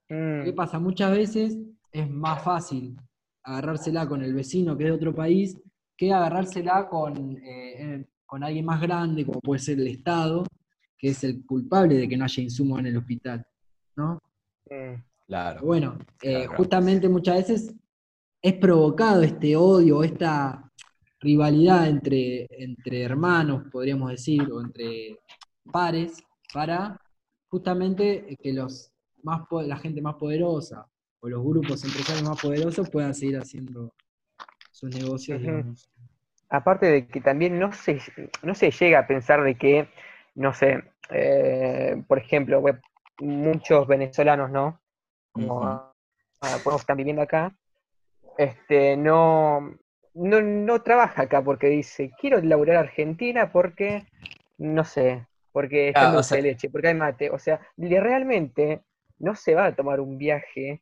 Mm, 0.09 0.45
¿Qué 0.45 0.53
pasa? 0.53 0.81
Muchas 0.81 1.17
veces 1.17 1.57
es 1.93 2.11
más 2.11 2.43
fácil 2.43 2.97
agarrársela 3.45 4.09
con 4.09 4.23
el 4.25 4.35
vecino 4.35 4.77
que 4.77 4.85
es 4.85 4.91
de 4.91 4.97
otro 4.97 5.15
país 5.15 5.57
que 5.97 6.13
agarrársela 6.13 6.89
con, 6.89 7.39
eh, 7.45 8.05
con 8.27 8.43
alguien 8.43 8.65
más 8.65 8.81
grande, 8.81 9.25
como 9.25 9.41
puede 9.41 9.61
ser 9.61 9.79
el 9.79 9.87
Estado, 9.87 10.45
que 10.99 11.11
es 11.11 11.23
el 11.23 11.47
culpable 11.47 11.95
de 11.95 12.09
que 12.09 12.17
no 12.17 12.25
haya 12.25 12.43
insumos 12.43 12.81
en 12.81 12.87
el 12.87 12.97
hospital. 12.97 13.47
¿no? 13.95 14.21
mm. 14.69 15.05
Claro. 15.29 15.61
Bueno, 15.65 15.97
eh, 16.23 16.47
claro. 16.47 16.57
justamente 16.57 17.09
muchas 17.09 17.37
veces 17.37 17.75
es 18.43 18.55
provocado 18.55 19.23
este 19.23 19.57
odio, 19.57 20.03
esta 20.03 20.71
rivalidad 21.21 21.89
entre, 21.89 22.47
entre 22.51 23.03
hermanos, 23.03 23.65
podríamos 23.71 24.11
decir, 24.11 24.51
o 24.51 24.61
entre 24.61 25.19
pares, 25.71 26.23
para 26.53 26.99
justamente 27.49 28.37
que 28.43 28.53
los 28.53 28.93
más 29.23 29.43
la 29.67 29.77
gente 29.77 30.01
más 30.01 30.15
poderosa 30.15 30.87
o 31.21 31.29
los 31.29 31.45
grupos 31.45 31.85
empresarios 31.85 32.27
más 32.27 32.41
poderosos 32.41 32.89
puedan 32.89 33.15
seguir 33.15 33.37
haciendo 33.37 33.95
sus 34.71 34.95
negocios. 34.95 35.89
Aparte 36.49 36.87
de 36.87 37.07
que 37.07 37.21
también 37.21 37.59
no 37.59 37.73
se, 37.73 38.01
no 38.43 38.55
se 38.55 38.71
llega 38.71 39.01
a 39.01 39.07
pensar 39.07 39.45
de 39.45 39.57
que, 39.57 39.89
no 40.35 40.55
sé, 40.55 40.83
eh, 41.11 42.03
por 42.09 42.19
ejemplo, 42.19 42.63
muchos 43.19 43.87
venezolanos, 43.87 44.51
¿no? 44.51 44.81
Como 45.33 45.63
ah, 45.65 45.93
podemos 46.65 46.81
estar 46.81 46.97
viviendo 46.97 47.23
acá, 47.23 47.55
este, 48.39 48.97
no, 48.97 49.75
no, 50.15 50.41
no 50.41 50.83
trabaja 50.83 51.23
acá 51.23 51.43
porque 51.43 51.69
dice, 51.69 52.11
quiero 52.21 52.41
laburar 52.41 52.77
Argentina 52.77 53.51
porque, 53.53 54.07
no 54.59 54.85
sé, 54.85 55.27
porque 55.53 55.89
está 55.89 56.03
Ah, 56.03 56.05
en 56.07 56.11
o 56.11 56.15
dulce 56.15 56.37
de 56.37 56.43
sea- 56.43 56.51
leche, 56.53 56.71
porque 56.71 56.89
hay 56.89 56.95
mate. 56.95 57.31
O 57.31 57.39
sea, 57.39 57.61
realmente 57.77 58.83
no 59.19 59.35
se 59.35 59.55
va 59.55 59.67
a 59.67 59.75
tomar 59.75 60.01
un 60.01 60.17
viaje 60.19 60.81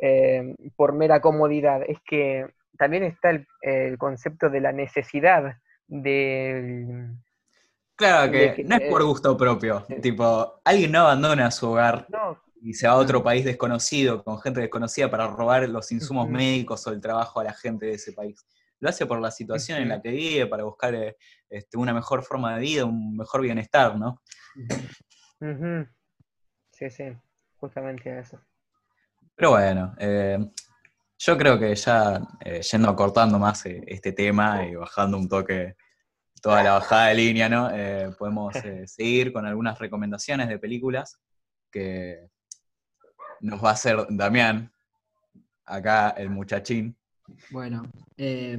eh, 0.00 0.54
por 0.76 0.92
mera 0.92 1.20
comodidad. 1.20 1.82
Es 1.86 1.98
que 2.06 2.46
también 2.76 3.04
está 3.04 3.30
el, 3.30 3.46
el 3.62 3.96
concepto 3.98 4.50
de 4.50 4.60
la 4.60 4.72
necesidad 4.72 5.56
del... 5.86 7.10
Claro 7.96 8.32
que, 8.32 8.38
de 8.38 8.54
que, 8.54 8.64
no 8.64 8.74
es 8.74 8.82
por 8.90 9.02
eh, 9.02 9.04
gusto 9.04 9.36
propio. 9.36 9.86
eh, 9.88 10.00
Tipo, 10.00 10.60
alguien 10.64 10.90
no 10.92 11.00
abandona 11.02 11.50
su 11.52 11.70
hogar 11.70 12.06
No, 12.08 12.36
y 12.64 12.72
se 12.72 12.86
va 12.86 12.94
a 12.94 12.96
otro 12.96 13.22
país 13.22 13.44
desconocido, 13.44 14.24
con 14.24 14.40
gente 14.40 14.62
desconocida, 14.62 15.10
para 15.10 15.26
robar 15.26 15.68
los 15.68 15.92
insumos 15.92 16.30
médicos 16.30 16.86
o 16.86 16.92
el 16.92 17.00
trabajo 17.00 17.40
a 17.40 17.44
la 17.44 17.52
gente 17.52 17.84
de 17.84 17.92
ese 17.92 18.14
país. 18.14 18.42
Lo 18.80 18.88
hace 18.88 19.04
por 19.04 19.20
la 19.20 19.30
situación 19.30 19.82
en 19.82 19.90
la 19.90 20.00
que 20.00 20.08
vive, 20.08 20.46
para 20.46 20.64
buscar 20.64 20.94
eh, 20.94 21.18
este, 21.50 21.76
una 21.76 21.92
mejor 21.92 22.24
forma 22.24 22.54
de 22.54 22.62
vida, 22.62 22.86
un 22.86 23.18
mejor 23.18 23.42
bienestar, 23.42 23.98
¿no? 23.98 24.22
Sí, 26.72 26.88
sí, 26.88 27.04
justamente 27.58 28.18
eso. 28.18 28.40
Pero 29.36 29.50
bueno, 29.50 29.94
eh, 29.98 30.38
yo 31.18 31.36
creo 31.36 31.58
que 31.58 31.74
ya 31.74 32.18
eh, 32.42 32.62
yendo 32.62 32.88
acortando 32.88 33.38
más 33.38 33.66
eh, 33.66 33.84
este 33.86 34.12
tema 34.12 34.64
y 34.64 34.74
bajando 34.74 35.18
un 35.18 35.28
toque 35.28 35.76
toda 36.40 36.62
la 36.62 36.72
bajada 36.72 37.08
de 37.08 37.14
línea, 37.14 37.50
¿no? 37.50 37.70
Podemos 38.16 38.54
seguir 38.86 39.34
con 39.34 39.44
algunas 39.44 39.78
recomendaciones 39.78 40.48
de 40.48 40.58
películas 40.58 41.20
que 41.70 42.30
nos 43.44 43.62
va 43.62 43.70
a 43.70 43.72
hacer 43.72 43.96
Damián, 44.10 44.70
acá 45.66 46.10
el 46.10 46.30
muchachín. 46.30 46.94
Bueno, 47.50 47.82
eh, 48.16 48.58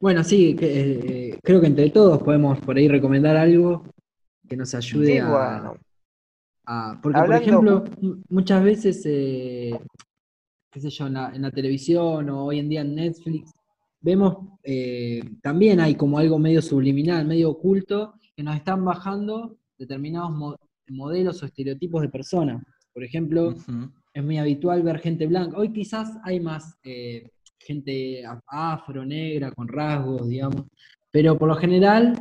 bueno, 0.00 0.24
sí, 0.24 0.54
que, 0.56 1.30
eh, 1.30 1.38
creo 1.42 1.60
que 1.60 1.66
entre 1.66 1.90
todos 1.90 2.22
podemos 2.22 2.58
por 2.60 2.76
ahí 2.76 2.88
recomendar 2.88 3.36
algo 3.36 3.84
que 4.48 4.56
nos 4.56 4.74
ayude 4.74 5.06
Sí, 5.06 5.18
a, 5.18 5.28
bueno. 5.28 5.76
a- 6.66 6.98
porque 7.02 7.18
Hablando- 7.18 7.60
por 7.60 7.74
ejemplo, 7.78 7.84
mu- 8.00 8.22
muchas 8.30 8.64
veces, 8.64 9.02
eh, 9.06 9.78
qué 10.70 10.80
sé 10.80 10.90
yo, 10.90 11.06
en 11.06 11.14
la, 11.14 11.30
en 11.34 11.42
la 11.42 11.50
televisión 11.50 12.28
o 12.30 12.44
hoy 12.46 12.58
en 12.58 12.68
día 12.70 12.80
en 12.80 12.94
Netflix, 12.94 13.52
vemos, 14.00 14.38
eh, 14.62 15.22
también 15.42 15.78
hay 15.80 15.94
como 15.94 16.18
algo 16.18 16.38
medio 16.38 16.62
subliminal, 16.62 17.26
medio 17.26 17.50
oculto, 17.50 18.14
que 18.34 18.42
nos 18.42 18.56
están 18.56 18.82
bajando 18.84 19.56
determinados 19.78 20.30
mo- 20.32 20.56
modelos 20.88 21.42
o 21.42 21.46
estereotipos 21.46 22.00
de 22.02 22.08
personas. 22.08 22.62
Por 22.94 23.04
ejemplo. 23.04 23.54
Es 24.14 24.22
muy 24.24 24.38
habitual 24.38 24.82
ver 24.82 24.98
gente 25.00 25.26
blanca. 25.26 25.56
Hoy 25.58 25.72
quizás 25.72 26.10
hay 26.24 26.40
más 26.40 26.76
eh, 26.84 27.30
gente 27.58 28.22
afro, 28.46 29.04
negra, 29.04 29.52
con 29.52 29.68
rasgos, 29.68 30.28
digamos, 30.28 30.64
pero 31.10 31.38
por 31.38 31.48
lo 31.48 31.56
general 31.56 32.14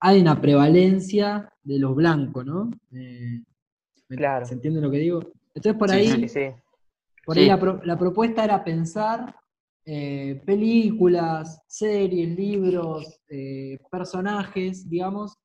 hay 0.00 0.20
una 0.20 0.40
prevalencia 0.40 1.52
de 1.62 1.78
los 1.78 1.94
blancos, 1.94 2.44
¿no? 2.46 2.70
Eh, 2.92 3.42
¿me- 4.08 4.16
Claro. 4.16 4.46
¿Se 4.46 4.54
entiende 4.54 4.80
lo 4.80 4.90
que 4.90 4.98
digo? 4.98 5.20
Entonces 5.54 5.78
por 5.78 5.90
Sí, 5.90 5.96
ahí, 5.96 6.08
Sí, 6.08 6.28
sí. 6.28 6.46
por 7.24 7.38
ahí 7.38 7.46
la, 7.46 7.58
pro- 7.58 7.80
la 7.84 7.98
propuesta 7.98 8.44
era 8.44 8.62
pensar 8.64 9.34
eh, 9.84 10.42
películas, 10.44 11.62
series, 11.68 12.36
libros, 12.36 13.20
personajes, 13.90 14.88
digamos, 14.88 15.36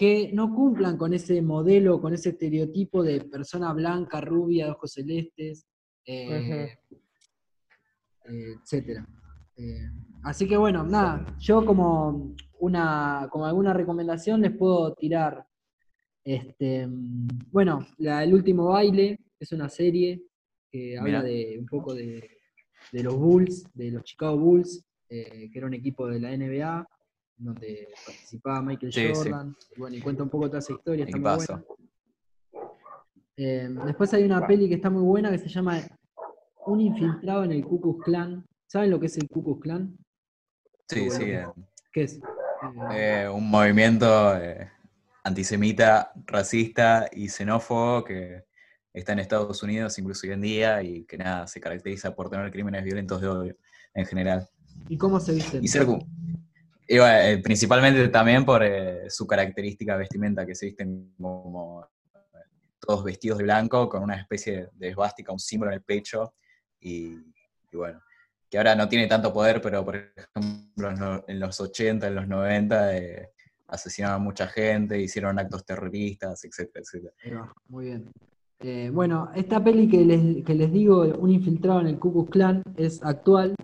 que 0.00 0.30
no 0.32 0.54
cumplan 0.54 0.96
con 0.96 1.12
ese 1.12 1.42
modelo, 1.42 2.00
con 2.00 2.14
ese 2.14 2.30
estereotipo 2.30 3.02
de 3.02 3.20
persona 3.20 3.70
blanca, 3.74 4.18
rubia, 4.22 4.64
de 4.64 4.70
ojos 4.70 4.94
celestes, 4.94 5.66
eh, 6.06 6.74
etcétera. 8.24 9.06
Eh, 9.58 9.90
así 10.22 10.48
que 10.48 10.56
bueno, 10.56 10.84
nada, 10.84 11.36
yo 11.38 11.66
como 11.66 12.34
una, 12.60 13.28
como 13.30 13.44
alguna 13.44 13.74
recomendación 13.74 14.40
les 14.40 14.56
puedo 14.56 14.94
tirar, 14.94 15.46
este, 16.24 16.88
bueno, 17.52 17.86
la, 17.98 18.24
El 18.24 18.32
último 18.32 18.68
baile 18.68 19.18
es 19.38 19.52
una 19.52 19.68
serie 19.68 20.22
que 20.72 20.96
habla 20.96 21.22
de 21.22 21.58
un 21.58 21.66
poco 21.66 21.92
de, 21.92 22.26
de 22.90 23.02
los 23.02 23.16
Bulls, 23.16 23.68
de 23.74 23.90
los 23.90 24.04
Chicago 24.04 24.38
Bulls, 24.38 24.82
eh, 25.10 25.50
que 25.52 25.58
era 25.58 25.66
un 25.66 25.74
equipo 25.74 26.06
de 26.06 26.20
la 26.20 26.34
NBA, 26.34 26.88
donde 27.40 27.88
participaba 28.04 28.62
Michael 28.62 28.92
Sí, 28.92 29.00
sí. 29.00 29.12
Jordan, 29.14 29.56
y 29.74 29.80
bueno, 29.80 29.96
y 29.96 30.00
cuenta 30.00 30.22
un 30.22 30.28
poco 30.30 30.46
toda 30.48 30.58
esa 30.58 30.72
historia, 30.72 31.04
está 31.06 31.16
muy 31.16 31.36
buena. 31.36 31.64
Eh, 33.36 33.68
después 33.86 34.12
hay 34.12 34.24
una 34.24 34.40
Wow. 34.40 34.48
peli 34.48 34.68
que 34.68 34.74
está 34.74 34.90
muy 34.90 35.02
buena 35.02 35.30
que 35.30 35.38
se 35.38 35.48
llama 35.48 35.80
un 36.66 36.80
infiltrado 36.80 37.44
en 37.44 37.52
el 37.52 37.64
Ku 37.64 37.80
Klux 37.80 38.04
Klan. 38.04 38.44
¿Saben 38.66 38.90
lo 38.90 39.00
que 39.00 39.06
es 39.06 39.16
el 39.16 39.26
Ku 39.28 39.42
Klux 39.42 39.62
Klan? 39.62 39.96
Sí, 40.88 41.08
sí. 41.10 41.24
eh, 41.24 41.46
¿Qué 41.92 42.02
es? 42.02 42.20
Eh, 42.92 43.26
un 43.32 43.48
movimiento 43.50 44.36
eh, 44.36 44.70
antisemita, 45.24 46.12
racista 46.26 47.08
y 47.10 47.28
xenófobo 47.28 48.04
que 48.04 48.44
está 48.92 49.12
en 49.14 49.20
Estados 49.20 49.62
Unidos 49.62 49.98
incluso 49.98 50.26
hoy 50.26 50.34
en 50.34 50.42
día 50.42 50.82
y 50.82 51.04
que 51.04 51.16
nada, 51.16 51.46
se 51.46 51.60
caracteriza 51.60 52.14
por 52.14 52.28
tener 52.28 52.50
crímenes 52.50 52.84
violentos 52.84 53.20
de 53.22 53.28
odio 53.28 53.56
en 53.94 54.04
general. 54.04 54.46
¿Y 54.88 54.98
cómo 54.98 55.18
se 55.20 55.32
visten? 55.32 55.64
Y 55.64 55.68
ser 55.68 55.86
y 56.92 56.98
bueno, 56.98 57.18
eh, 57.20 57.38
principalmente 57.42 58.08
también 58.08 58.44
por 58.44 58.62
eh, 58.64 59.08
su 59.08 59.26
característica 59.26 59.96
vestimenta, 59.96 60.44
que 60.44 60.54
se 60.54 60.66
visten 60.66 61.14
como 61.16 61.86
eh, 62.14 62.18
todos 62.80 63.04
vestidos 63.04 63.38
de 63.38 63.44
blanco, 63.44 63.88
con 63.88 64.02
una 64.02 64.16
especie 64.16 64.68
de 64.74 64.88
esvástica, 64.88 65.32
un 65.32 65.38
símbolo 65.38 65.70
en 65.70 65.76
el 65.76 65.82
pecho, 65.82 66.34
y, 66.80 67.12
y 67.70 67.76
bueno, 67.76 68.00
que 68.50 68.58
ahora 68.58 68.74
no 68.74 68.88
tiene 68.88 69.06
tanto 69.06 69.32
poder, 69.32 69.60
pero 69.62 69.84
por 69.84 69.96
ejemplo 69.96 70.90
en 70.90 70.98
lo- 71.00 71.24
en 71.28 71.38
los 71.38 71.60
80, 71.60 72.08
en 72.08 72.14
los 72.16 72.26
90, 72.26 72.96
eh, 72.96 73.30
asesinaron 73.68 74.16
a 74.16 74.24
mucha 74.24 74.48
gente, 74.48 75.00
hicieron 75.00 75.38
actos 75.38 75.64
terroristas, 75.64 76.44
etcétera, 76.44 76.82
etcétera. 76.82 77.52
Muy 77.68 77.84
bien. 77.84 78.10
Eh, 78.58 78.90
bueno, 78.92 79.30
esta 79.34 79.62
peli 79.62 79.88
que 79.88 80.04
les, 80.04 80.44
que 80.44 80.54
les 80.54 80.72
digo, 80.72 81.02
Un 81.02 81.30
infiltrado 81.30 81.80
en 81.80 81.86
el 81.86 81.98
Ku 82.00 82.12
Klux 82.12 82.30
Klan, 82.30 82.62
es 82.76 83.00
actual. 83.04 83.54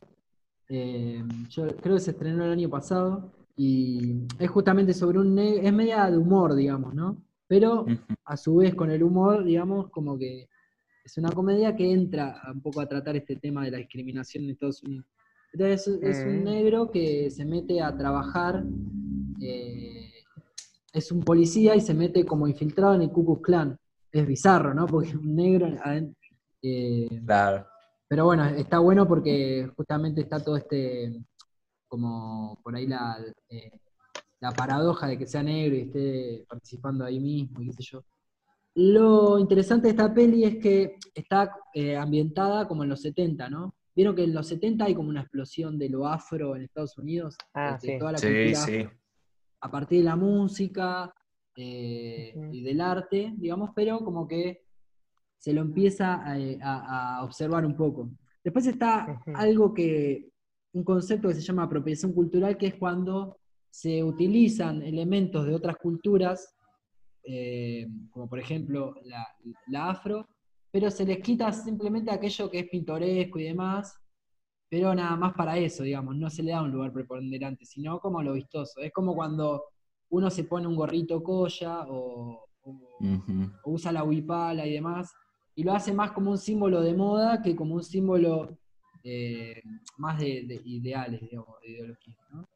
Eh, 0.69 1.23
yo 1.51 1.67
creo 1.77 1.95
que 1.95 2.01
se 2.01 2.11
estrenó 2.11 2.45
el 2.45 2.53
año 2.53 2.69
pasado 2.69 3.33
y 3.57 4.23
es 4.39 4.51
justamente 4.51 4.93
sobre 4.93 5.19
un 5.19 5.35
negro, 5.35 5.63
es 5.63 5.73
media 5.73 6.11
de 6.11 6.19
humor, 6.19 6.55
digamos, 6.55 6.95
¿no? 6.95 7.23
Pero 7.47 7.87
a 8.25 8.37
su 8.37 8.57
vez 8.57 8.75
con 8.75 8.91
el 8.91 9.03
humor, 9.03 9.45
digamos, 9.45 9.89
como 9.91 10.19
que 10.19 10.49
es 11.05 11.17
una 11.19 11.31
comedia 11.31 11.77
que 11.77 11.91
entra 11.93 12.43
un 12.53 12.61
poco 12.61 12.81
a 12.81 12.89
tratar 12.89 13.15
este 13.17 13.37
tema 13.37 13.65
de 13.65 13.71
la 13.71 13.79
discriminación 13.79 14.45
en 14.45 14.51
Estados 14.51 14.83
Unidos. 14.83 15.07
Entonces 15.53 15.87
es, 15.87 16.03
es 16.03 16.27
un 16.27 16.45
negro 16.45 16.91
que 16.91 17.31
se 17.31 17.45
mete 17.45 17.81
a 17.81 17.97
trabajar, 17.97 18.65
eh, 19.41 20.11
es 20.93 21.13
un 21.13 21.21
policía 21.21 21.77
y 21.77 21.81
se 21.81 21.95
mete 21.95 22.25
como 22.25 22.49
infiltrado 22.49 22.95
en 22.95 23.03
el 23.03 23.11
Ku 23.11 23.25
Klux 23.25 23.43
Klan. 23.43 23.79
Es 24.11 24.27
bizarro, 24.27 24.75
¿no? 24.75 24.87
Porque 24.87 25.17
un 25.17 25.37
negro... 25.37 25.69
eh, 26.63 27.09
Claro. 27.25 27.67
Pero 28.09 28.25
bueno, 28.25 28.45
está 28.47 28.79
bueno 28.79 29.07
porque 29.07 29.71
justamente 29.77 30.21
está 30.23 30.43
todo 30.43 30.57
este, 30.57 31.21
como 31.89 32.61
por 32.63 32.77
ahí 32.77 32.87
la, 32.87 33.19
eh, 33.49 33.71
la 34.41 34.53
paradoja 34.53 35.07
de 35.09 35.19
que 35.19 35.27
sea 35.27 35.43
negro 35.43 35.77
y 35.77 35.81
esté 35.83 36.45
participando 36.49 37.05
ahí 37.05 37.21
mismo 37.21 37.61
y 37.63 37.67
qué 37.67 37.73
sé 37.73 37.83
yo. 37.83 38.05
Lo 38.75 39.39
interesante 39.39 39.85
de 39.87 39.91
esta 39.93 40.13
peli 40.13 40.45
es 40.45 40.57
que 40.59 40.97
está 41.15 41.51
eh, 41.73 41.97
ambientada 41.97 42.69
como 42.69 42.83
en 42.85 42.91
los 42.91 43.01
70, 43.01 43.49
¿no? 43.49 43.75
Vieron 43.95 44.15
que 44.15 44.25
en 44.25 44.35
los 44.35 44.47
70 44.49 44.85
hay 44.85 44.95
como 44.95 45.09
una 45.09 45.23
explosión 45.23 45.79
de 45.79 45.89
lo 45.89 46.07
afro 46.07 46.55
en 46.55 46.63
Estados 46.63 46.99
Unidos, 46.99 47.37
Ah, 47.55 47.79
de, 47.81 47.87
de 47.89 47.93
sí. 47.95 47.99
toda 47.99 48.13
la 48.13 48.19
Sí, 48.19 48.27
cultura 48.27 48.61
sí. 48.61 48.77
afro 48.81 48.99
a 49.63 49.71
partir 49.71 49.99
de 50.01 50.05
la 50.05 50.17
música 50.17 51.13
eh, 51.57 52.35
y 52.53 52.63
del 52.63 52.81
arte, 52.83 53.33
digamos, 53.39 53.71
pero 53.75 54.01
como 54.01 54.29
que 54.29 54.66
se 55.47 55.53
lo 55.53 55.61
empieza 55.61 56.15
a, 56.15 56.33
a- 56.61 57.19
a 57.19 57.25
observar 57.25 57.65
un 57.65 57.77
poco. 57.77 58.11
Después 58.43 58.67
está 58.67 59.05
algo 59.37 59.73
que, 59.73 60.29
un 60.73 60.83
concepto 60.83 61.29
que 61.29 61.35
se 61.35 61.41
llama 61.41 61.63
apropiación 61.63 62.13
cultural, 62.13 62.57
que 62.59 62.67
es 62.67 62.75
cuando 62.75 63.39
se 63.71 64.03
utilizan 64.03 64.83
elementos 64.83 65.47
de 65.47 65.55
otras 65.55 65.77
culturas, 65.77 66.53
eh, 67.23 67.87
como 68.11 68.29
por 68.29 68.41
ejemplo 68.41 68.97
la, 69.05 69.25
la 69.69 69.91
afro, 69.91 70.27
pero 70.73 70.91
se 70.91 71.05
les 71.05 71.19
quita 71.19 71.53
simplemente 71.53 72.11
aquello 72.11 72.51
que 72.51 72.59
es 72.59 72.69
pintoresco 72.69 73.39
y 73.39 73.45
demás, 73.45 73.97
pero 74.69 74.93
nada 74.97 75.15
más 75.17 75.33
para 75.35 75.57
eso, 75.59 75.85
digamos, 75.85 76.17
no 76.17 76.29
se 76.29 76.43
le 76.43 76.51
da 76.51 76.63
un 76.63 76.73
lugar 76.73 76.93
preponderante, 76.93 77.65
sino 77.65 78.01
como 78.01 78.21
lo 78.21 78.33
vistoso. 78.33 78.81
Es 78.81 78.93
como 78.93 79.15
cuando 79.15 79.63
uno 80.11 80.29
se 80.29 80.43
pone 80.43 80.67
un 80.67 80.75
gorrito 80.75 81.23
colla 81.23 81.87
o, 81.89 82.49
o 82.63 82.99
usa 83.65 83.93
la 83.93 84.03
huipala 84.03 84.67
y 84.67 84.73
demás, 84.73 85.13
y 85.57 85.65
lo 85.65 85.73
hace 85.73 85.93
más 85.93 86.13
como 86.13 86.31
un 86.31 86.39
símbolo 86.39 86.81
de 86.83 86.95
moda 86.95 87.43
que 87.43 87.57
como 87.57 87.75
un 87.75 87.83
símbolo 87.83 88.57
eh, 89.03 89.63
más 89.97 90.21
de, 90.21 90.45
de 90.47 90.61
ideales, 90.65 91.21
digamos, 91.21 91.61
de 91.63 91.71
ideología. 91.71 92.15
¿no? 92.31 92.47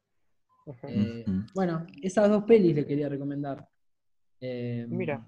Eh, 0.82 1.24
bueno, 1.55 1.86
esas 2.03 2.28
dos 2.28 2.44
pelis 2.44 2.76
le 2.76 2.86
quería 2.86 3.09
recomendar. 3.09 3.66
Eh, 4.40 4.86
Mira. 4.88 5.26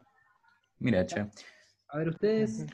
Mira, 0.78 1.06
che. 1.06 1.26
A 1.88 1.98
ver, 1.98 2.10
ustedes. 2.10 2.66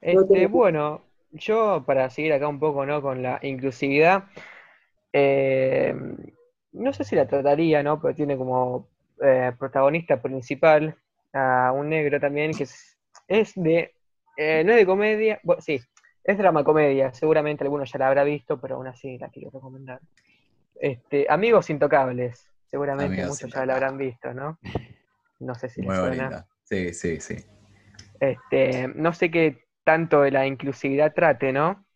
Este, 0.00 0.46
bueno, 0.46 1.02
yo 1.30 1.84
para 1.86 2.10
seguir 2.10 2.32
acá 2.32 2.48
un 2.48 2.58
poco, 2.58 2.84
¿no? 2.84 3.00
Con 3.00 3.22
la 3.22 3.38
inclusividad, 3.42 4.24
eh, 5.12 5.94
no 6.72 6.92
sé 6.92 7.04
si 7.04 7.16
la 7.16 7.26
trataría, 7.26 7.82
¿no? 7.82 8.00
Pero 8.00 8.14
tiene 8.14 8.36
como 8.36 8.88
eh, 9.22 9.52
protagonista 9.58 10.20
principal 10.20 10.96
a 11.32 11.72
un 11.72 11.88
negro 11.88 12.18
también 12.20 12.52
que 12.52 12.64
es, 12.64 12.95
es 13.28 13.52
de, 13.54 13.94
eh, 14.36 14.62
no 14.64 14.72
es 14.72 14.78
de 14.78 14.86
comedia, 14.86 15.40
bueno, 15.42 15.60
sí, 15.62 15.80
es 16.24 16.38
drama 16.38 16.64
comedia, 16.64 17.12
seguramente 17.14 17.64
alguno 17.64 17.84
ya 17.84 17.98
la 17.98 18.08
habrá 18.08 18.24
visto, 18.24 18.60
pero 18.60 18.76
aún 18.76 18.86
así 18.86 19.18
la 19.18 19.28
quiero 19.28 19.50
recomendar. 19.50 20.00
Este, 20.74 21.26
Amigos 21.28 21.70
Intocables, 21.70 22.46
seguramente 22.66 23.14
Amigos 23.20 23.28
muchos 23.42 23.52
ya 23.52 23.64
la 23.66 23.74
habrán 23.74 23.96
visto, 23.96 24.34
¿no? 24.34 24.58
No 25.40 25.54
sé 25.54 25.68
si 25.68 25.80
les 25.82 25.88
Muy 25.88 25.96
suena. 25.96 26.24
bonita. 26.24 26.46
Sí, 26.64 26.92
sí, 26.94 27.20
sí. 27.20 27.36
Este, 28.18 28.88
no 28.88 29.12
sé 29.12 29.30
qué 29.30 29.64
tanto 29.84 30.22
de 30.22 30.30
la 30.32 30.46
inclusividad 30.46 31.12
trate, 31.14 31.52
¿no? 31.52 31.86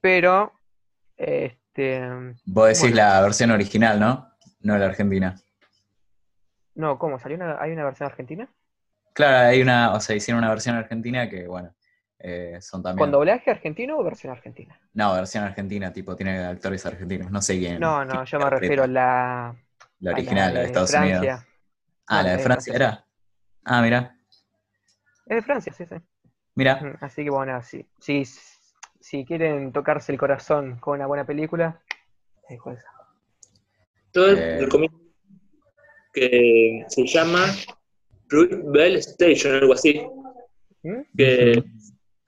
Pero, 0.00 0.52
este, 1.16 2.00
Vos 2.46 2.66
decís 2.68 2.80
Bueno. 2.80 2.96
la 2.96 3.20
versión 3.20 3.50
original, 3.52 4.00
¿no? 4.00 4.28
No 4.62 4.76
la 4.76 4.86
argentina. 4.86 5.36
no, 6.74 6.98
¿cómo? 6.98 7.18
¿Salió 7.18 7.36
una, 7.36 7.60
hay 7.60 7.72
una 7.72 7.84
versión 7.84 8.08
argentina? 8.08 8.48
Claro, 9.20 9.48
hay 9.48 9.60
una, 9.60 9.92
o 9.92 10.00
sea, 10.00 10.16
hicieron 10.16 10.38
una 10.42 10.48
versión 10.50 10.76
argentina 10.76 11.28
que, 11.28 11.46
bueno, 11.46 11.74
eh, 12.18 12.58
son 12.60 12.82
también. 12.82 12.98
¿Con 13.04 13.10
doblaje 13.10 13.50
argentino 13.50 13.98
o 13.98 14.02
versión 14.04 14.32
argentina? 14.32 14.78
No, 14.94 15.12
versión 15.14 15.44
argentina, 15.44 15.92
tipo, 15.92 16.16
tiene 16.16 16.38
actores 16.44 16.84
argentinos, 16.86 17.30
no 17.30 17.42
sé 17.42 17.58
quién. 17.58 17.78
No, 17.80 18.04
no, 18.04 18.12
quién 18.12 18.24
yo 18.24 18.38
me 18.38 18.50
refiero 18.50 18.84
a 18.84 18.86
la, 18.86 19.56
La 20.00 20.10
a 20.10 20.14
original, 20.14 20.54
la 20.54 20.60
de 20.60 20.66
Estados 20.66 20.90
Francia. 20.90 21.18
Unidos. 21.18 21.40
Ah, 22.06 22.16
No, 22.16 22.22
la 22.22 22.30
de 22.30 22.36
de 22.38 22.42
Francia 22.42 22.74
era. 22.74 23.06
Ah, 23.64 23.82
mira, 23.82 24.16
Es 25.26 25.36
de 25.36 25.42
Francia, 25.42 25.72
sí, 25.72 25.84
sí. 25.86 25.94
mira. 26.54 26.98
Así 27.02 27.22
que 27.24 27.30
bueno, 27.30 27.60
sí. 27.62 27.86
Si, 28.00 28.24
si 29.00 29.24
quieren 29.26 29.70
tocarse 29.72 30.12
el 30.12 30.18
corazón 30.18 30.78
con 30.80 30.96
una 30.96 31.06
buena 31.06 31.24
película, 31.26 31.80
dejo 32.48 32.72
esa. 32.72 32.88
Todo 34.12 34.32
Eh. 34.32 34.56
el 34.56 34.64
recomiendo 34.64 34.98
que 36.12 36.84
se 36.88 37.06
llama 37.06 37.44
Bell 38.30 38.96
Station, 38.96 39.54
algo 39.56 39.72
así, 39.74 40.00
¿Mm? 40.82 41.00
que 41.16 41.62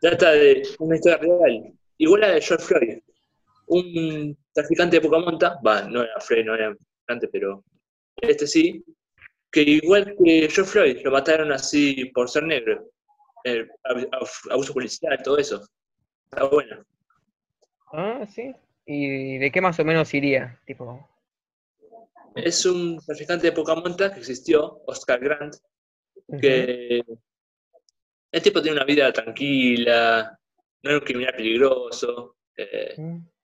trata 0.00 0.32
de 0.32 0.62
una 0.80 0.96
historia 0.96 1.18
real, 1.18 1.72
igual 1.98 2.24
a 2.24 2.28
la 2.28 2.34
de 2.34 2.40
George 2.40 2.64
Floyd, 2.66 2.98
un 3.68 4.36
traficante 4.52 4.96
de 4.96 5.00
poca 5.08 5.18
monta, 5.18 5.58
va, 5.66 5.82
no 5.82 6.02
era 6.02 6.20
Floyd, 6.20 6.44
no 6.44 6.54
era 6.54 6.74
traficante, 6.74 7.28
pero 7.28 7.64
este 8.16 8.46
sí, 8.46 8.84
que 9.50 9.62
igual 9.62 10.14
que 10.22 10.48
George 10.50 10.64
Floyd, 10.64 10.98
lo 11.04 11.10
mataron 11.12 11.52
así 11.52 12.06
por 12.06 12.28
ser 12.28 12.44
negro, 12.44 12.90
eh, 13.44 13.66
ab- 13.84 14.08
ab- 14.12 14.50
abuso 14.52 14.74
policial, 14.74 15.18
todo 15.22 15.38
eso, 15.38 15.60
está 16.24 16.44
bueno. 16.44 16.84
Ah, 17.92 18.26
sí. 18.28 18.54
¿Y 18.86 19.38
de 19.38 19.50
qué 19.52 19.60
más 19.60 19.78
o 19.78 19.84
menos 19.84 20.12
iría? 20.14 20.58
Tipo, 20.66 21.08
Es 22.34 22.64
un 22.66 22.98
traficante 22.98 23.46
de 23.48 23.52
poca 23.52 23.74
monta 23.74 24.12
que 24.12 24.20
existió, 24.20 24.80
Oscar 24.86 25.20
Grant, 25.20 25.54
que 26.40 27.02
el 28.32 28.42
tipo 28.42 28.62
tiene 28.62 28.76
una 28.76 28.86
vida 28.86 29.12
tranquila, 29.12 30.38
no 30.82 30.90
es 30.90 30.98
un 31.00 31.04
criminal 31.06 31.34
peligroso. 31.34 32.36
eh, 32.56 32.94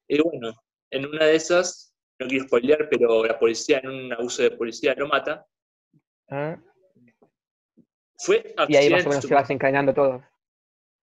y 0.09 0.23
bueno, 0.23 0.55
en 0.91 1.07
una 1.07 1.27
de 1.27 1.35
esas, 1.37 1.95
no 2.19 2.27
quiero 2.27 2.47
spoilear, 2.47 2.89
pero 2.89 3.25
la 3.25 3.39
policía 3.39 3.79
en 3.81 3.89
un 3.91 4.13
abuso 4.13 4.43
de 4.43 4.51
policía 4.53 4.95
lo 4.97 5.07
mata. 5.09 5.47
Ah, 6.31 6.57
Fue 8.19 8.55
y 8.69 8.77
ahí 8.77 8.91
más 8.91 9.07
o 9.07 9.09
menos 9.11 9.25
se 9.25 9.35
va 9.35 9.41
desencadenando 9.43 9.95
todo. 9.95 10.25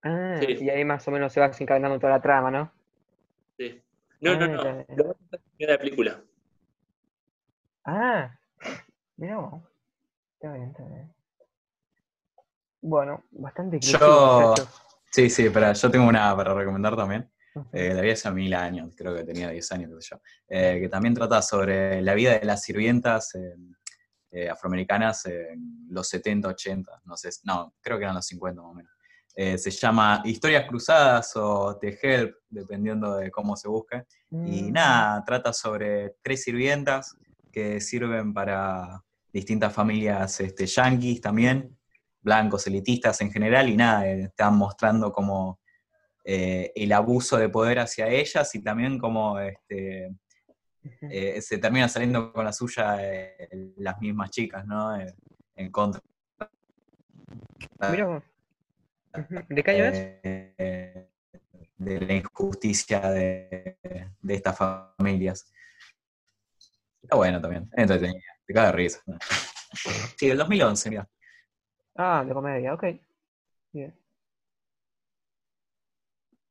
Ah, 0.02 0.36
Sí. 0.40 0.56
y 0.60 0.68
ahí 0.70 0.84
más 0.84 1.06
o 1.08 1.10
menos 1.10 1.32
se 1.32 1.40
va 1.40 1.48
desencadenando 1.48 1.98
toda 1.98 2.12
la 2.14 2.20
trama, 2.22 2.50
¿no? 2.50 2.72
sí. 3.58 3.80
No, 4.20 4.34
no, 4.34 4.44
Ah, 4.44 4.48
no. 4.48 4.64
ya. 4.64 4.94
Lo 4.96 5.14
final 5.14 5.40
de 5.58 5.66
la 5.66 5.78
película. 5.78 6.24
Ah, 7.84 8.38
mira 9.16 9.38
vos. 9.38 9.62
Está 10.34 10.52
bien, 10.54 10.70
está 10.70 10.84
bien. 10.84 11.14
Bueno, 12.88 13.24
bastante 13.32 13.80
Yo- 13.80 13.96
inclusivo, 13.96 14.40
muchachos. 14.50 14.68
Sí, 15.10 15.28
sí, 15.28 15.50
pero 15.50 15.72
yo 15.72 15.90
tengo 15.90 16.06
una 16.06 16.36
para 16.36 16.54
recomendar 16.54 16.94
también. 16.94 17.28
Eh, 17.72 17.92
la 17.94 18.00
vi 18.02 18.10
hace 18.10 18.30
mil 18.30 18.52
años, 18.54 18.94
creo 18.96 19.14
que 19.16 19.24
tenía 19.24 19.48
10 19.50 19.72
años, 19.72 19.90
qué 19.90 20.02
sé 20.02 20.08
yo. 20.12 20.20
Eh, 20.48 20.78
que 20.82 20.88
también 20.88 21.14
trata 21.14 21.40
sobre 21.42 22.00
la 22.02 22.14
vida 22.14 22.38
de 22.38 22.44
las 22.44 22.62
sirvientas 22.62 23.34
eh, 23.34 23.54
eh, 24.30 24.48
afroamericanas 24.48 25.24
en 25.26 25.86
los 25.88 26.06
70, 26.08 26.48
80, 26.48 27.00
no 27.06 27.16
sé, 27.16 27.30
no, 27.44 27.74
creo 27.80 27.96
que 27.98 28.04
eran 28.04 28.14
los 28.14 28.26
50 28.26 28.60
más 28.62 28.70
o 28.70 28.74
menos. 28.74 28.92
Eh, 29.34 29.58
se 29.58 29.70
llama 29.70 30.22
Historias 30.24 30.66
Cruzadas 30.68 31.32
o 31.36 31.76
The 31.78 31.98
Help, 32.00 32.36
dependiendo 32.48 33.16
de 33.16 33.30
cómo 33.30 33.56
se 33.56 33.68
busque. 33.68 34.04
Y 34.30 34.70
Mm. 34.70 34.72
nada, 34.72 35.24
trata 35.24 35.52
sobre 35.52 36.16
tres 36.22 36.42
sirvientas 36.44 37.16
que 37.50 37.80
sirven 37.80 38.32
para 38.32 39.02
distintas 39.32 39.72
familias 39.72 40.38
este, 40.40 40.66
yanquis 40.66 41.20
también, 41.20 41.75
blancos, 42.26 42.66
elitistas 42.66 43.20
en 43.22 43.30
general, 43.32 43.70
y 43.70 43.76
nada, 43.76 44.06
eh, 44.06 44.24
están 44.24 44.56
mostrando 44.56 45.10
como 45.12 45.60
eh, 46.28 46.72
el 46.74 46.90
abuso 46.92 47.36
de 47.38 47.48
poder 47.48 47.78
hacia 47.78 48.08
ellas 48.08 48.52
y 48.56 48.60
también 48.60 48.98
como 48.98 49.38
este, 49.38 50.12
eh, 51.02 51.40
se 51.40 51.58
termina 51.58 51.88
saliendo 51.88 52.32
con 52.32 52.44
la 52.44 52.52
suya 52.52 52.96
eh, 53.00 53.48
las 53.76 54.00
mismas 54.00 54.30
chicas, 54.30 54.66
¿no? 54.66 54.98
En 55.54 55.70
contra. 55.70 56.02
¿De 59.48 59.62
qué 59.62 59.70
año 59.70 59.84
es? 59.84 61.06
de 61.76 62.00
la 62.00 62.14
injusticia 62.14 63.00
de, 63.10 63.78
de 64.20 64.34
estas 64.34 64.58
familias. 64.58 65.52
Está 67.02 67.14
bueno 67.14 67.40
también, 67.40 67.70
es 67.72 67.82
entretenido, 67.82 68.18
te 68.44 68.52
caga 68.52 68.66
de 68.66 68.72
risa. 68.72 69.00
Sí, 70.16 70.26
del 70.26 70.38
2011, 70.38 70.90
mira. 70.90 71.08
Ah, 71.98 72.24
de 72.24 72.34
comedia, 72.34 72.74
ok. 72.74 72.84
Bien. 73.72 73.94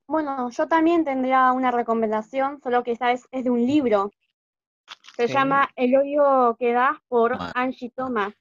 Bueno, 0.07 0.49
yo 0.51 0.67
también 0.67 1.03
tendría 1.03 1.51
una 1.51 1.71
recomendación, 1.71 2.61
solo 2.61 2.83
que 2.83 2.91
esta 2.91 3.07
vez 3.07 3.27
es 3.31 3.43
de 3.43 3.49
un 3.49 3.65
libro. 3.65 4.11
Se 5.15 5.27
Sí. 5.27 5.33
llama 5.33 5.69
El 5.75 5.95
odio 5.95 6.55
que 6.59 6.73
das 6.73 6.97
por 7.07 7.33
Ah. 7.33 7.51
Angie 7.55 7.89
Thomas, 7.89 8.33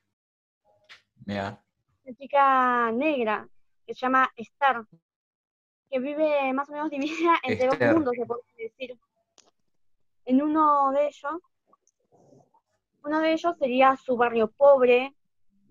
Mira, 1.27 1.59
una 2.05 2.17
chica 2.17 2.93
negra 2.93 3.49
que 3.87 3.95
se 3.95 4.01
llama 4.01 4.31
Star, 4.37 4.85
que 5.91 5.99
vive 6.01 6.53
más 6.53 6.69
o 6.69 6.73
menos 6.73 6.91
dividida 6.91 7.35
entre 7.43 7.69
dos 7.69 7.81
mundos, 7.81 8.15
se 8.15 8.27
puede 8.27 8.43
decir. 8.59 8.99
En 10.27 10.43
uno 10.43 10.91
de 10.93 11.07
ellos, 11.07 11.41
uno 13.05 13.21
de 13.21 13.33
ellos 13.33 13.57
sería 13.59 13.97
su 13.97 14.17
barrio 14.17 14.49
pobre, 14.51 15.15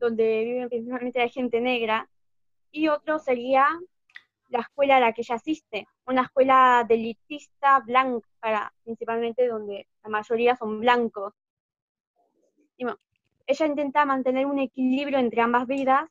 donde 0.03 0.43
vive 0.43 0.69
principalmente 0.69 1.19
la 1.19 1.29
gente 1.29 1.61
negra, 1.61 2.09
y 2.71 2.89
otro 2.89 3.19
sería 3.19 3.67
la 4.49 4.59
escuela 4.59 4.97
a 4.97 4.99
la 4.99 5.13
que 5.13 5.21
ella 5.21 5.35
asiste, 5.35 5.87
una 6.05 6.23
escuela 6.23 6.85
de 6.87 6.95
elitista 6.95 7.79
blanca, 7.79 8.73
principalmente 8.83 9.47
donde 9.47 9.87
la 10.03 10.09
mayoría 10.09 10.55
son 10.55 10.79
blancos. 10.79 11.33
Y 12.77 12.83
bueno, 12.83 12.99
ella 13.47 13.65
intenta 13.65 14.05
mantener 14.05 14.45
un 14.45 14.59
equilibrio 14.59 15.19
entre 15.19 15.41
ambas 15.41 15.67
vidas, 15.67 16.09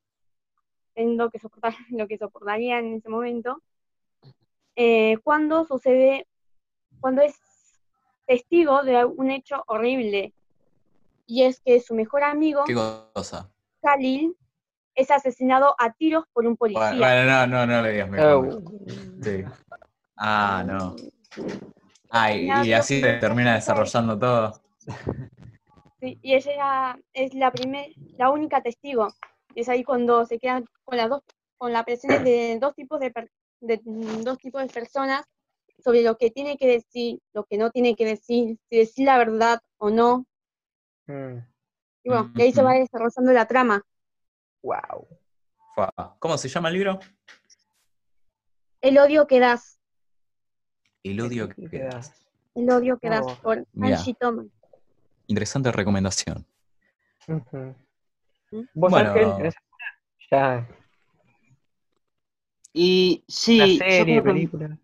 en 0.94 1.16
lo 1.16 1.30
que, 1.30 1.38
soportar, 1.38 1.74
lo 1.90 2.08
que 2.08 2.18
soportaría 2.18 2.78
en 2.78 2.94
ese 2.94 3.08
momento, 3.08 3.62
eh, 4.74 5.18
cuando 5.22 5.64
sucede, 5.64 6.26
cuando 7.00 7.22
es 7.22 7.38
testigo 8.26 8.82
de 8.82 9.04
un 9.04 9.30
hecho 9.30 9.62
horrible, 9.66 10.32
y 11.26 11.42
es 11.44 11.60
que 11.60 11.80
su 11.80 11.94
mejor 11.94 12.24
amigo. 12.24 12.64
Khalil, 13.82 14.36
es 14.94 15.10
asesinado 15.10 15.74
a 15.78 15.92
tiros 15.92 16.24
por 16.32 16.46
un 16.46 16.54
Bueno, 16.56 16.58
policía. 16.58 16.98
bueno, 16.98 17.46
no, 17.46 17.46
no, 17.46 17.66
no 17.66 17.82
le 17.82 17.92
digas 17.92 18.10
mi 18.10 18.18
Oh. 18.20 18.62
Sí. 19.22 19.44
Ah, 20.16 20.62
no. 20.66 20.96
Ah, 22.10 22.32
y, 22.32 22.72
así 22.72 23.00
se 23.00 23.14
termina 23.14 23.54
desarrollando 23.54 24.18
todo. 24.18 24.60
Sí, 26.00 26.18
y 26.20 26.34
ella 26.34 26.98
es 27.12 27.32
la 27.34 27.50
primer, 27.52 27.90
la 28.18 28.30
única 28.30 28.60
testigo. 28.60 29.08
Y 29.54 29.60
es 29.60 29.68
ahí 29.68 29.82
cuando 29.84 30.24
se 30.26 30.38
quedan 30.38 30.64
con 30.84 30.96
las 30.96 31.08
dos, 31.08 31.22
con 31.56 31.72
la 31.72 31.84
presencia 31.84 32.18
de 32.18 32.58
dos 32.60 32.74
tipos 32.74 33.00
de, 33.00 33.10
per- 33.10 33.30
de 33.60 33.80
dos 33.84 34.38
tipos 34.38 34.60
de 34.62 34.68
personas 34.68 35.24
sobre 35.78 36.02
lo 36.02 36.16
que 36.16 36.30
tiene 36.30 36.56
que 36.56 36.66
decir, 36.68 37.18
lo 37.32 37.44
que 37.44 37.56
no 37.56 37.70
tiene 37.70 37.94
que 37.96 38.04
decir, 38.04 38.58
si 38.68 38.76
decir 38.78 39.06
la 39.06 39.16
verdad 39.18 39.60
o 39.78 39.90
no. 39.90 40.26
Mm. 41.06 41.38
Y 42.04 42.08
bueno, 42.08 42.30
de 42.34 42.42
ahí 42.42 42.52
se 42.52 42.62
va 42.62 42.72
desarrollando 42.74 43.32
la 43.32 43.46
trama. 43.46 43.82
Wow. 44.62 45.06
¿Cómo 46.18 46.36
se 46.38 46.48
llama 46.48 46.68
el 46.68 46.74
libro? 46.74 46.98
El 48.80 48.98
odio 48.98 49.26
que 49.26 49.38
das, 49.40 49.78
El 51.04 51.20
odio 51.20 51.48
¿Qué 51.48 51.68
que 51.68 51.78
das. 51.80 52.12
el 52.54 52.68
odio 52.70 52.98
que 52.98 53.08
das 53.08 53.24
Oh. 53.26 53.36
por 53.42 53.66
Mira. 53.72 53.96
Angie 53.98 54.14
Thomas. 54.14 54.46
Interesante 55.28 55.70
recomendación. 55.72 56.44
Ujú. 57.28 57.74
¿Mm? 58.50 58.60
¿Vos, 58.74 58.90
Bueno. 58.90 59.10
Ángel, 59.12 59.52
ya 60.30 60.68
Y 62.72 63.24
sí, 63.28 63.58
yo 63.58 63.64
serie, 63.78 64.02
creo 64.04 64.22
que- 64.24 64.30
película? 64.30 64.78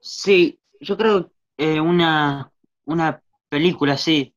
sí, 0.00 0.58
yo 0.80 0.96
creo 0.96 1.30
eh, 1.58 1.80
una, 1.80 2.50
una 2.86 3.22
película, 3.48 3.96
sí. 3.96 4.34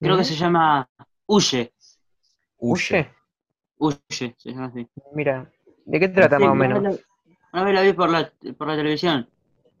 Creo 0.00 0.16
que 0.16 0.24
se 0.24 0.34
llama 0.34 0.88
Huye. 1.28 1.74
Huye. 2.56 3.12
Huye, 3.78 4.34
se 4.38 4.50
llama 4.50 4.66
así. 4.66 4.88
Mira, 5.12 5.52
¿de 5.84 6.00
qué 6.00 6.08
trata 6.08 6.38
Sí, 6.38 6.42
más 6.44 6.50
o 6.50 6.54
una 6.54 6.68
menos? 6.68 6.82
vez 6.82 6.92
la- 6.94 7.04
Una 7.52 7.64
vez 7.64 7.74
la 7.74 7.82
vi 7.82 7.92
por 7.94 8.10
la, 8.10 8.32
por 8.58 8.66
la 8.68 8.76
televisión. 8.76 9.28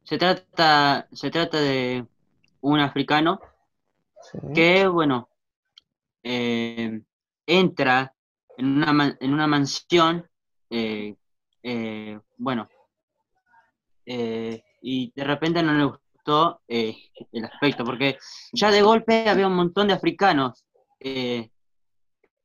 Se 0.04 0.16
trata, 0.18 1.06
se 1.12 1.30
trata 1.30 1.58
de 1.60 2.06
un 2.60 2.80
africano 2.80 3.40
Sí. 4.30 4.38
que, 4.54 4.86
bueno, 4.86 5.28
eh, 6.22 7.00
entra 7.46 8.14
en 8.56 8.66
una, 8.66 8.92
man- 8.92 9.16
en 9.20 9.32
una 9.34 9.46
mansión, 9.46 10.28
eh, 10.70 11.14
eh, 11.62 12.18
bueno, 12.36 12.68
eh, 14.06 14.62
y 14.82 15.12
de 15.14 15.24
repente 15.24 15.62
no 15.62 15.72
le 15.74 15.84
gustó 15.84 16.62
eh, 16.68 16.96
el 17.32 17.44
aspecto, 17.44 17.84
porque 17.84 18.18
ya 18.52 18.70
de 18.70 18.82
golpe 18.82 19.28
había 19.28 19.46
un 19.46 19.54
montón 19.56 19.88
de 19.88 19.94
africanos 19.94 20.64
eh, 21.00 21.50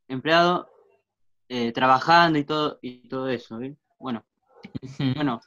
empleados 0.07 0.67
eh, 1.49 1.71
trabajando 1.71 2.39
y 2.39 2.43
todo, 2.45 2.79
y 2.81 3.07
todo 3.07 3.27
eso. 3.29 3.59
Bueno, 3.99 4.23
bueno, 5.15 5.41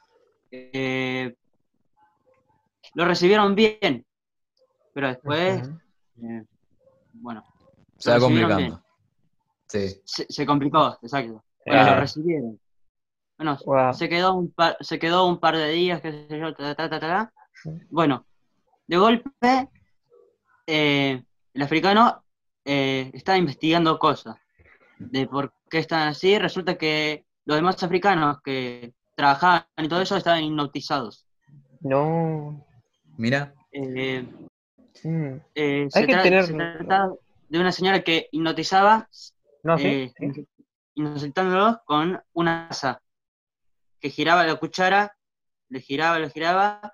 eh, 0.51 1.35
lo 2.93 3.05
recibieron 3.05 3.55
bien, 3.55 4.05
pero 4.93 5.07
después, 5.09 5.69
eh, 6.21 6.43
bueno, 7.13 7.43
Se 7.97 8.11
va 8.11 8.19
complicando. 8.19 8.81
Sí. 9.67 10.01
se, 10.05 10.25
se 10.29 10.45
complicó, 10.45 10.97
exacto. 11.01 11.43
Bueno, 11.65 11.85
lo 11.85 11.99
recibieron. 11.99 12.59
Bueno, 13.37 13.57
Wow. 13.65 13.93
se 13.93 14.07
quedó 14.09 14.33
un 14.33 14.51
par, 14.51 14.77
se 14.79 14.97
quedó 14.97 15.27
un 15.27 15.39
par 15.39 15.55
de 15.57 15.69
días, 15.69 16.01
qué 16.01 16.11
sé 16.11 16.39
yo, 16.39 16.53
ta, 16.55 16.73
ta, 16.73 16.89
ta, 16.89 16.99
ta, 16.99 17.07
ta. 17.07 17.33
Sí. 17.53 17.69
Bueno, 17.89 18.25
de 18.87 18.97
golpe, 18.97 19.69
eh, 20.65 21.23
el 21.53 21.61
africano 21.61 22.23
eh, 22.67 23.09
está 23.13 23.37
investigando 23.37 23.97
cosas 23.97 24.35
de 24.99 25.25
por 25.25 25.53
qué 25.69 25.79
están 25.79 26.09
así. 26.09 26.37
Resulta 26.37 26.77
que 26.77 27.25
los 27.45 27.55
demás 27.57 27.81
africanos 27.81 28.41
que 28.43 28.93
trabajaban 29.15 29.65
y 29.77 29.87
todo 29.87 30.01
eso 30.01 30.17
estaban 30.17 30.43
hipnotizados. 30.43 31.25
No. 31.81 32.65
Mira. 33.17 33.53
Eh, 33.71 34.27
Mm. 35.03 35.35
eh, 35.53 35.81
Hay 35.83 35.89
se, 35.91 36.07
que 36.07 36.13
tra- 36.13 36.23
tener- 36.23 36.45
se 36.47 36.53
trataba 36.53 37.13
de 37.49 37.59
una 37.59 37.71
señora 37.71 38.01
que 38.01 38.27
hipnotizaba 38.31 39.07
No, 39.63 39.77
sí. 39.77 39.87
eh, 39.87 40.11
sí. 40.17 40.47
con 41.85 42.19
una 42.33 42.67
asa 42.67 42.99
que 43.99 44.09
giraba 44.09 44.43
la 44.43 44.55
cuchara, 44.55 45.15
le 45.69 45.79
giraba, 45.81 46.17
le 46.19 46.29
giraba 46.31 46.93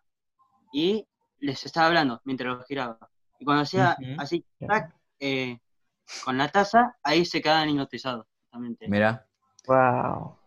y 0.74 1.08
les 1.40 1.66
estaba 1.66 1.88
hablando 1.88 2.22
mientras 2.26 2.58
lo 2.58 2.64
giraba. 2.66 3.00
Y 3.40 3.46
cuando 3.46 3.64
hacía 3.64 3.96
así, 4.18 4.46
tac, 4.60 4.94
eh, 5.20 5.60
con 6.24 6.38
la 6.38 6.48
taza, 6.50 6.98
ahí 7.04 7.26
se 7.26 7.42
quedaban 7.42 7.70
hipnotizados. 7.70 8.28
Mira. 8.88 9.26
Wow. 9.68 10.38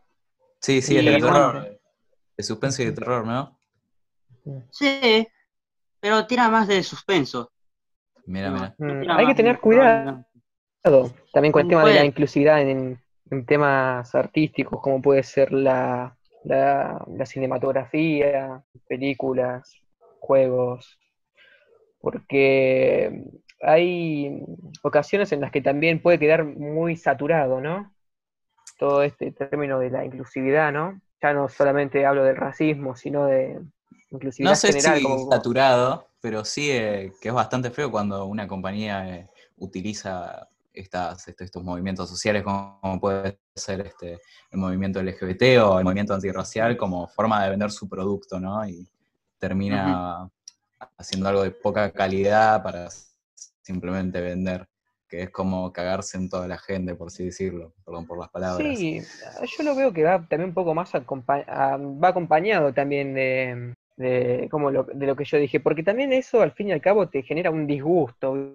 Sí, 0.61 0.81
sí, 0.83 0.99
Interesante. 0.99 1.27
terror. 1.33 1.81
De 2.37 2.45
suspenso 2.45 2.83
y 2.83 2.87
de 2.87 2.93
terror, 2.93 3.27
¿no? 3.27 3.59
Sí, 4.71 5.27
pero 6.01 6.27
tira 6.27 6.49
más 6.49 6.69
de 6.69 6.83
suspenso. 6.83 7.51
Mira, 8.27 8.51
mira. 8.51 8.75
no 8.79 8.95
Mm, 8.95 9.01
tira 9.01 9.17
hay 9.17 9.27
que 9.27 9.35
tener 9.35 9.61
cuidado. 9.61 10.25
También 11.33 11.53
con 11.53 11.63
el 11.63 11.69
tema 11.69 11.85
de 11.85 11.95
la 11.95 12.05
inclusividad 12.05 12.61
en, 12.61 13.03
en 13.31 13.47
temas 13.47 14.15
artísticos, 14.15 14.81
como 14.81 15.03
puede 15.03 15.23
ser 15.25 15.53
la, 15.53 16.17
la, 16.45 17.05
la 17.09 17.27
cinematografía, 17.27 18.63
películas, 18.89 19.81
juegos, 20.21 20.99
porque 22.01 23.25
hay 23.63 24.41
ocasiones 24.83 25.33
en 25.33 25.41
las 25.41 25.51
que 25.51 25.61
también 25.63 26.01
puede 26.03 26.19
quedar 26.19 26.45
muy 26.45 26.97
saturado, 26.97 27.61
¿no? 27.61 27.93
Todo 28.79 29.03
este 29.03 29.33
término 29.33 29.79
de 29.79 29.91
la 29.91 30.05
inclusividad, 30.05 30.73
¿no? 30.73 31.01
Ya 31.23 31.33
no 31.33 31.49
solamente 31.49 32.05
hablo 32.05 32.25
del 32.25 32.37
racismo, 32.37 32.95
sino 32.95 33.27
de 33.27 33.61
inclusividad 34.11 34.51
No 34.51 34.57
sé 34.57 34.73
general. 34.73 34.99
si 34.99 35.03
como, 35.03 35.31
saturado, 35.31 36.09
pero 36.21 36.45
sí 36.45 36.71
eh, 36.71 37.13
que 37.21 37.29
es 37.29 37.35
bastante 37.35 37.71
feo 37.71 37.91
cuando 37.91 38.27
una 38.27 38.47
compañía 38.47 39.09
eh, 39.17 39.29
utiliza 39.57 40.49
estas, 40.73 41.27
este- 41.29 41.45
estos 41.45 41.65
movimientos 41.65 42.09
sociales 42.11 42.43
como, 42.43 42.79
como 42.83 43.01
puede 43.01 43.39
ser 43.55 43.81
este, 43.87 44.21
el 44.51 44.59
movimiento 44.59 45.01
LGBT 45.01 45.59
o 45.65 45.79
el 45.79 45.85
movimiento 45.85 46.13
antirracial 46.15 46.77
como 46.77 47.09
forma 47.09 47.43
de 47.45 47.51
vender 47.51 47.71
su 47.71 47.89
producto, 47.89 48.39
¿no? 48.39 48.69
Y 48.69 48.87
termina 49.39 50.29
haciendo 50.99 51.29
algo 51.29 51.43
de 51.43 51.51
poca 51.51 51.91
calidad 51.91 52.63
para 52.63 52.89
simplemente 53.67 54.21
vender, 54.21 54.67
que 55.09 55.23
es 55.23 55.31
como 55.31 55.73
cagarse 55.73 56.17
en 56.17 56.29
toda 56.29 56.47
la 56.49 56.59
gente, 56.59 56.95
por 56.95 57.09
así 57.09 57.25
decirlo, 57.25 57.73
perdón 57.85 58.07
por 58.07 58.19
las 58.19 58.31
palabras. 58.31 58.79
Sí, 58.79 59.01
yo 59.59 59.65
lo 59.65 59.75
veo 59.75 59.93
que 59.93 60.05
va 60.05 60.19
también 60.29 60.51
un 60.51 60.55
poco 60.55 60.75
más 60.75 60.95
acompa- 60.95 61.45
a- 61.49 61.77
va 61.77 62.09
acompañado 62.09 62.73
también 62.73 63.13
de, 63.15 63.75
de, 63.97 64.49
como 64.51 64.71
lo, 64.71 64.85
de 64.85 65.07
lo 65.07 65.17
que 65.17 65.25
yo 65.25 65.39
dije, 65.39 65.61
porque 65.61 65.83
también 65.83 66.13
eso 66.13 66.41
al 66.43 66.53
fin 66.53 66.69
y 66.69 66.73
al 66.73 66.81
cabo 66.81 67.09
te 67.09 67.23
genera 67.23 67.51
un 67.51 67.67
disgusto, 67.67 68.55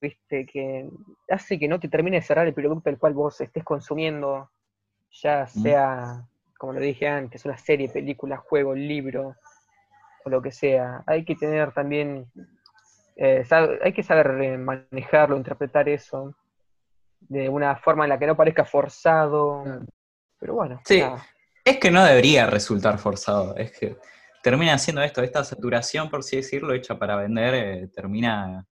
¿viste? 0.00 0.46
Que 0.46 0.88
hace 1.28 1.58
que 1.58 1.68
no 1.68 1.80
te 1.80 1.88
termine 1.88 2.18
de 2.18 2.22
cerrar 2.22 2.46
el 2.46 2.54
producto 2.54 2.90
el 2.90 2.98
cual 2.98 3.14
vos 3.14 3.40
estés 3.40 3.64
consumiendo, 3.64 4.50
ya 5.22 5.44
Mm. 5.44 5.60
sea, 5.62 6.22
como 6.58 6.72
lo 6.74 6.80
dije 6.80 7.08
antes, 7.08 7.44
una 7.44 7.58
serie, 7.58 7.88
película, 7.88 8.36
juego, 8.36 8.74
libro, 8.74 9.34
o 10.24 10.30
lo 10.30 10.40
que 10.42 10.50
sea. 10.52 11.02
Hay 11.06 11.24
que 11.24 11.34
tener 11.36 11.72
también, 11.72 12.26
eh, 13.16 13.44
hay 13.82 13.92
que 13.92 14.02
saber 14.02 14.28
eh, 14.42 14.58
manejarlo, 14.58 15.36
interpretar 15.36 15.88
eso 15.88 16.34
de 17.20 17.48
una 17.48 17.76
forma 17.76 18.04
en 18.04 18.10
la 18.10 18.18
que 18.18 18.26
no 18.26 18.36
parezca 18.36 18.64
forzado. 18.64 19.64
Pero 20.38 20.54
bueno, 20.54 20.80
Sí. 20.84 21.00
nada. 21.00 21.24
Es 21.64 21.78
que 21.78 21.90
no 21.90 22.04
debería 22.04 22.46
resultar 22.46 22.98
forzado, 22.98 23.56
es 23.56 23.72
que 23.72 23.96
termina 24.42 24.74
haciendo 24.74 25.02
esto, 25.02 25.22
esta 25.22 25.42
saturación, 25.42 26.10
por 26.10 26.20
así 26.20 26.36
decirlo, 26.36 26.74
hecha 26.74 26.98
para 26.98 27.16
vender, 27.16 27.54
eh, 27.54 27.88
termina 27.88 28.66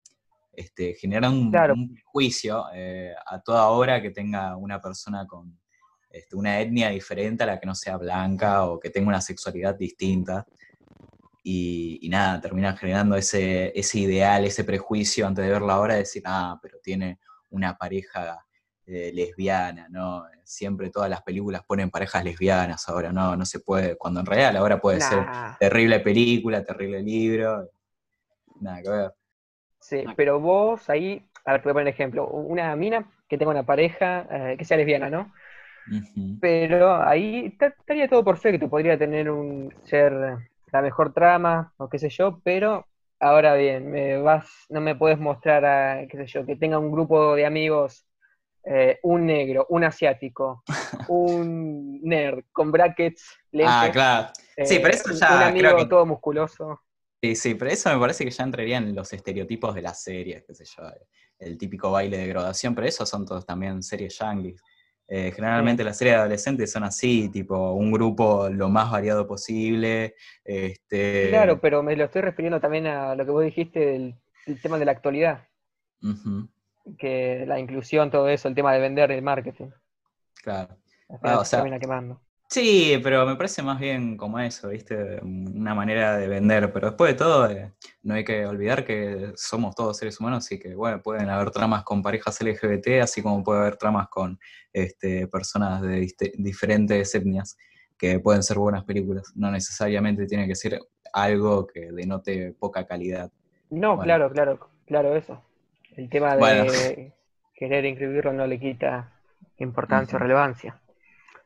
este, 0.52 0.96
generando 0.96 1.39
un, 1.39 1.50
Claro. 1.52 1.74
un 1.76 1.94
prejuicio 1.94 2.66
eh, 2.74 3.14
a 3.26 3.39
toda 3.39 3.68
obra 3.70 4.02
que 4.02 4.12
tenga 4.12 4.58
una 4.58 4.82
persona 4.82 5.26
con 5.26 5.58
este, 6.10 6.36
una 6.36 6.60
etnia 6.60 6.89
diferente 6.89 7.44
a 7.44 7.46
la 7.48 7.58
que 7.60 7.66
no 7.66 7.74
sea 7.74 7.96
blanca 7.96 8.66
o 8.66 8.78
que 8.78 8.89
tenga 8.89 9.08
una 9.08 9.22
sexualidad 9.22 9.76
distinta. 9.76 10.46
Y, 11.44 12.00
y 12.04 12.10
nada, 12.10 12.39
termina 12.42 12.76
generando 12.78 13.16
ese, 13.16 13.72
ese 13.78 14.00
ideal, 14.00 14.46
ese 14.46 14.64
prejuicio 14.64 15.26
antes 15.28 15.46
de 15.46 15.52
ver 15.52 15.62
la 15.62 15.80
obra, 15.80 15.94
de 15.96 16.02
decir, 16.02 16.24
ah, 16.26 16.60
pero 16.62 16.80
tiene 16.84 17.20
una 17.50 17.78
pareja 17.78 18.46
eh, 18.86 19.12
lesbiana, 19.14 19.88
¿no? 19.89 20.26
Siempre 20.44 20.89
todas 20.89 21.10
las 21.10 21.22
películas 21.24 21.64
ponen 21.66 21.89
parejas 21.89 22.24
lesbianas 22.24 22.88
ahora, 22.89 23.12
no, 23.12 23.36
no 23.36 23.46
se 23.46 23.60
puede, 23.60 23.98
cuando 23.98 24.20
en 24.20 24.26
realidad 24.26 24.54
la 24.54 24.64
obra 24.64 24.80
puede 24.82 25.02
ser 25.02 25.32
terrible 25.60 26.00
película, 26.02 26.64
terrible 26.64 27.02
libro, 27.02 27.70
nada 28.62 28.82
que 28.82 28.89
ver. 28.89 29.14
Sí, 29.80 30.06
pero 30.16 30.39
vos 30.39 30.89
ahí, 30.89 31.26
a 31.46 31.54
ver, 31.54 31.62
te 31.62 31.66
voy 31.66 31.72
a 31.72 31.74
poner 31.74 31.88
un 31.88 31.94
ejemplo. 31.94 32.28
Una 32.28 32.76
mina 32.76 33.12
que 33.28 33.38
tenga 33.38 33.52
una 33.52 33.66
pareja 33.66 34.28
eh, 34.54 34.58
que 34.58 34.66
sea 34.66 34.78
lesbiana, 34.78 35.10
¿no? 35.10 35.32
Pero 36.39 36.96
ahí 36.96 37.52
ta- 37.58 37.68
estaría 37.68 38.08
todo 38.10 38.24
perfecto, 38.24 38.70
podría 38.70 38.98
tener 38.98 39.30
un 39.30 39.74
ser 39.84 40.38
la 40.72 40.82
mejor 40.82 41.13
trama 41.13 41.74
o 41.78 41.89
qué 41.89 41.99
sé 41.99 42.09
yo, 42.09 42.39
pero 42.43 42.88
ahora 43.19 43.55
bien, 43.55 43.89
me 43.91 44.17
vas, 44.22 44.47
no 44.69 44.82
me 44.82 44.95
puedes 44.95 45.19
mostrar 45.19 45.65
a, 45.65 46.07
qué 46.07 46.17
sé 46.17 46.26
yo, 46.28 46.45
que 46.45 46.55
tenga 46.55 46.80
un 46.80 46.91
grupo 46.91 47.36
de 47.36 47.45
amigos, 47.45 48.05
eh, 48.65 48.99
un 49.03 49.26
negro, 49.26 49.65
un 49.69 49.84
asiático, 49.84 50.63
un 51.07 52.01
nerd 52.03 52.43
con 52.51 52.72
brackets, 52.72 53.24
lentes, 53.51 53.76
Ah, 53.76 53.89
claro. 53.91 54.30
Sí, 54.63 54.76
eh, 54.76 54.80
pero 54.82 54.93
eso 54.93 55.11
un- 55.11 55.19
ya 55.19 55.36
un 55.36 55.43
amigo 55.43 55.74
creo 55.74 55.78
que- 55.78 55.89
todo 55.89 56.05
musculoso. 56.05 56.82
Sí, 57.24 57.36
sí, 57.36 57.53
pero 57.55 57.69
eso 57.69 57.89
me 57.93 57.99
parece 57.99 58.26
que 58.26 58.32
ya 58.32 58.43
entraría 58.43 58.78
en 58.78 58.95
los 58.95 59.13
estereotipos 59.13 59.76
de 59.76 59.82
las 59.84 60.01
series, 60.01 60.43
qué 60.45 60.55
sé 60.55 60.65
yo, 60.65 60.84
el 61.38 61.55
típico 61.57 61.91
baile 61.91 62.17
de 62.17 62.28
graduación, 62.28 62.74
pero 62.74 62.88
esos 62.88 63.07
son 63.07 63.26
todos 63.26 63.45
también 63.45 63.84
series 63.84 64.17
yankees. 64.17 64.59
Eh, 65.14 65.34
generalmente 65.36 65.84
las 65.84 65.97
series 65.97 66.16
de 66.16 66.20
adolescentes 66.22 66.72
son 66.72 66.86
así, 66.86 67.28
tipo 67.28 67.74
un 67.74 67.91
grupo 67.91 68.47
lo 68.47 68.70
más 68.70 68.89
variado 68.89 69.28
posible. 69.28 70.16
Este, 70.45 71.28
Claro, 71.28 71.59
pero 71.59 71.84
me 71.84 71.97
lo 71.97 72.05
estoy 72.05 72.22
refiriendo 72.22 72.62
también 72.62 72.88
a 72.88 73.14
lo 73.14 73.26
que 73.26 73.32
vos 73.32 73.43
dijiste 73.43 73.80
del, 73.80 74.16
del 74.45 74.62
tema 74.62 74.80
de 74.80 74.86
la 74.86 74.93
actualidad, 74.93 75.49
que 76.97 77.43
la 77.45 77.59
inclusión, 77.59 78.09
todo 78.09 78.30
eso, 78.30 78.47
el 78.47 78.55
tema 78.55 78.72
de 78.74 78.80
vender, 78.80 79.12
el 79.12 79.22
marketing. 79.22 79.72
claro. 80.41 80.78
Ah, 81.22 81.39
o 81.39 81.43
se 81.43 81.49
sea, 81.49 81.59
termina 81.59 81.78
quemando. 81.78 82.22
Sí, 82.52 82.99
pero 83.02 83.26
me 83.26 83.38
parece 83.38 83.64
más 83.64 83.80
bien 83.80 84.18
como 84.18 84.38
eso, 84.38 84.68
¿viste? 84.68 85.22
Una 85.24 85.74
manera 85.74 86.18
de 86.18 86.28
vender, 86.28 86.74
pero 86.74 86.88
después 86.88 87.14
de 87.14 87.18
todo, 87.18 87.49
eh, 87.49 87.72
no 88.04 88.14
hay 88.16 88.26
que 88.26 88.45
olvidar 88.45 88.84
que 88.84 89.32
somos 89.38 89.74
todos 89.74 89.95
seres 89.95 90.20
humanos 90.20 90.52
y 90.52 90.60
que, 90.60 90.76
bueno, 90.76 91.02
pueden 91.02 91.30
haber 91.30 91.49
tramas 91.52 91.84
con 91.86 92.04
parejas 92.04 92.41
LGBT, 92.41 92.99
así 93.04 93.22
como 93.22 93.41
puede 93.41 93.62
haber 93.62 93.78
tramas 93.78 94.10
con 94.10 94.38
este, 94.74 95.28
personas 95.28 95.82
de 95.82 96.06
diferentes 96.39 97.16
etnias, 97.16 97.58
que 97.97 98.20
pueden 98.20 98.43
ser 98.43 98.58
buenas 98.58 98.84
películas. 98.84 99.32
No 99.34 99.49
necesariamente 99.49 100.26
tiene 100.26 100.45
que 100.45 100.56
ser 100.56 100.78
algo 101.14 101.66
que 101.66 101.89
denote 101.93 102.52
poca 102.60 102.86
calidad. 102.86 103.32
No, 103.70 103.95
Bueno. 103.95 104.04
claro, 104.04 104.30
claro, 104.30 104.70
claro, 104.86 105.16
eso. 105.16 105.41
El 105.95 106.10
tema 106.10 106.34
de 106.34 106.39
Bueno. 106.39 107.14
querer 107.56 107.86
incluirlo 107.86 108.34
no 108.34 108.45
le 108.45 108.60
quita 108.60 109.10
importancia 109.58 110.18
o 110.18 110.20
relevancia. 110.20 110.81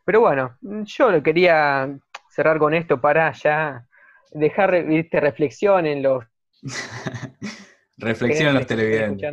Pero 0.06 0.22
bueno, 0.22 0.56
yo 0.62 1.12
lo 1.12 1.22
quería 1.24 1.98
cerrar 2.30 2.60
con 2.60 2.74
esto 2.74 3.02
para 3.02 3.32
ya 3.34 3.88
dejar 4.32 4.86
viste, 4.86 5.20
reflexión 5.20 5.86
en 5.86 6.04
los 6.04 6.24
Reflexión 7.98 8.50
en 8.50 8.56
los 8.56 8.68
televidentes. 8.68 9.32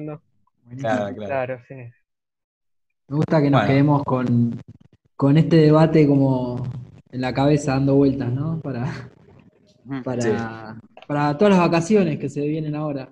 Claro, 0.79 1.14
claro. 1.14 1.16
Claro, 1.16 1.61
sí. 1.68 1.75
Me 1.75 3.16
gusta 3.16 3.43
que 3.43 3.51
nos 3.51 3.61
Bueno. 3.61 3.66
quedemos 3.73 4.03
con, 4.05 4.61
con 5.16 5.37
este 5.37 5.57
debate 5.57 6.07
como 6.07 6.62
en 7.11 7.20
la 7.20 7.35
cabeza 7.35 7.73
dando 7.73 7.97
vueltas, 7.97 8.33
¿no? 8.33 8.59
Para, 8.61 8.85
Ujú. 9.85 10.03
para, 10.03 10.81
para 11.07 11.37
todas 11.37 11.55
las 11.55 11.61
vacaciones 11.70 12.18
que 12.18 12.31
se 12.31 12.41
vienen 12.47 12.75
ahora. 12.75 13.11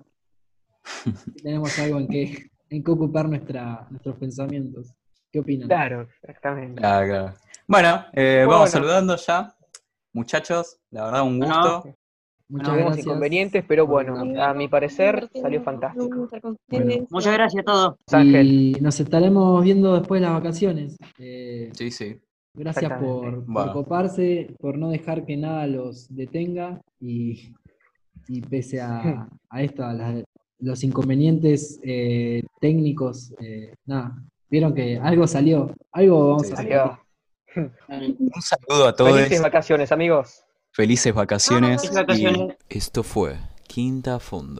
Tenemos 1.43 1.77
algo 1.77 1.99
en 1.99 2.07
que, 2.07 2.49
en 2.69 2.83
que 2.83 2.91
ocupar 2.91 3.29
nuestra, 3.29 3.85
nuestros 3.91 4.15
pensamientos. 4.15 4.93
¿Qué 5.31 5.39
opinan? 5.39 5.67
Claro, 5.67 6.01
exactamente. 6.21 6.81
Claro, 6.81 7.07
claro. 7.07 7.33
Bueno, 7.71 8.03
eh, 8.11 8.41
Bueno. 8.45 8.49
vamos 8.51 8.69
saludando 8.71 9.15
ya. 9.15 9.55
Muchachos, 10.11 10.77
la 10.89 11.05
verdad, 11.05 11.21
un 11.23 11.39
Bueno. 11.39 11.55
gusto. 11.55 11.95
Muchas 12.49 12.67
Tuvimos 12.67 12.85
gracias. 12.87 13.05
inconvenientes, 13.05 13.63
pero 13.65 13.87
bueno, 13.87 14.25
la- 14.25 14.49
a 14.49 14.53
mi 14.53 14.67
parecer 14.67 15.29
salió 15.41 15.63
fantástico. 15.63 16.27
Bueno. 16.67 17.07
Muchas 17.09 17.33
gracias 17.33 17.61
a 17.61 17.63
todos. 17.63 17.95
Ángel. 18.11 18.51
Y 18.51 18.71
nos 18.81 18.99
estaremos 18.99 19.63
viendo 19.63 19.97
después 19.97 20.19
de 20.19 20.27
las 20.27 20.33
vacaciones. 20.35 20.97
Eh, 21.17 21.69
Sí, 21.73 21.91
sí. 21.91 22.19
gracias 22.53 22.91
por, 22.99 23.35
por 23.35 23.45
Bueno. 23.45 23.71
coparse, 23.71 24.53
por 24.59 24.77
no 24.77 24.89
dejar 24.89 25.23
que 25.25 25.37
nada 25.37 25.65
los 25.67 26.13
detenga 26.13 26.81
y, 26.99 27.53
y 28.27 28.41
pese 28.41 28.81
a, 28.81 29.29
a 29.49 29.63
esto, 29.63 29.85
a 29.85 29.93
las- 29.93 30.25
los 30.59 30.83
inconvenientes 30.83 31.79
eh, 31.83 32.43
técnicos, 32.59 33.33
eh, 33.39 33.73
nada, 33.85 34.21
vieron 34.49 34.73
que 34.75 34.97
algo 34.97 35.25
salió, 35.25 35.73
algo 35.93 36.27
vamos 36.31 36.47
Sí, 36.47 36.51
a 36.53 36.55
Salió. 36.57 36.99
Un 37.87 38.41
saludo 38.41 38.87
a 38.87 38.95
todos. 38.95 39.13
Felices 39.13 39.41
vacaciones, 39.41 39.91
amigos. 39.91 40.43
Felices 40.71 41.13
vacaciones. 41.13 41.81
Felices 41.81 41.95
vacaciones. 41.95 42.57
y 42.69 42.77
Esto 42.77 43.03
fue 43.03 43.37
Quinta 43.67 44.15
a 44.15 44.19
Fondo. 44.19 44.59